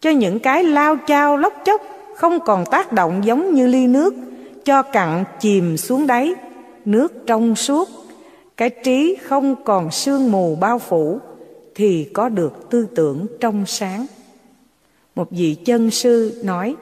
cho 0.01 0.11
những 0.11 0.39
cái 0.39 0.65
lao 0.65 0.97
chao 1.07 1.37
lóc 1.37 1.53
chốc 1.65 1.83
không 2.17 2.41
còn 2.41 2.65
tác 2.71 2.93
động 2.93 3.25
giống 3.25 3.55
như 3.55 3.67
ly 3.67 3.87
nước, 3.87 4.15
cho 4.65 4.83
cặn 4.83 5.25
chìm 5.41 5.77
xuống 5.77 6.07
đáy, 6.07 6.35
nước 6.85 7.27
trong 7.27 7.57
suốt, 7.57 7.89
cái 8.57 8.71
trí 8.71 9.17
không 9.23 9.65
còn 9.65 9.91
sương 9.91 10.33
mù 10.33 10.57
bao 10.61 10.79
phủ, 10.79 11.19
thì 11.75 12.11
có 12.13 12.29
được 12.29 12.71
tư 12.71 12.87
tưởng 12.95 13.27
trong 13.41 13.67
sáng. 13.67 14.07
Một 15.15 15.31
vị 15.31 15.57
chân 15.65 15.91
sư 15.91 16.41
nói, 16.45 16.77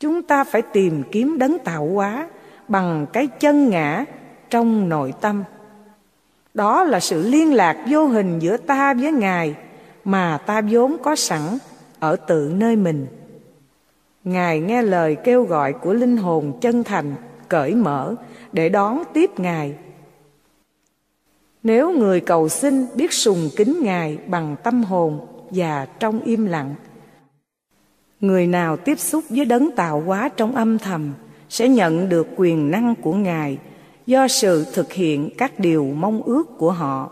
chúng 0.00 0.22
ta 0.22 0.44
phải 0.44 0.62
tìm 0.62 1.02
kiếm 1.12 1.38
đấng 1.38 1.58
tạo 1.58 1.86
hóa 1.86 2.28
bằng 2.68 3.06
cái 3.12 3.26
chân 3.26 3.70
ngã 3.70 4.04
trong 4.50 4.88
nội 4.88 5.12
tâm. 5.20 5.44
Đó 6.54 6.84
là 6.84 7.00
sự 7.00 7.22
liên 7.22 7.54
lạc 7.54 7.84
vô 7.90 8.06
hình 8.06 8.38
giữa 8.38 8.56
ta 8.56 8.94
với 8.94 9.12
ngài 9.12 9.54
mà 10.04 10.38
ta 10.46 10.60
vốn 10.70 10.96
có 11.02 11.16
sẵn 11.16 11.42
ở 11.98 12.16
tự 12.16 12.52
nơi 12.54 12.76
mình. 12.76 13.06
Ngài 14.24 14.60
nghe 14.60 14.82
lời 14.82 15.16
kêu 15.24 15.44
gọi 15.44 15.72
của 15.72 15.92
linh 15.94 16.16
hồn 16.16 16.58
chân 16.60 16.84
thành, 16.84 17.14
cởi 17.48 17.74
mở 17.74 18.14
để 18.52 18.68
đón 18.68 19.02
tiếp 19.12 19.30
ngài. 19.40 19.74
Nếu 21.62 21.92
người 21.92 22.20
cầu 22.20 22.48
xin 22.48 22.86
biết 22.94 23.12
sùng 23.12 23.48
kính 23.56 23.80
ngài 23.82 24.18
bằng 24.26 24.56
tâm 24.62 24.84
hồn 24.84 25.26
và 25.50 25.86
trong 26.00 26.20
im 26.20 26.46
lặng, 26.46 26.74
người 28.20 28.46
nào 28.46 28.76
tiếp 28.76 28.98
xúc 28.98 29.24
với 29.28 29.44
đấng 29.44 29.70
tạo 29.76 30.00
hóa 30.00 30.28
trong 30.36 30.56
âm 30.56 30.78
thầm 30.78 31.12
sẽ 31.48 31.68
nhận 31.68 32.08
được 32.08 32.26
quyền 32.36 32.70
năng 32.70 32.94
của 32.94 33.12
ngài 33.12 33.58
do 34.08 34.28
sự 34.28 34.66
thực 34.72 34.92
hiện 34.92 35.30
các 35.38 35.60
điều 35.60 35.84
mong 35.84 36.22
ước 36.22 36.58
của 36.58 36.70
họ. 36.70 37.10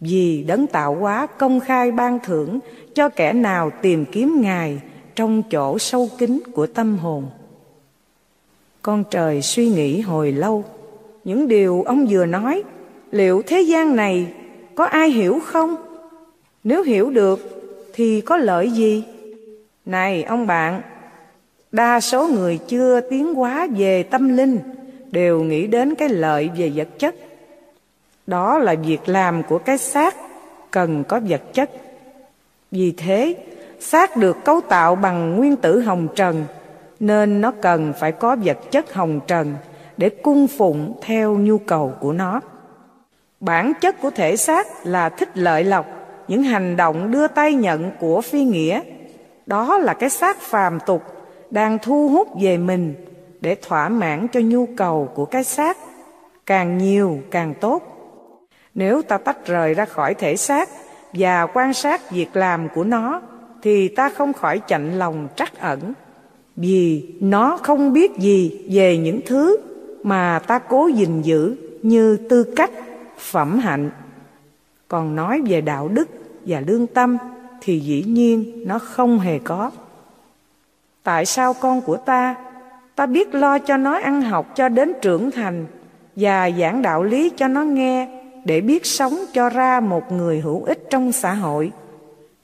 Vì 0.00 0.42
đấng 0.42 0.66
tạo 0.66 0.94
hóa 0.94 1.26
công 1.26 1.60
khai 1.60 1.92
ban 1.92 2.18
thưởng 2.24 2.58
cho 2.94 3.08
kẻ 3.08 3.32
nào 3.32 3.70
tìm 3.82 4.04
kiếm 4.12 4.40
ngài 4.40 4.80
trong 5.14 5.42
chỗ 5.50 5.78
sâu 5.78 6.10
kín 6.18 6.38
của 6.52 6.66
tâm 6.66 6.98
hồn. 6.98 7.26
Con 8.82 9.04
trời 9.10 9.42
suy 9.42 9.68
nghĩ 9.68 10.00
hồi 10.00 10.32
lâu. 10.32 10.64
Những 11.24 11.48
điều 11.48 11.82
ông 11.82 12.06
vừa 12.10 12.26
nói, 12.26 12.62
liệu 13.10 13.42
thế 13.46 13.60
gian 13.60 13.96
này 13.96 14.26
có 14.74 14.84
ai 14.84 15.10
hiểu 15.10 15.40
không? 15.44 15.76
Nếu 16.64 16.82
hiểu 16.82 17.10
được, 17.10 17.62
thì 17.94 18.20
có 18.20 18.36
lợi 18.36 18.70
gì? 18.70 19.04
Này 19.84 20.22
ông 20.22 20.46
bạn, 20.46 20.82
đa 21.72 22.00
số 22.00 22.28
người 22.28 22.58
chưa 22.68 23.00
tiến 23.00 23.34
hóa 23.34 23.68
về 23.76 24.02
tâm 24.02 24.36
linh 24.36 24.58
đều 25.10 25.42
nghĩ 25.42 25.66
đến 25.66 25.94
cái 25.94 26.08
lợi 26.08 26.50
về 26.56 26.72
vật 26.74 26.88
chất. 26.98 27.14
Đó 28.26 28.58
là 28.58 28.74
việc 28.74 29.08
làm 29.08 29.42
của 29.42 29.58
cái 29.58 29.78
xác 29.78 30.16
cần 30.70 31.04
có 31.04 31.20
vật 31.28 31.42
chất. 31.52 31.70
Vì 32.70 32.92
thế, 32.92 33.34
xác 33.80 34.16
được 34.16 34.44
cấu 34.44 34.60
tạo 34.60 34.94
bằng 34.94 35.36
nguyên 35.36 35.56
tử 35.56 35.80
hồng 35.80 36.08
trần, 36.16 36.44
nên 37.00 37.40
nó 37.40 37.52
cần 37.62 37.92
phải 38.00 38.12
có 38.12 38.36
vật 38.44 38.58
chất 38.70 38.94
hồng 38.94 39.20
trần 39.26 39.54
để 39.96 40.08
cung 40.08 40.46
phụng 40.46 40.94
theo 41.02 41.34
nhu 41.34 41.58
cầu 41.58 41.92
của 42.00 42.12
nó. 42.12 42.40
Bản 43.40 43.72
chất 43.80 44.00
của 44.02 44.10
thể 44.10 44.36
xác 44.36 44.86
là 44.86 45.08
thích 45.08 45.28
lợi 45.34 45.64
lộc, 45.64 45.86
những 46.28 46.42
hành 46.42 46.76
động 46.76 47.10
đưa 47.10 47.28
tay 47.28 47.54
nhận 47.54 47.90
của 48.00 48.20
phi 48.20 48.44
nghĩa. 48.44 48.80
Đó 49.46 49.78
là 49.78 49.94
cái 49.94 50.10
xác 50.10 50.40
phàm 50.40 50.78
tục 50.86 51.02
đang 51.50 51.78
thu 51.82 52.08
hút 52.08 52.28
về 52.40 52.58
mình 52.58 52.94
để 53.40 53.54
thỏa 53.54 53.88
mãn 53.88 54.28
cho 54.28 54.40
nhu 54.40 54.66
cầu 54.76 55.12
của 55.14 55.24
cái 55.24 55.44
xác. 55.44 55.76
Càng 56.46 56.78
nhiều, 56.78 57.18
càng 57.30 57.54
tốt. 57.60 57.82
Nếu 58.74 59.02
ta 59.02 59.18
tách 59.18 59.46
rời 59.46 59.74
ra 59.74 59.84
khỏi 59.84 60.14
thể 60.14 60.36
xác 60.36 60.68
và 61.12 61.46
quan 61.46 61.74
sát 61.74 62.10
việc 62.10 62.36
làm 62.36 62.68
của 62.74 62.84
nó, 62.84 63.20
thì 63.62 63.88
ta 63.88 64.08
không 64.08 64.32
khỏi 64.32 64.60
chạnh 64.68 64.98
lòng 64.98 65.28
trắc 65.36 65.60
ẩn. 65.60 65.92
Vì 66.56 67.14
nó 67.20 67.56
không 67.62 67.92
biết 67.92 68.16
gì 68.18 68.66
về 68.70 68.98
những 68.98 69.20
thứ 69.26 69.56
mà 70.02 70.38
ta 70.46 70.58
cố 70.58 70.88
gìn 70.94 71.22
giữ 71.22 71.56
như 71.82 72.16
tư 72.16 72.42
cách, 72.56 72.70
phẩm 73.18 73.58
hạnh. 73.58 73.90
Còn 74.88 75.16
nói 75.16 75.40
về 75.46 75.60
đạo 75.60 75.88
đức 75.88 76.08
và 76.46 76.60
lương 76.66 76.86
tâm 76.86 77.16
thì 77.60 77.80
dĩ 77.80 78.02
nhiên 78.02 78.64
nó 78.66 78.78
không 78.78 79.18
hề 79.18 79.38
có. 79.38 79.70
Tại 81.02 81.26
sao 81.26 81.54
con 81.54 81.80
của 81.80 81.96
ta 81.96 82.34
ta 82.96 83.06
biết 83.06 83.34
lo 83.34 83.58
cho 83.58 83.76
nó 83.76 83.98
ăn 83.98 84.22
học 84.22 84.56
cho 84.56 84.68
đến 84.68 84.92
trưởng 85.02 85.30
thành 85.30 85.66
và 86.16 86.50
giảng 86.50 86.82
đạo 86.82 87.02
lý 87.02 87.30
cho 87.36 87.48
nó 87.48 87.62
nghe 87.62 88.08
để 88.44 88.60
biết 88.60 88.86
sống 88.86 89.18
cho 89.32 89.48
ra 89.48 89.80
một 89.80 90.12
người 90.12 90.40
hữu 90.40 90.64
ích 90.64 90.90
trong 90.90 91.12
xã 91.12 91.34
hội. 91.34 91.72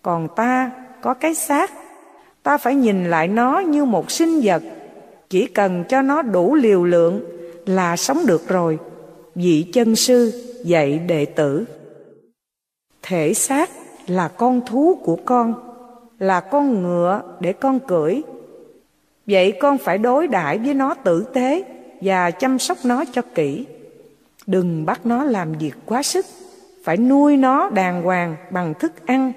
Còn 0.03 0.29
ta 0.37 0.71
có 1.01 1.15
cái 1.15 1.35
xác, 1.35 1.73
ta 2.43 2.59
phải 2.59 2.75
nhìn 2.75 3.11
lại 3.11 3.29
nó 3.29 3.59
như 3.59 3.85
một 3.85 4.11
sinh 4.11 4.41
vật. 4.43 4.63
Chỉ 5.31 5.47
cần 5.47 5.85
cho 5.89 6.03
nó 6.03 6.23
đủ 6.23 6.55
liều 6.55 6.85
lượng 6.85 7.21
là 7.67 7.97
sống 7.97 8.27
được 8.27 8.49
rồi. 8.49 8.79
Vị 9.35 9.71
chân 9.73 9.97
sư 9.97 10.33
dạy 10.65 10.99
đệ 10.99 11.25
tử, 11.25 11.65
thể 13.03 13.35
xác 13.35 13.71
là 14.07 14.29
con 14.29 14.61
thú 14.67 14.99
của 15.05 15.17
con, 15.25 15.55
là 16.19 16.41
con 16.41 16.83
ngựa 16.83 17.23
để 17.41 17.53
con 17.53 17.81
cưỡi 17.81 18.23
vậy 19.27 19.53
con 19.61 19.79
phải 19.79 19.99
đối 19.99 20.27
đãi 20.27 20.59
với 20.59 20.75
nó 20.75 20.95
tử 20.95 21.25
tế 21.35 21.65
và 22.01 22.31
chăm 22.31 22.59
sóc 22.59 22.79
nó 22.85 23.05
cho 23.13 23.23
kỹ. 23.35 23.67
Đừng 24.47 24.87
bắt 24.87 25.07
nó 25.07 25.25
làm 25.25 25.53
việc 25.53 25.75
quá 25.87 26.03
sức. 26.03 26.27
Phải 26.85 26.97
nuôi 26.97 27.37
nó 27.37 27.71
đàng 27.71 28.03
hoàng 28.03 28.37
bằng 28.51 28.75
thức 28.75 29.07
ăn, 29.07 29.33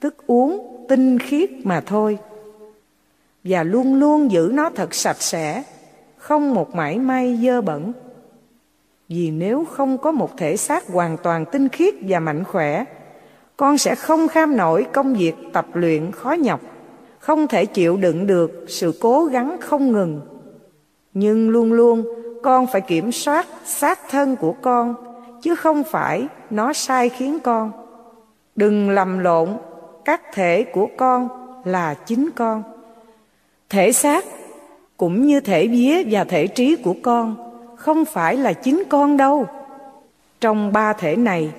thức 0.00 0.26
uống, 0.26 0.86
tinh 0.88 1.18
khiết 1.18 1.50
mà 1.64 1.80
thôi. 1.80 2.18
Và 3.44 3.62
luôn 3.62 3.94
luôn 3.94 4.30
giữ 4.32 4.50
nó 4.54 4.70
thật 4.70 4.94
sạch 4.94 5.22
sẽ, 5.22 5.62
không 6.16 6.54
một 6.54 6.74
mảy 6.74 6.98
may 6.98 7.38
dơ 7.42 7.60
bẩn. 7.60 7.92
Vì 9.08 9.30
nếu 9.30 9.64
không 9.64 9.98
có 9.98 10.12
một 10.12 10.36
thể 10.36 10.56
xác 10.56 10.86
hoàn 10.88 11.16
toàn 11.16 11.44
tinh 11.52 11.68
khiết 11.68 11.94
và 12.00 12.20
mạnh 12.20 12.44
khỏe, 12.44 12.84
con 13.56 13.78
sẽ 13.78 13.94
không 13.94 14.28
kham 14.28 14.56
nổi 14.56 14.86
công 14.92 15.14
việc 15.14 15.34
tập 15.52 15.66
luyện 15.74 16.12
khó 16.12 16.32
nhọc 16.32 16.60
không 17.18 17.48
thể 17.48 17.66
chịu 17.66 17.96
đựng 17.96 18.26
được 18.26 18.64
sự 18.68 18.92
cố 19.00 19.24
gắng 19.24 19.56
không 19.60 19.92
ngừng. 19.92 20.20
Nhưng 21.14 21.50
luôn 21.50 21.72
luôn, 21.72 22.04
con 22.42 22.66
phải 22.66 22.80
kiểm 22.80 23.12
soát 23.12 23.46
xác 23.64 23.98
thân 24.10 24.36
của 24.36 24.54
con, 24.62 24.94
chứ 25.42 25.54
không 25.54 25.84
phải 25.84 26.26
nó 26.50 26.72
sai 26.72 27.08
khiến 27.08 27.38
con. 27.40 27.72
Đừng 28.56 28.90
lầm 28.90 29.18
lộn, 29.18 29.48
các 30.04 30.20
thể 30.34 30.64
của 30.64 30.88
con 30.96 31.28
là 31.64 31.94
chính 31.94 32.30
con. 32.36 32.62
Thể 33.68 33.92
xác, 33.92 34.24
cũng 34.96 35.26
như 35.26 35.40
thể 35.40 35.66
vía 35.66 36.02
và 36.10 36.24
thể 36.24 36.46
trí 36.46 36.76
của 36.76 36.94
con, 37.02 37.36
không 37.76 38.04
phải 38.04 38.36
là 38.36 38.52
chính 38.52 38.82
con 38.88 39.16
đâu. 39.16 39.46
Trong 40.40 40.72
ba 40.72 40.92
thể 40.92 41.16
này, 41.16 41.52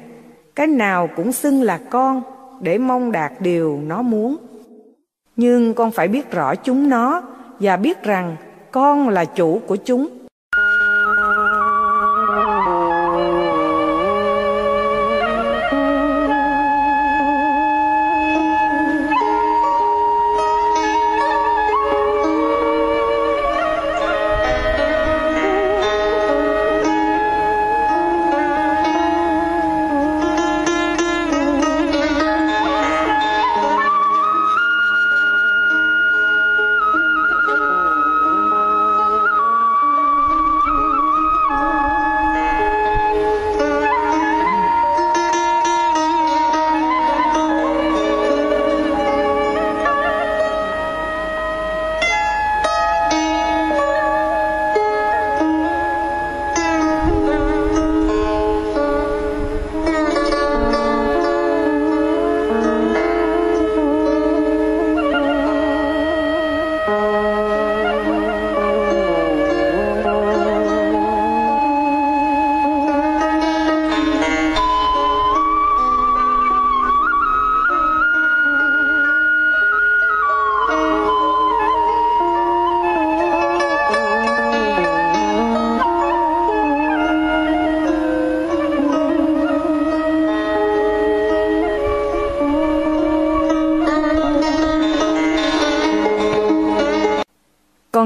cái 0.55 0.68
nào 0.68 1.10
cũng 1.16 1.32
xưng 1.32 1.62
là 1.62 1.80
con 1.89 2.22
để 2.60 2.78
mong 2.78 3.12
đạt 3.12 3.32
điều 3.39 3.80
nó 3.88 4.01
muốn 4.01 4.38
nhưng 5.39 5.73
con 5.73 5.91
phải 5.91 6.07
biết 6.07 6.31
rõ 6.31 6.55
chúng 6.55 6.89
nó 6.89 7.21
và 7.59 7.77
biết 7.77 8.03
rằng 8.03 8.35
con 8.71 9.09
là 9.09 9.25
chủ 9.25 9.61
của 9.67 9.75
chúng. 9.75 10.18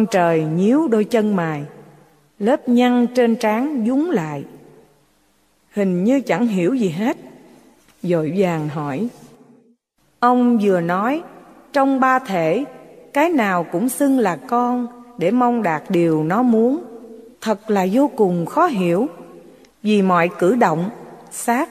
Con 0.03 0.07
trời 0.11 0.43
nhíu 0.43 0.87
đôi 0.87 1.03
chân 1.03 1.35
mài, 1.35 1.63
Lớp 2.39 2.69
nhăn 2.69 3.07
trên 3.15 3.35
trán 3.35 3.83
dúng 3.87 4.11
lại. 4.11 4.43
Hình 5.73 6.03
như 6.03 6.21
chẳng 6.21 6.47
hiểu 6.47 6.73
gì 6.73 6.89
hết 6.89 7.17
Dội 8.01 8.33
vàng 8.37 8.69
hỏi. 8.69 9.07
Ông 10.19 10.59
vừa 10.61 10.81
nói, 10.81 11.21
Trong 11.73 11.99
ba 11.99 12.19
thể, 12.19 12.63
Cái 13.13 13.29
nào 13.29 13.63
cũng 13.63 13.89
xưng 13.89 14.19
là 14.19 14.35
con 14.35 14.87
Để 15.17 15.31
mong 15.31 15.63
đạt 15.63 15.83
điều 15.89 16.23
nó 16.23 16.43
muốn. 16.43 16.83
Thật 17.41 17.69
là 17.69 17.87
vô 17.91 18.11
cùng 18.15 18.45
khó 18.45 18.65
hiểu, 18.65 19.07
Vì 19.83 20.01
mọi 20.01 20.29
cử 20.39 20.55
động, 20.55 20.89
Xác, 21.31 21.69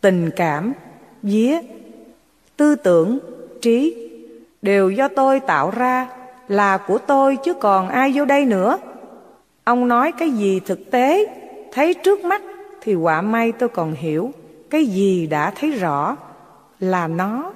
Tình 0.00 0.30
cảm, 0.36 0.72
Vía, 1.22 1.58
Tư 2.56 2.74
tưởng, 2.74 3.18
Trí 3.62 4.08
Đều 4.62 4.90
do 4.90 5.08
tôi 5.08 5.40
tạo 5.40 5.70
ra. 5.70 6.15
Là 6.48 6.76
của 6.78 6.98
tôi 6.98 7.36
chứ 7.36 7.54
còn 7.54 7.88
ai 7.88 8.12
vô 8.14 8.24
đây 8.24 8.44
nữa. 8.44 8.78
Ông 9.64 9.88
nói 9.88 10.12
cái 10.12 10.30
gì 10.30 10.60
thực 10.60 10.90
tế, 10.90 11.26
Thấy 11.72 11.94
trước 11.94 12.24
mắt 12.24 12.42
Thì 12.80 12.94
quả 12.94 13.20
may 13.20 13.52
tôi 13.52 13.68
còn 13.68 13.92
hiểu. 13.92 14.30
Cái 14.70 14.86
gì 14.86 15.26
đã 15.26 15.50
thấy 15.50 15.70
rõ 15.70 16.16
Là 16.80 17.08
nó 17.08 17.52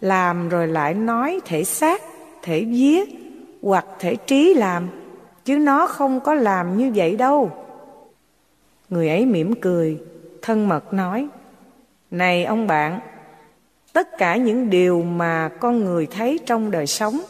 Làm 0.00 0.48
rồi 0.48 0.66
lại 0.66 0.94
nói 0.94 1.40
thể 1.44 1.64
xác, 1.64 2.02
Thể 2.42 2.64
vía 2.64 3.04
Hoặc 3.62 3.86
thể 3.98 4.16
trí 4.16 4.54
làm, 4.54 4.88
Chứ 5.44 5.58
nó 5.58 5.86
không 5.86 6.20
có 6.20 6.34
làm 6.34 6.76
như 6.76 6.92
vậy 6.94 7.16
đâu. 7.16 7.50
Người 8.88 9.08
ấy 9.08 9.26
mỉm 9.26 9.54
cười, 9.60 10.00
Thân 10.42 10.68
mật 10.68 10.92
nói, 10.92 11.28
Này 12.10 12.44
ông 12.44 12.66
bạn, 12.66 13.00
Tất 13.92 14.18
cả 14.18 14.36
những 14.36 14.70
điều 14.70 15.02
mà 15.02 15.50
con 15.60 15.84
người 15.84 16.06
thấy 16.06 16.40
trong 16.46 16.70
đời 16.70 16.86
sống 16.86 17.20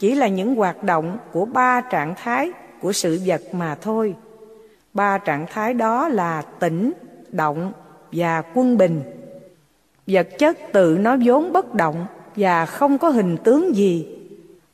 chỉ 0.00 0.14
là 0.14 0.28
những 0.28 0.54
hoạt 0.54 0.82
động 0.82 1.18
của 1.32 1.44
ba 1.44 1.80
trạng 1.80 2.14
thái 2.16 2.50
của 2.80 2.92
sự 2.92 3.20
vật 3.26 3.42
mà 3.52 3.74
thôi. 3.74 4.14
Ba 4.94 5.18
trạng 5.18 5.46
thái 5.52 5.74
đó 5.74 6.08
là 6.08 6.42
tỉnh, 6.42 6.92
động 7.28 7.72
và 8.12 8.42
quân 8.54 8.78
bình. 8.78 9.02
Vật 10.06 10.28
chất 10.38 10.58
tự 10.72 10.98
nó 11.00 11.16
vốn 11.24 11.52
bất 11.52 11.74
động 11.74 12.06
và 12.36 12.66
không 12.66 12.98
có 12.98 13.08
hình 13.08 13.36
tướng 13.36 13.76
gì. 13.76 14.06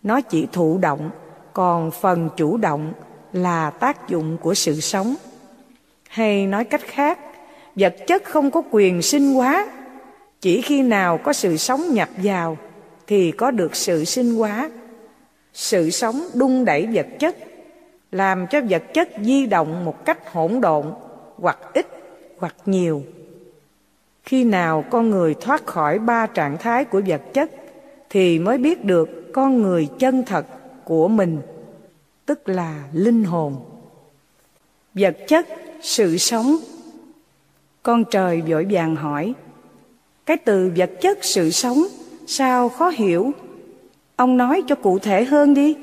Nó 0.02 0.20
chỉ 0.20 0.46
thụ 0.52 0.78
động 0.78 1.10
còn 1.52 1.90
phần 1.90 2.28
chủ 2.36 2.56
động 2.56 2.92
là 3.32 3.70
tác 3.70 4.08
dụng 4.08 4.36
của 4.40 4.54
sự 4.54 4.80
sống. 4.80 5.14
Hay 6.08 6.46
nói 6.46 6.64
cách 6.64 6.82
khác 6.84 7.18
vật 7.76 7.96
chất 8.06 8.24
không 8.24 8.50
có 8.50 8.62
quyền 8.70 9.02
sinh 9.02 9.34
hóa. 9.34 9.66
Chỉ 10.40 10.62
khi 10.62 10.82
nào 10.82 11.18
có 11.18 11.32
sự 11.32 11.56
sống 11.56 11.94
nhập 11.94 12.08
vào 12.16 12.58
thì 13.06 13.32
có 13.32 13.50
được 13.50 13.76
sự 13.76 14.04
sinh 14.04 14.34
hóa 14.34 14.70
sự 15.56 15.90
sống 15.90 16.28
đung 16.34 16.64
đẩy 16.64 16.88
vật 16.92 17.06
chất, 17.18 17.36
làm 18.12 18.46
cho 18.50 18.60
vật 18.68 18.82
chất 18.94 19.08
di 19.22 19.46
động 19.46 19.84
một 19.84 20.04
cách 20.04 20.32
hỗn 20.32 20.60
độn, 20.60 20.92
hoặc 21.36 21.58
ít, 21.74 21.86
hoặc 22.38 22.54
nhiều. 22.66 23.02
Khi 24.24 24.44
nào 24.44 24.84
con 24.90 25.10
người 25.10 25.34
thoát 25.34 25.66
khỏi 25.66 25.98
ba 25.98 26.26
trạng 26.26 26.58
thái 26.58 26.84
của 26.84 27.02
vật 27.06 27.22
chất, 27.32 27.50
thì 28.10 28.38
mới 28.38 28.58
biết 28.58 28.84
được 28.84 29.32
con 29.32 29.62
người 29.62 29.88
chân 29.98 30.24
thật 30.24 30.46
của 30.84 31.08
mình, 31.08 31.40
tức 32.26 32.48
là 32.48 32.82
linh 32.92 33.24
hồn. 33.24 33.56
Vật 34.94 35.16
chất, 35.28 35.46
sự 35.82 36.16
sống. 36.16 36.56
Con 37.82 38.04
trời 38.04 38.40
vội 38.40 38.66
vàng 38.70 38.96
hỏi, 38.96 39.34
cái 40.26 40.36
từ 40.36 40.72
vật 40.76 40.90
chất, 41.00 41.18
sự 41.22 41.50
sống 41.50 41.86
sao 42.26 42.68
khó 42.68 42.88
hiểu? 42.88 43.32
Ông 44.16 44.36
nói 44.36 44.62
cho 44.66 44.74
cụ 44.74 44.98
thể 44.98 45.24
hơn 45.24 45.54
đi. 45.54 45.76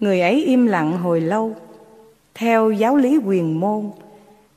Người 0.00 0.20
ấy 0.20 0.44
im 0.44 0.66
lặng 0.66 0.92
hồi 0.92 1.20
lâu, 1.20 1.54
theo 2.34 2.70
giáo 2.70 2.96
lý 2.96 3.18
quyền 3.26 3.60
môn, 3.60 3.90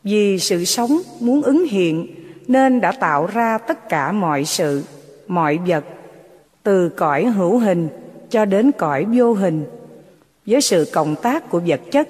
vì 0.04 0.40
sự 0.40 0.66
sống 0.66 0.98
muốn 1.20 1.42
ứng 1.42 1.66
hiện 1.66 2.08
nên 2.48 2.82
đã 2.82 2.92
tạo 2.92 3.26
ra 3.34 3.58
tất 3.58 3.90
cả 3.90 4.12
mọi 4.12 4.46
sự, 4.46 4.84
mọi 5.28 5.60
vật, 5.68 5.86
từ 6.64 6.90
cõi 6.90 7.26
hữu 7.26 7.58
hình 7.58 7.88
cho 8.30 8.46
đến 8.46 8.72
cõi 8.72 9.06
vô 9.14 9.34
hình, 9.34 9.66
với 10.46 10.62
sự 10.62 10.88
cộng 10.94 11.16
tác 11.16 11.50
của 11.50 11.62
vật 11.68 11.82
chất. 11.92 12.10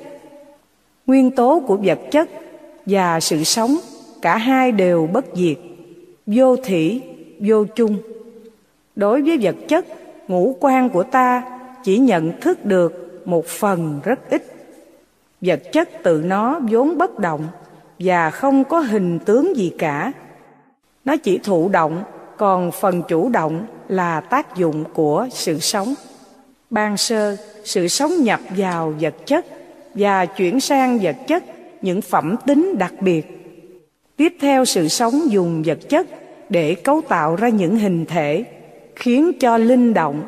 Nguyên 1.08 1.32
tố 1.32 1.64
của 1.68 1.78
vật 1.78 2.00
chất 2.12 2.30
và 2.86 3.20
sự 3.20 3.44
sống, 3.44 3.78
cả 4.22 4.38
hai 4.38 4.72
đều 4.72 5.10
bất 5.14 5.26
diệt, 5.36 5.58
vô 6.28 6.56
thủy 6.56 7.02
vô 7.40 7.66
chung. 7.76 7.98
Đối 8.96 9.22
với 9.22 9.38
vật 9.38 9.56
chất 9.68 9.86
ngũ 10.28 10.56
quan 10.60 10.90
của 10.90 11.04
ta 11.04 11.44
chỉ 11.84 11.98
nhận 11.98 12.40
thức 12.42 12.66
được 12.66 13.22
một 13.26 13.46
phần 13.46 14.00
rất 14.04 14.30
ít. 14.30 14.44
Vật 15.42 15.62
chất 15.72 15.90
tự 16.04 16.24
nó 16.26 16.60
vốn 16.70 16.98
bất 16.98 17.20
động 17.20 17.48
và 18.00 18.30
không 18.30 18.64
có 18.64 18.80
hình 18.80 19.20
tướng 19.20 19.58
gì 19.58 19.74
cả. 19.78 20.12
Nó 21.06 21.16
chỉ 21.18 21.38
thụ 21.38 21.70
động, 21.70 22.04
còn 22.38 22.72
phần 22.72 23.02
chủ 23.08 23.30
động 23.30 23.66
là 23.88 24.22
tác 24.22 24.56
dụng 24.56 24.84
của 24.94 25.28
sự 25.32 25.60
sống. 25.60 25.94
Ban 26.70 26.98
sơ, 26.98 27.38
sự 27.64 27.88
sống 27.88 28.24
nhập 28.24 28.40
vào 28.58 28.94
vật 29.00 29.16
chất 29.26 29.46
và 29.94 30.26
chuyển 30.26 30.60
sang 30.60 31.00
vật 31.00 31.16
chất 31.28 31.44
những 31.82 32.02
phẩm 32.02 32.36
tính 32.46 32.76
đặc 32.78 32.94
biệt. 33.00 33.38
Tiếp 34.16 34.34
theo, 34.42 34.66
sự 34.66 34.88
sống 34.88 35.32
dùng 35.32 35.64
vật 35.66 35.80
chất 35.90 36.08
để 36.50 36.76
cấu 36.76 37.02
tạo 37.02 37.36
ra 37.36 37.50
những 37.50 37.76
hình 37.76 38.06
thể 38.06 38.46
khiến 38.98 39.32
cho 39.40 39.58
linh 39.58 39.94
động, 39.94 40.22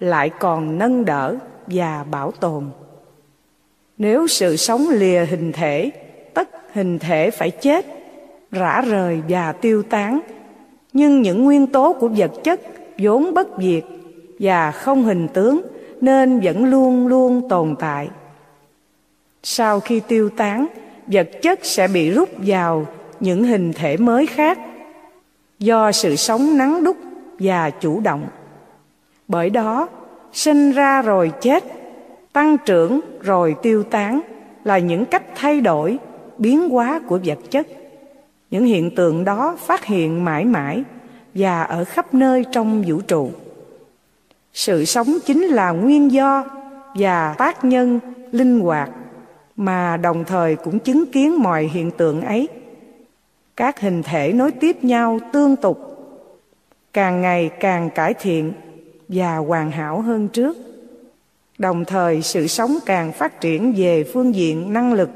lại 0.00 0.30
còn 0.30 0.78
nâng 0.78 1.04
đỡ 1.04 1.36
và 1.66 2.04
bảo 2.10 2.30
tồn. 2.30 2.64
Nếu 3.98 4.26
sự 4.26 4.56
sống 4.56 4.86
lìa 4.90 5.24
hình 5.30 5.52
thể, 5.52 5.90
tất 6.34 6.48
hình 6.72 6.98
thể 6.98 7.30
phải 7.30 7.50
chết, 7.50 7.86
rã 8.50 8.80
rời 8.80 9.22
và 9.28 9.52
tiêu 9.52 9.82
tán. 9.82 10.20
Nhưng 10.92 11.22
những 11.22 11.44
nguyên 11.44 11.66
tố 11.66 11.92
của 11.92 12.08
vật 12.08 12.30
chất 12.44 12.60
vốn 12.98 13.34
bất 13.34 13.48
diệt 13.58 13.84
và 14.38 14.70
không 14.70 15.04
hình 15.04 15.28
tướng 15.28 15.62
nên 16.00 16.40
vẫn 16.40 16.64
luôn 16.64 17.06
luôn 17.06 17.48
tồn 17.48 17.76
tại. 17.78 18.08
Sau 19.42 19.80
khi 19.80 20.00
tiêu 20.00 20.28
tán, 20.28 20.66
vật 21.06 21.28
chất 21.42 21.58
sẽ 21.62 21.88
bị 21.88 22.10
rút 22.10 22.28
vào 22.36 22.86
những 23.20 23.44
hình 23.44 23.72
thể 23.72 23.96
mới 23.96 24.26
khác. 24.26 24.58
Do 25.58 25.92
sự 25.92 26.16
sống 26.16 26.58
nắng 26.58 26.84
đúc 26.84 26.96
và 27.42 27.70
chủ 27.70 28.00
động. 28.00 28.28
Bởi 29.28 29.50
đó, 29.50 29.88
sinh 30.32 30.72
ra 30.72 31.02
rồi 31.02 31.32
chết, 31.40 31.64
tăng 32.32 32.56
trưởng 32.66 33.00
rồi 33.20 33.56
tiêu 33.62 33.82
tán 33.82 34.20
là 34.64 34.78
những 34.78 35.04
cách 35.04 35.22
thay 35.34 35.60
đổi, 35.60 35.98
biến 36.38 36.68
hóa 36.68 37.00
của 37.06 37.18
vật 37.24 37.38
chất. 37.50 37.66
Những 38.50 38.64
hiện 38.64 38.94
tượng 38.94 39.24
đó 39.24 39.56
phát 39.60 39.84
hiện 39.84 40.24
mãi 40.24 40.44
mãi 40.44 40.84
và 41.34 41.62
ở 41.62 41.84
khắp 41.84 42.14
nơi 42.14 42.44
trong 42.52 42.84
vũ 42.86 43.00
trụ. 43.00 43.30
Sự 44.54 44.84
sống 44.84 45.18
chính 45.26 45.42
là 45.42 45.70
nguyên 45.70 46.12
do 46.12 46.44
và 46.94 47.34
tác 47.38 47.64
nhân 47.64 48.00
linh 48.32 48.60
hoạt 48.60 48.90
mà 49.56 49.96
đồng 49.96 50.24
thời 50.24 50.56
cũng 50.56 50.78
chứng 50.78 51.06
kiến 51.06 51.42
mọi 51.42 51.70
hiện 51.72 51.90
tượng 51.90 52.22
ấy. 52.22 52.48
Các 53.56 53.80
hình 53.80 54.02
thể 54.02 54.32
nối 54.32 54.50
tiếp 54.50 54.84
nhau 54.84 55.18
tương 55.32 55.56
tục 55.56 55.91
càng 56.92 57.22
ngày 57.22 57.50
càng 57.60 57.90
cải 57.90 58.14
thiện 58.14 58.52
và 59.08 59.36
hoàn 59.36 59.70
hảo 59.70 60.00
hơn 60.00 60.28
trước. 60.28 60.56
Đồng 61.58 61.84
thời, 61.84 62.22
sự 62.22 62.46
sống 62.46 62.78
càng 62.86 63.12
phát 63.12 63.40
triển 63.40 63.72
về 63.76 64.04
phương 64.12 64.34
diện 64.34 64.72
năng 64.72 64.92
lực, 64.92 65.10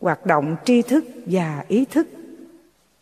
hoạt 0.00 0.26
động 0.26 0.56
tri 0.64 0.82
thức 0.82 1.04
và 1.26 1.64
ý 1.68 1.84
thức. 1.84 2.08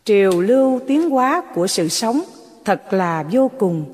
Triều 0.05 0.41
lưu 0.41 0.81
tiến 0.87 1.11
hóa 1.11 1.43
của 1.55 1.67
sự 1.67 1.89
sống 1.89 2.21
thật 2.65 2.93
là 2.93 3.25
vô 3.31 3.51
cùng, 3.59 3.85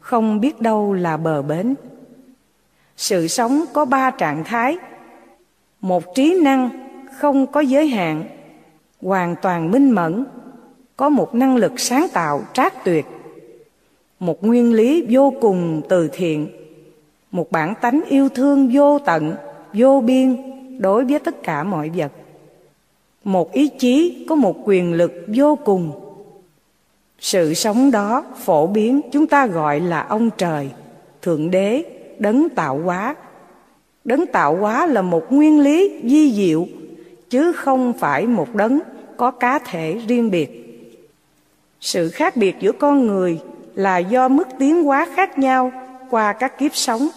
không 0.00 0.40
biết 0.40 0.60
đâu 0.60 0.92
là 0.92 1.16
bờ 1.16 1.42
bến. 1.42 1.74
Sự 2.96 3.28
sống 3.28 3.64
có 3.72 3.84
ba 3.84 4.10
trạng 4.10 4.44
thái. 4.44 4.76
Một 5.80 6.14
trí 6.14 6.40
năng 6.42 6.70
không 7.18 7.46
có 7.46 7.60
giới 7.60 7.86
hạn, 7.86 8.24
hoàn 9.02 9.36
toàn 9.42 9.70
minh 9.70 9.90
mẫn, 9.90 10.24
có 10.96 11.08
một 11.08 11.34
năng 11.34 11.56
lực 11.56 11.80
sáng 11.80 12.06
tạo 12.12 12.42
trác 12.52 12.84
tuyệt 12.84 13.06
một 14.22 14.44
nguyên 14.44 14.72
lý 14.72 15.06
vô 15.10 15.34
cùng 15.40 15.82
từ 15.88 16.08
thiện, 16.12 16.48
một 17.30 17.50
bản 17.50 17.74
tánh 17.80 18.00
yêu 18.08 18.28
thương 18.28 18.70
vô 18.72 18.98
tận, 18.98 19.34
vô 19.72 20.00
biên 20.00 20.36
đối 20.78 21.04
với 21.04 21.18
tất 21.18 21.42
cả 21.42 21.64
mọi 21.64 21.90
vật. 21.96 22.12
Một 23.24 23.52
ý 23.52 23.68
chí 23.68 24.24
có 24.28 24.34
một 24.34 24.56
quyền 24.64 24.92
lực 24.92 25.12
vô 25.26 25.58
cùng. 25.64 25.92
Sự 27.18 27.54
sống 27.54 27.90
đó 27.90 28.24
phổ 28.44 28.66
biến 28.66 29.00
chúng 29.12 29.26
ta 29.26 29.46
gọi 29.46 29.80
là 29.80 30.02
ông 30.02 30.30
trời, 30.38 30.70
thượng 31.22 31.50
đế, 31.50 31.84
đấng 32.18 32.48
tạo 32.48 32.78
hóa. 32.78 33.16
Đấng 34.04 34.26
tạo 34.26 34.56
hóa 34.56 34.86
là 34.86 35.02
một 35.02 35.32
nguyên 35.32 35.60
lý 35.60 36.00
di 36.04 36.32
diệu, 36.32 36.66
chứ 37.30 37.52
không 37.52 37.92
phải 37.98 38.26
một 38.26 38.54
đấng 38.54 38.80
có 39.16 39.30
cá 39.30 39.58
thể 39.58 40.00
riêng 40.08 40.30
biệt. 40.30 40.58
Sự 41.80 42.08
khác 42.08 42.36
biệt 42.36 42.54
giữa 42.60 42.72
con 42.72 43.06
người 43.06 43.38
là 43.74 43.98
do 43.98 44.28
mức 44.28 44.48
tiến 44.58 44.84
hóa 44.84 45.06
khác 45.14 45.38
nhau 45.38 45.72
qua 46.10 46.32
các 46.32 46.58
kiếp 46.58 46.74
sống. 46.74 47.08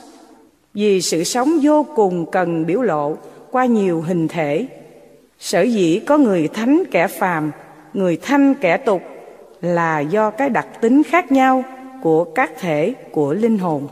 Vì 0.74 1.01
sự 1.01 1.24
sống 1.24 1.60
vô 1.62 1.86
cùng 1.95 2.32
cần 2.32 2.66
biểu 2.66 2.82
lộ 2.82 3.16
qua 3.51 3.66
nhiều 3.66 4.01
hình 4.01 4.28
thể. 4.28 4.68
Sở 5.39 5.62
dĩ 5.62 5.99
có 5.99 6.18
người 6.18 6.47
thánh 6.47 6.84
kẻ 6.91 7.08
phàm, 7.08 7.51
người 7.93 8.18
thanh 8.22 8.53
kẻ 8.53 8.78
tục 8.78 9.01
là 9.62 9.99
do 9.99 10.32
cái 10.32 10.49
đặc 10.49 10.68
tính 10.82 11.03
khác 11.03 11.32
nhau 11.32 11.64
của 12.01 12.24
các 12.24 12.51
thể 12.60 12.93
của 13.12 13.34
linh 13.34 13.58
hồn. 13.58 13.88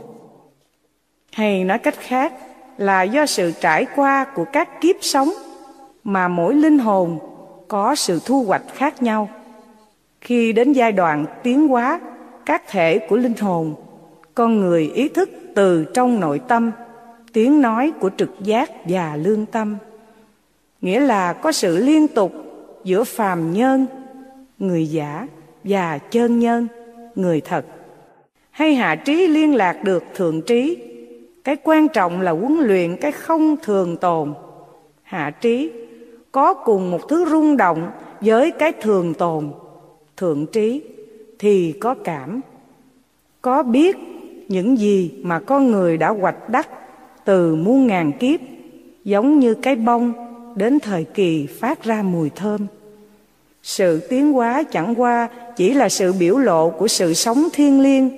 Hay 1.32 1.64
nói 1.64 1.78
cách 1.78 1.94
khác, 2.00 2.32
là 2.78 3.02
do 3.02 3.26
sự 3.26 3.52
trải 3.60 3.86
qua 3.96 4.24
của 4.34 4.44
các 4.52 4.80
kiếp 4.80 4.96
sống 5.00 5.28
mà 6.04 6.28
mỗi 6.28 6.54
linh 6.54 6.78
hồn 6.78 7.18
có 7.68 7.94
sự 7.94 8.20
thu 8.26 8.44
hoạch 8.44 8.62
khác 8.74 9.02
nhau. 9.02 9.28
Khi 10.20 10.52
đến 10.52 10.72
giai 10.72 10.92
đoạn 10.92 11.26
tiến 11.42 11.68
hóa 11.68 12.00
các 12.46 12.62
thể 12.68 12.98
của 12.98 13.16
linh 13.16 13.36
hồn. 13.40 13.74
Con 14.34 14.60
người 14.60 14.90
ý 14.94 15.08
thức 15.08 15.30
từ 15.54 15.84
trong 15.84 16.20
nội 16.20 16.40
tâm, 16.48 16.70
tiếng 17.32 17.60
nói 17.60 17.92
của 18.00 18.10
trực 18.16 18.30
giác 18.40 18.70
và 18.84 19.16
lương 19.16 19.46
tâm. 19.46 19.76
Nghĩa 20.80 21.00
là 21.00 21.32
có 21.32 21.52
sự 21.52 21.76
liên 21.76 22.08
tục 22.08 22.32
giữa 22.84 23.04
phàm 23.04 23.52
nhân, 23.52 23.86
người 24.58 24.86
giả 24.86 25.26
và 25.64 25.98
chân 25.98 26.38
nhân, 26.38 26.68
người 27.14 27.40
thật. 27.40 27.64
Hay 28.50 28.74
hạ 28.74 28.94
trí 28.94 29.26
liên 29.26 29.54
lạc 29.54 29.84
được 29.84 30.04
thượng 30.14 30.42
trí, 30.42 30.76
cái 31.44 31.56
quan 31.64 31.88
trọng 31.88 32.20
là 32.20 32.32
huấn 32.32 32.56
luyện 32.60 32.96
cái 32.96 33.12
không 33.12 33.56
thường 33.62 33.96
tồn. 33.96 34.34
Hạ 35.02 35.30
trí 35.40 35.70
có 36.32 36.54
cùng 36.54 36.90
một 36.90 37.08
thứ 37.08 37.24
rung 37.24 37.56
động 37.56 37.90
với 38.20 38.50
cái 38.50 38.72
thường 38.72 39.14
tồn, 39.14 39.50
thượng 40.16 40.46
trí 40.46 40.82
thì 41.44 41.72
có 41.72 41.94
cảm. 41.94 42.40
Có 43.42 43.62
biết 43.62 43.96
những 44.48 44.78
gì 44.78 45.10
mà 45.22 45.40
con 45.40 45.70
người 45.70 45.96
đã 45.96 46.08
hoạch 46.08 46.48
đắc 46.48 46.68
từ 47.24 47.54
muôn 47.54 47.86
ngàn 47.86 48.12
kiếp, 48.12 48.40
giống 49.04 49.38
như 49.38 49.54
cái 49.54 49.76
bông 49.76 50.12
đến 50.56 50.80
thời 50.80 51.04
kỳ 51.04 51.46
phát 51.46 51.84
ra 51.84 52.02
mùi 52.02 52.30
thơm. 52.30 52.66
Sự 53.62 54.00
tiến 54.08 54.32
hóa 54.32 54.62
chẳng 54.62 55.00
qua 55.00 55.28
chỉ 55.56 55.74
là 55.74 55.88
sự 55.88 56.12
biểu 56.12 56.36
lộ 56.36 56.70
của 56.70 56.88
sự 56.88 57.14
sống 57.14 57.48
thiêng 57.52 57.80
liêng, 57.80 58.10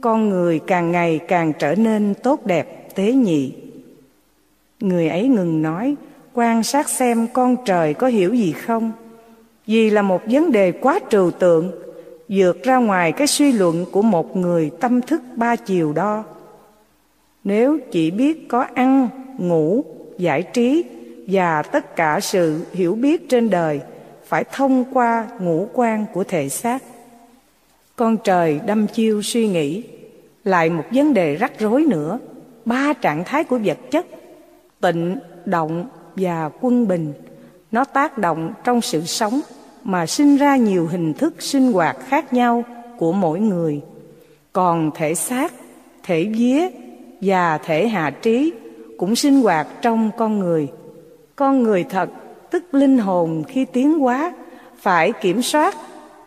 con 0.00 0.28
người 0.28 0.58
càng 0.58 0.92
ngày 0.92 1.20
càng 1.28 1.52
trở 1.58 1.74
nên 1.74 2.14
tốt 2.22 2.46
đẹp, 2.46 2.94
tế 2.94 3.12
nhị. 3.12 3.52
Người 4.80 5.08
ấy 5.08 5.28
ngừng 5.28 5.62
nói, 5.62 5.94
quan 6.34 6.62
sát 6.62 6.88
xem 6.88 7.26
con 7.32 7.56
trời 7.64 7.94
có 7.94 8.06
hiểu 8.06 8.34
gì 8.34 8.52
không? 8.52 8.92
Vì 9.66 9.90
là 9.90 10.02
một 10.02 10.22
vấn 10.26 10.52
đề 10.52 10.72
quá 10.72 11.00
trừu 11.10 11.30
tượng 11.30 11.72
vượt 12.32 12.62
ra 12.62 12.76
ngoài 12.76 13.12
cái 13.12 13.26
suy 13.26 13.52
luận 13.52 13.86
của 13.92 14.02
một 14.02 14.36
người 14.36 14.70
tâm 14.80 15.02
thức 15.02 15.22
ba 15.36 15.56
chiều 15.56 15.92
đo. 15.92 16.24
Nếu 17.44 17.78
chỉ 17.90 18.10
biết 18.10 18.48
có 18.48 18.66
ăn, 18.74 19.08
ngủ, 19.38 19.84
giải 20.18 20.42
trí 20.42 20.84
và 21.26 21.62
tất 21.62 21.96
cả 21.96 22.20
sự 22.20 22.66
hiểu 22.72 22.94
biết 22.94 23.28
trên 23.28 23.50
đời 23.50 23.80
phải 24.24 24.44
thông 24.52 24.84
qua 24.92 25.28
ngũ 25.40 25.68
quan 25.72 26.06
của 26.12 26.24
thể 26.24 26.48
xác, 26.48 26.82
con 27.96 28.16
trời 28.16 28.60
đâm 28.66 28.86
chiêu 28.86 29.22
suy 29.22 29.48
nghĩ, 29.48 29.82
lại 30.44 30.70
một 30.70 30.84
vấn 30.90 31.14
đề 31.14 31.36
rắc 31.36 31.52
rối 31.58 31.84
nữa, 31.88 32.18
ba 32.64 32.92
trạng 32.92 33.24
thái 33.24 33.44
của 33.44 33.58
vật 33.64 33.78
chất, 33.90 34.06
tịnh, 34.80 35.18
động 35.44 35.86
và 36.16 36.50
quân 36.60 36.88
bình, 36.88 37.12
nó 37.72 37.84
tác 37.84 38.18
động 38.18 38.52
trong 38.64 38.80
sự 38.80 39.00
sống 39.00 39.40
mà 39.84 40.06
sinh 40.06 40.36
ra 40.36 40.56
nhiều 40.56 40.86
hình 40.86 41.14
thức 41.14 41.34
sinh 41.38 41.72
hoạt 41.72 41.96
khác 42.08 42.32
nhau 42.32 42.64
của 42.98 43.12
mỗi 43.12 43.40
người. 43.40 43.80
Còn 44.52 44.90
thể 44.94 45.14
xác, 45.14 45.52
thể 46.02 46.24
vía 46.24 46.68
và 47.20 47.58
thể 47.58 47.88
hạ 47.88 48.10
trí 48.10 48.52
cũng 48.98 49.16
sinh 49.16 49.42
hoạt 49.42 49.66
trong 49.82 50.10
con 50.16 50.38
người. 50.38 50.68
Con 51.36 51.62
người 51.62 51.84
thật, 51.84 52.10
tức 52.50 52.74
linh 52.74 52.98
hồn 52.98 53.44
khi 53.48 53.64
tiến 53.64 53.98
hóa, 53.98 54.32
phải 54.80 55.12
kiểm 55.20 55.42
soát 55.42 55.76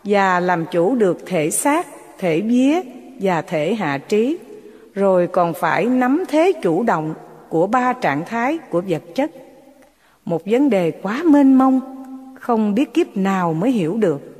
và 0.04 0.40
làm 0.40 0.64
chủ 0.70 0.94
được 0.94 1.18
thể 1.26 1.50
xác, 1.50 1.86
thể 2.18 2.40
vía 2.40 2.80
và 3.20 3.42
thể 3.42 3.74
hạ 3.74 3.98
trí, 3.98 4.38
rồi 4.94 5.26
còn 5.26 5.54
phải 5.54 5.84
nắm 5.84 6.24
thế 6.28 6.52
chủ 6.62 6.82
động 6.82 7.14
của 7.48 7.66
ba 7.66 7.92
trạng 7.92 8.24
thái 8.26 8.58
của 8.70 8.82
vật 8.88 9.02
chất. 9.14 9.30
Một 10.24 10.42
vấn 10.46 10.70
đề 10.70 10.90
quá 10.90 11.22
mênh 11.24 11.58
mông 11.58 11.80
không 12.44 12.74
biết 12.74 12.94
kiếp 12.94 13.16
nào 13.16 13.54
mới 13.54 13.70
hiểu 13.70 13.96
được. 13.96 14.33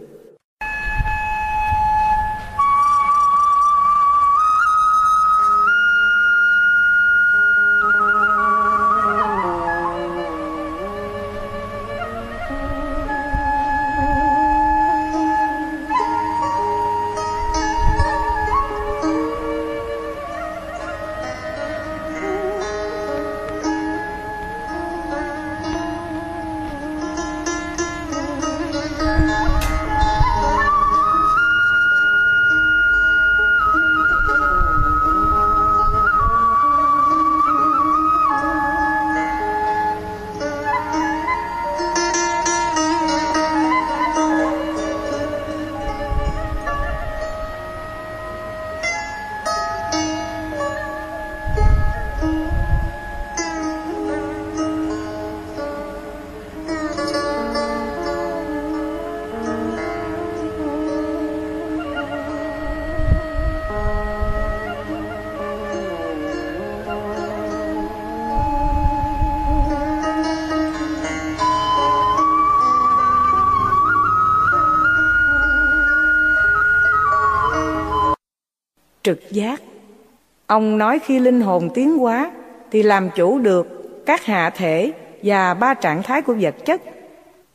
Ông 80.55 80.79
nói 80.79 80.99
khi 80.99 81.19
linh 81.19 81.41
hồn 81.41 81.71
tiến 81.75 81.99
hóa, 81.99 82.31
thì 82.71 82.83
làm 82.83 83.11
chủ 83.17 83.39
được 83.39 83.67
các 84.07 84.25
hạ 84.25 84.51
thể 84.51 84.93
và 85.23 85.55
ba 85.55 85.75
trạng 85.75 86.03
thái 86.03 86.23
của 86.23 86.35
vật 86.41 86.55
chất. 86.65 86.83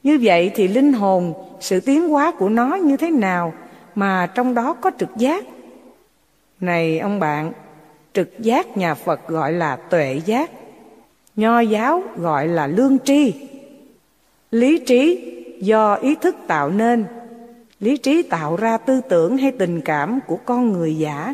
Như 0.04 0.20
vậy 0.22 0.52
thì 0.56 0.68
linh 0.68 0.94
hồn, 0.94 1.34
sự 1.60 1.80
tiến 1.80 2.10
hóa 2.10 2.32
của 2.32 2.50
nó 2.50 2.76
như 2.76 2.98
thế 2.98 3.12
nào 3.12 3.54
mà 3.96 4.28
trong 4.36 4.54
đó 4.54 4.74
có 4.74 4.92
trực 5.00 5.10
giác? 5.18 5.44
Này 6.60 7.00
ông 7.00 7.20
bạn, 7.20 7.52
trực 8.14 8.40
giác 8.40 8.78
nhà 8.78 8.94
phật 8.94 9.28
gọi 9.28 9.54
là 9.54 9.76
tuệ 9.76 10.22
giác, 10.26 10.52
nho 11.36 11.60
giáo 11.60 12.04
gọi 12.18 12.48
là 12.48 12.68
lương 12.68 12.98
tri. 13.00 13.34
Lý 14.52 14.80
trí 14.80 15.34
do 15.62 15.96
ý 15.96 16.16
thức 16.16 16.36
tạo 16.48 16.70
nên, 16.70 17.06
lý 17.80 17.98
trí 17.98 18.22
tạo 18.22 18.56
ra 18.56 18.78
tư 18.78 19.02
tưởng 19.10 19.38
hay 19.38 19.52
tình 19.52 19.82
cảm 19.82 20.20
của 20.28 20.38
con 20.46 20.74
người 20.74 20.98
giả 20.98 21.34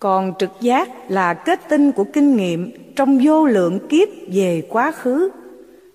còn 0.00 0.32
trực 0.38 0.50
giác 0.60 0.88
là 1.08 1.34
kết 1.34 1.60
tinh 1.68 1.92
của 1.92 2.04
kinh 2.04 2.36
nghiệm 2.36 2.70
trong 2.96 3.18
vô 3.22 3.46
lượng 3.46 3.78
kiếp 3.88 4.08
về 4.32 4.66
quá 4.68 4.92
khứ. 4.92 5.30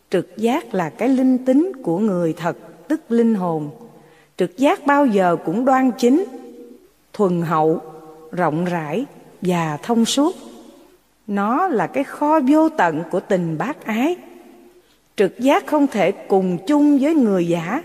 Trực 0.09 0.37
giác 0.37 0.73
là 0.73 0.89
cái 0.89 1.09
linh 1.09 1.45
tính 1.45 1.71
của 1.83 1.99
người 1.99 2.33
thật, 2.33 2.57
tức 2.87 3.01
linh 3.09 3.35
hồn. 3.35 3.69
Trực 4.37 4.57
giác 4.57 4.85
bao 4.85 5.05
giờ 5.05 5.35
cũng 5.45 5.65
đoan 5.65 5.91
chính, 5.97 6.25
thuần 7.13 7.41
hậu, 7.41 7.81
rộng 8.31 8.65
rãi 8.65 9.05
và 9.41 9.77
thông 9.83 10.05
suốt. 10.05 10.35
Nó 11.27 11.67
là 11.67 11.87
cái 11.87 12.03
kho 12.03 12.39
vô 12.39 12.69
tận 12.69 13.03
của 13.11 13.19
tình 13.19 13.57
bác 13.57 13.85
ái. 13.85 14.15
Trực 15.15 15.39
giác 15.39 15.67
không 15.67 15.87
thể 15.87 16.11
cùng 16.11 16.57
chung 16.67 16.97
với 16.99 17.15
người 17.15 17.47
giả 17.47 17.83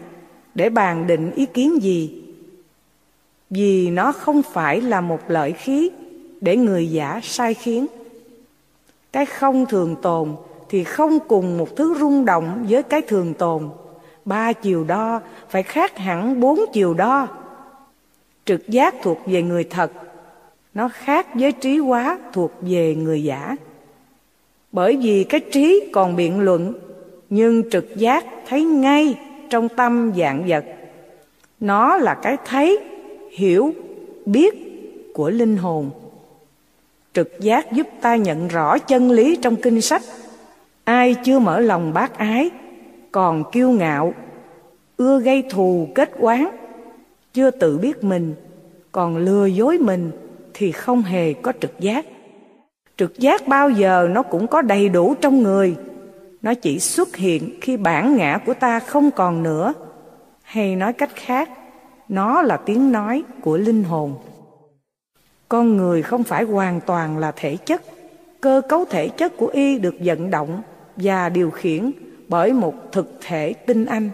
để 0.55 0.71
bàn 0.71 1.07
định 1.07 1.31
ý 1.35 1.47
kiến 1.47 1.83
gì, 1.83 2.23
vì 3.51 3.91
nó 3.91 4.13
không 4.13 4.43
phải 4.43 4.81
là 4.81 5.01
một 5.01 5.21
lợi 5.29 5.53
khí 5.53 5.91
để 6.41 6.57
người 6.57 6.91
giả 6.91 7.21
sai 7.23 7.55
khiến. 7.55 7.87
Cái 9.13 9.27
không 9.27 9.67
thường 9.67 9.97
tồn 10.03 10.37
thì 10.69 10.85
không 10.85 11.19
cùng 11.29 11.59
một 11.59 11.77
thứ 11.77 11.95
rung 11.99 12.25
động 12.25 12.67
với 12.69 12.83
cái 12.83 13.03
thường 13.03 13.35
tồn. 13.35 13.69
Ba 14.25 14.53
chiều 14.53 14.85
đo 14.85 15.21
phải 15.49 15.63
khác 15.63 15.99
hẳn 15.99 16.41
bốn 16.41 16.61
chiều 16.73 16.95
đo. 16.95 17.29
Trực 18.45 18.69
giác 18.69 18.95
thuộc 19.03 19.19
về 19.27 19.43
người 19.43 19.65
thật, 19.65 19.93
nó 20.75 20.89
khác 20.89 21.27
với 21.35 21.53
trí 21.53 21.77
hóa 21.77 22.19
thuộc 22.33 22.53
về 22.61 22.95
người 22.95 23.25
giả. 23.25 23.57
Bởi 24.73 24.97
vì 24.97 25.25
cái 25.25 25.41
trí 25.41 25.91
còn 25.93 26.17
biện 26.17 26.41
luận, 26.41 26.73
nhưng 27.31 27.71
trực 27.71 27.97
giác 27.97 28.25
thấy 28.49 28.65
ngay 28.65 29.19
trong 29.51 29.69
tâm 29.69 30.13
dạng 30.17 30.45
vật. 30.49 30.65
Nó 31.61 31.97
là 31.97 32.15
cái 32.15 32.37
thấy, 32.45 32.79
hiểu, 33.31 33.75
biết 34.27 34.55
của 35.15 35.31
linh 35.31 35.57
hồn 35.57 35.91
trực 37.15 37.41
giác 37.41 37.73
giúp 37.73 37.87
ta 38.01 38.17
nhận 38.17 38.49
rõ 38.49 38.79
chân 38.79 39.11
lý 39.11 39.37
trong 39.37 39.57
kinh 39.57 39.81
sách. 39.81 40.03
Ai 40.85 41.15
chưa 41.25 41.39
mở 41.39 41.61
lòng 41.61 41.93
bác 41.93 42.19
ái, 42.19 42.51
còn 43.13 43.51
kiêu 43.53 43.71
ngạo, 43.71 44.15
ưa 44.97 45.21
gây 45.21 45.45
thù 45.51 45.89
kết 45.95 46.11
oán, 46.19 46.47
chưa 47.33 47.51
tự 47.51 47.79
biết 47.79 48.05
mình, 48.05 48.35
còn 48.93 49.17
lừa 49.17 49.47
dối 49.47 49.79
mình 49.79 50.11
thì 50.55 50.73
không 50.73 51.03
hề 51.03 51.33
có 51.33 51.53
trực 51.61 51.81
giác. 51.81 52.07
Trực 52.97 53.19
giác 53.19 53.49
bao 53.49 53.71
giờ 53.71 54.09
nó 54.11 54.23
cũng 54.23 54.47
có 54.47 54.63
đầy 54.63 54.89
đủ 54.89 55.15
trong 55.21 55.43
người. 55.43 55.77
Nó 56.43 56.55
chỉ 56.55 56.79
xuất 56.79 57.17
hiện 57.17 57.59
khi 57.61 57.77
bản 57.77 58.17
ngã 58.17 58.39
của 58.47 58.55
ta 58.55 58.81
không 58.81 59.11
còn 59.11 59.43
nữa. 59.43 59.75
Hay 60.43 60.77
nói 60.77 60.93
cách 60.93 61.11
khác, 61.15 61.51
nó 62.09 62.43
là 62.43 62.57
tiếng 62.57 62.93
nói 62.93 63.23
của 63.41 63.57
linh 63.57 63.85
hồn 63.85 64.15
con 65.51 65.77
người 65.77 66.03
không 66.03 66.25
phải 66.25 66.45
hoàn 66.45 66.81
toàn 66.81 67.19
là 67.19 67.33
thể 67.37 67.57
chất. 67.57 67.83
Cơ 68.41 68.63
cấu 68.69 68.85
thể 68.85 69.09
chất 69.09 69.37
của 69.37 69.47
y 69.47 69.79
được 69.79 69.95
vận 70.01 70.31
động 70.31 70.63
và 70.97 71.29
điều 71.29 71.51
khiển 71.51 71.91
bởi 72.29 72.53
một 72.53 72.75
thực 72.93 73.19
thể 73.21 73.53
tinh 73.53 73.87
anh. 73.87 74.11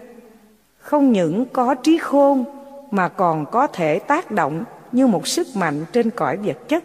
Không 0.79 1.11
những 1.11 1.45
có 1.53 1.75
trí 1.75 1.97
khôn 1.97 2.45
mà 2.91 3.09
còn 3.09 3.45
có 3.51 3.67
thể 3.67 3.99
tác 3.99 4.31
động 4.31 4.63
như 4.91 5.07
một 5.07 5.27
sức 5.27 5.47
mạnh 5.55 5.85
trên 5.91 6.09
cõi 6.09 6.37
vật 6.37 6.57
chất. 6.67 6.83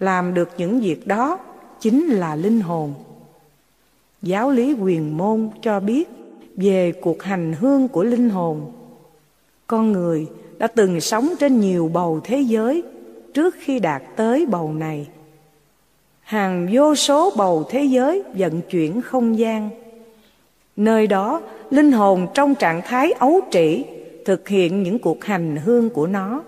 Làm 0.00 0.34
được 0.34 0.48
những 0.56 0.80
việc 0.80 1.06
đó 1.06 1.38
chính 1.80 2.06
là 2.06 2.36
linh 2.36 2.60
hồn. 2.60 2.94
Giáo 4.22 4.50
lý 4.50 4.72
quyền 4.72 5.16
môn 5.16 5.50
cho 5.62 5.80
biết 5.80 6.08
về 6.56 6.92
cuộc 6.92 7.22
hành 7.22 7.52
hương 7.52 7.88
của 7.88 8.02
linh 8.02 8.30
hồn. 8.30 8.72
Con 9.66 9.92
người 9.92 10.26
đã 10.58 10.66
từng 10.66 11.00
sống 11.00 11.28
trên 11.40 11.60
nhiều 11.60 11.90
bầu 11.92 12.20
thế 12.24 12.40
giới 12.40 12.82
trước 13.34 13.54
khi 13.60 13.78
đạt 13.78 14.02
tới 14.16 14.46
bầu 14.46 14.72
này. 14.72 15.08
Hàng 16.20 16.68
vô 16.72 16.94
số 16.94 17.32
bầu 17.36 17.64
thế 17.70 17.82
giới 17.84 18.22
vận 18.34 18.60
chuyển 18.70 19.02
không 19.02 19.38
gian. 19.38 19.70
Nơi 20.76 21.06
đó, 21.06 21.40
linh 21.70 21.92
hồn 21.92 22.26
trong 22.34 22.54
trạng 22.54 22.82
thái 22.84 23.12
ấu 23.12 23.40
trĩ, 23.50 23.84
thực 24.24 24.48
hiện 24.48 24.82
những 24.82 24.98
cuộc 24.98 25.24
hành 25.24 25.56
hương 25.56 25.90
của 25.90 26.06
nó. 26.06 26.42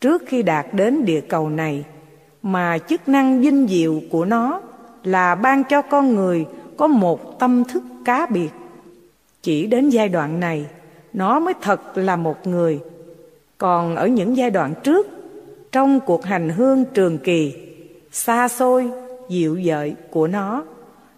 Trước 0.00 0.22
khi 0.26 0.42
đạt 0.42 0.66
đến 0.72 1.04
địa 1.04 1.20
cầu 1.20 1.48
này, 1.48 1.84
mà 2.42 2.78
chức 2.78 3.08
năng 3.08 3.40
vinh 3.40 3.66
diệu 3.68 4.00
của 4.10 4.24
nó 4.24 4.60
là 5.04 5.34
ban 5.34 5.64
cho 5.64 5.82
con 5.82 6.14
người 6.14 6.46
có 6.76 6.86
một 6.86 7.38
tâm 7.38 7.64
thức 7.64 7.82
cá 8.04 8.26
biệt. 8.26 8.50
Chỉ 9.42 9.66
đến 9.66 9.88
giai 9.88 10.08
đoạn 10.08 10.40
này, 10.40 10.66
nó 11.12 11.40
mới 11.40 11.54
thật 11.60 11.80
là 11.94 12.16
một 12.16 12.46
người. 12.46 12.80
Còn 13.58 13.96
ở 13.96 14.06
những 14.06 14.36
giai 14.36 14.50
đoạn 14.50 14.74
trước 14.82 15.19
trong 15.72 16.00
cuộc 16.00 16.24
hành 16.24 16.48
hương 16.48 16.84
trường 16.84 17.18
kỳ. 17.18 17.54
Xa 18.12 18.48
xôi, 18.48 18.90
dịu 19.28 19.60
dợi 19.66 19.94
của 20.10 20.26
nó. 20.26 20.64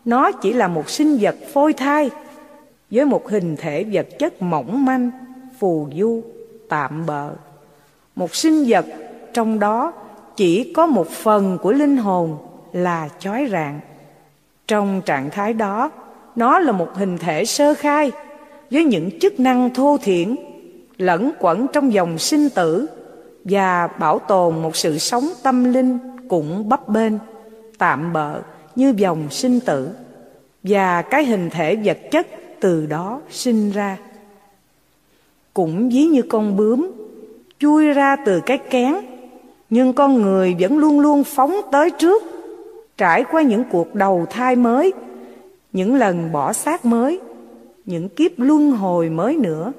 Nó 0.04 0.32
chỉ 0.32 0.52
là 0.52 0.68
một 0.68 0.90
sinh 0.90 1.18
vật 1.20 1.36
phôi 1.52 1.72
thai, 1.72 2.10
với 2.90 3.04
một 3.04 3.28
hình 3.28 3.56
thể 3.56 3.84
vật 3.92 4.06
chất 4.18 4.42
mỏng 4.42 4.84
manh, 4.84 5.10
phù 5.58 5.88
du, 5.98 6.22
tạm 6.68 7.06
bợ. 7.06 7.30
Một 8.16 8.34
sinh 8.34 8.64
vật 8.68 8.86
trong 9.32 9.58
đó 9.58 9.92
chỉ 10.36 10.72
có 10.72 10.86
một 10.86 11.08
phần 11.08 11.58
của 11.62 11.72
linh 11.72 11.96
hồn 11.96 12.36
là 12.72 13.08
chói 13.18 13.48
rạng. 13.50 13.80
Trong 14.68 15.02
trạng 15.04 15.30
thái 15.30 15.54
đó, 15.54 15.90
nó 16.36 16.58
là 16.58 16.72
một 16.72 16.88
hình 16.94 17.18
thể 17.18 17.44
sơ 17.44 17.74
khai, 17.74 18.12
với 18.70 18.84
những 18.84 19.18
chức 19.20 19.40
năng 19.40 19.74
thô 19.74 19.98
thiển, 20.02 20.36
lẫn 20.96 21.30
quẩn 21.38 21.66
trong 21.72 21.92
dòng 21.92 22.18
sinh 22.18 22.48
tử 22.54 22.86
và 23.44 23.86
bảo 23.86 24.18
tồn 24.18 24.62
một 24.62 24.76
sự 24.76 24.98
sống 24.98 25.28
tâm 25.42 25.72
linh 25.72 25.98
cũng 26.28 26.68
bấp 26.68 26.88
bênh, 26.88 27.12
tạm 27.78 28.12
bợ 28.12 28.40
như 28.76 28.94
dòng 28.96 29.30
sinh 29.30 29.60
tử. 29.60 29.88
Và 30.62 31.02
cái 31.02 31.24
hình 31.24 31.50
thể 31.50 31.76
vật 31.76 31.98
chất 32.10 32.26
từ 32.60 32.86
đó 32.86 33.20
sinh 33.30 33.70
ra. 33.70 33.98
Cũng 35.54 35.88
ví 35.88 36.04
như 36.04 36.22
con 36.22 36.56
bướm, 36.56 36.90
chui 37.58 37.92
ra 37.92 38.16
từ 38.16 38.40
cái 38.40 38.58
kén, 38.58 38.94
nhưng 39.70 39.92
con 39.92 40.22
người 40.22 40.56
vẫn 40.60 40.78
luôn 40.78 41.00
luôn 41.00 41.24
phóng 41.24 41.60
tới 41.72 41.90
trước, 41.90 42.22
trải 42.96 43.24
qua 43.30 43.42
những 43.42 43.64
cuộc 43.72 43.94
đầu 43.94 44.26
thai 44.30 44.56
mới, 44.56 44.92
những 45.72 45.94
lần 45.94 46.32
bỏ 46.32 46.52
xác 46.52 46.84
mới, 46.84 47.20
những 47.84 48.08
kiếp 48.08 48.32
luân 48.36 48.70
hồi 48.70 49.10
mới 49.10 49.36
nữa, 49.36 49.72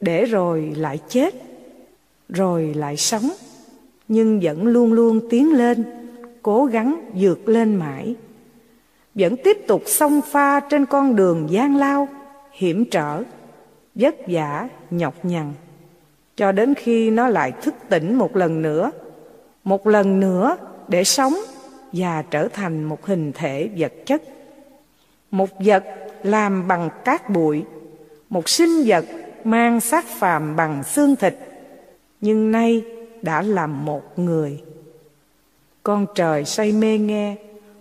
để 0.00 0.24
rồi 0.24 0.72
lại 0.76 0.98
chết 1.08 1.34
rồi 2.32 2.74
lại 2.74 2.96
sống, 2.96 3.30
nhưng 4.08 4.40
vẫn 4.42 4.66
luôn 4.66 4.92
luôn 4.92 5.20
tiến 5.30 5.52
lên, 5.52 5.84
cố 6.42 6.64
gắng 6.64 7.10
vượt 7.14 7.48
lên 7.48 7.76
mãi. 7.76 8.14
Vẫn 9.14 9.36
tiếp 9.44 9.58
tục 9.66 9.82
xông 9.86 10.20
pha 10.30 10.60
trên 10.60 10.86
con 10.86 11.16
đường 11.16 11.46
gian 11.50 11.76
lao, 11.76 12.08
hiểm 12.52 12.84
trở, 12.84 13.22
vất 13.94 14.14
vả, 14.26 14.68
nhọc 14.90 15.24
nhằn. 15.24 15.52
Cho 16.36 16.52
đến 16.52 16.74
khi 16.74 17.10
nó 17.10 17.28
lại 17.28 17.52
thức 17.62 17.74
tỉnh 17.88 18.14
một 18.14 18.36
lần 18.36 18.62
nữa, 18.62 18.90
một 19.64 19.86
lần 19.86 20.20
nữa 20.20 20.56
để 20.88 21.04
sống 21.04 21.34
và 21.92 22.22
trở 22.30 22.48
thành 22.48 22.84
một 22.84 23.06
hình 23.06 23.32
thể 23.32 23.70
vật 23.76 23.92
chất. 24.06 24.22
Một 25.30 25.48
vật 25.58 25.84
làm 26.22 26.68
bằng 26.68 26.90
cát 27.04 27.30
bụi, 27.30 27.64
một 28.28 28.48
sinh 28.48 28.82
vật 28.86 29.04
mang 29.44 29.80
xác 29.80 30.04
phàm 30.04 30.56
bằng 30.56 30.82
xương 30.84 31.16
thịt 31.16 31.34
nhưng 32.20 32.52
nay 32.52 32.84
đã 33.22 33.42
làm 33.42 33.84
một 33.84 34.18
người. 34.18 34.62
Con 35.82 36.06
trời 36.14 36.44
say 36.44 36.72
mê 36.72 36.98
nghe, 36.98 37.36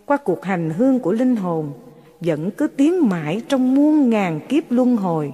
qua 0.06 0.18
cuộc 0.18 0.44
hành 0.44 0.70
hương 0.70 1.00
của 1.00 1.12
linh 1.12 1.36
hồn, 1.36 1.72
vẫn 2.20 2.52
cứ 2.52 2.68
tiến 2.68 3.10
mãi 3.10 3.42
trong 3.48 3.76
muôn 3.76 4.10
ngàn 4.10 4.40
kiếp 4.50 4.72
luân 4.72 4.96
hồi. 4.96 5.34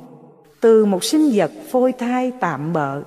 Từ 0.61 0.86
một 0.86 1.03
sinh 1.03 1.32
vật 1.34 1.52
phôi 1.69 1.91
thai 1.91 2.32
tạm 2.40 2.73
bợ, 2.73 3.02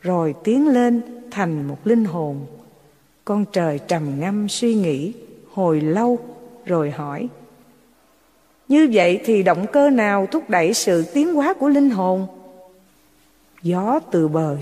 rồi 0.00 0.34
tiến 0.44 0.68
lên 0.68 1.00
thành 1.30 1.68
một 1.68 1.78
linh 1.84 2.04
hồn. 2.04 2.46
Con 3.24 3.44
trời 3.52 3.80
trầm 3.88 4.20
ngâm 4.20 4.48
suy 4.48 4.74
nghĩ 4.74 5.12
hồi 5.52 5.80
lâu, 5.80 6.18
rồi 6.64 6.90
hỏi, 6.90 7.28
như 8.68 8.88
vậy 8.92 9.20
thì 9.24 9.42
động 9.42 9.66
cơ 9.72 9.90
nào 9.90 10.26
thúc 10.30 10.50
đẩy 10.50 10.74
sự 10.74 11.04
tiến 11.14 11.34
hóa 11.34 11.54
của 11.54 11.68
linh 11.68 11.90
hồn? 11.90 12.26
Gió 13.62 14.00
từ 14.10 14.28
bờ 14.28 14.56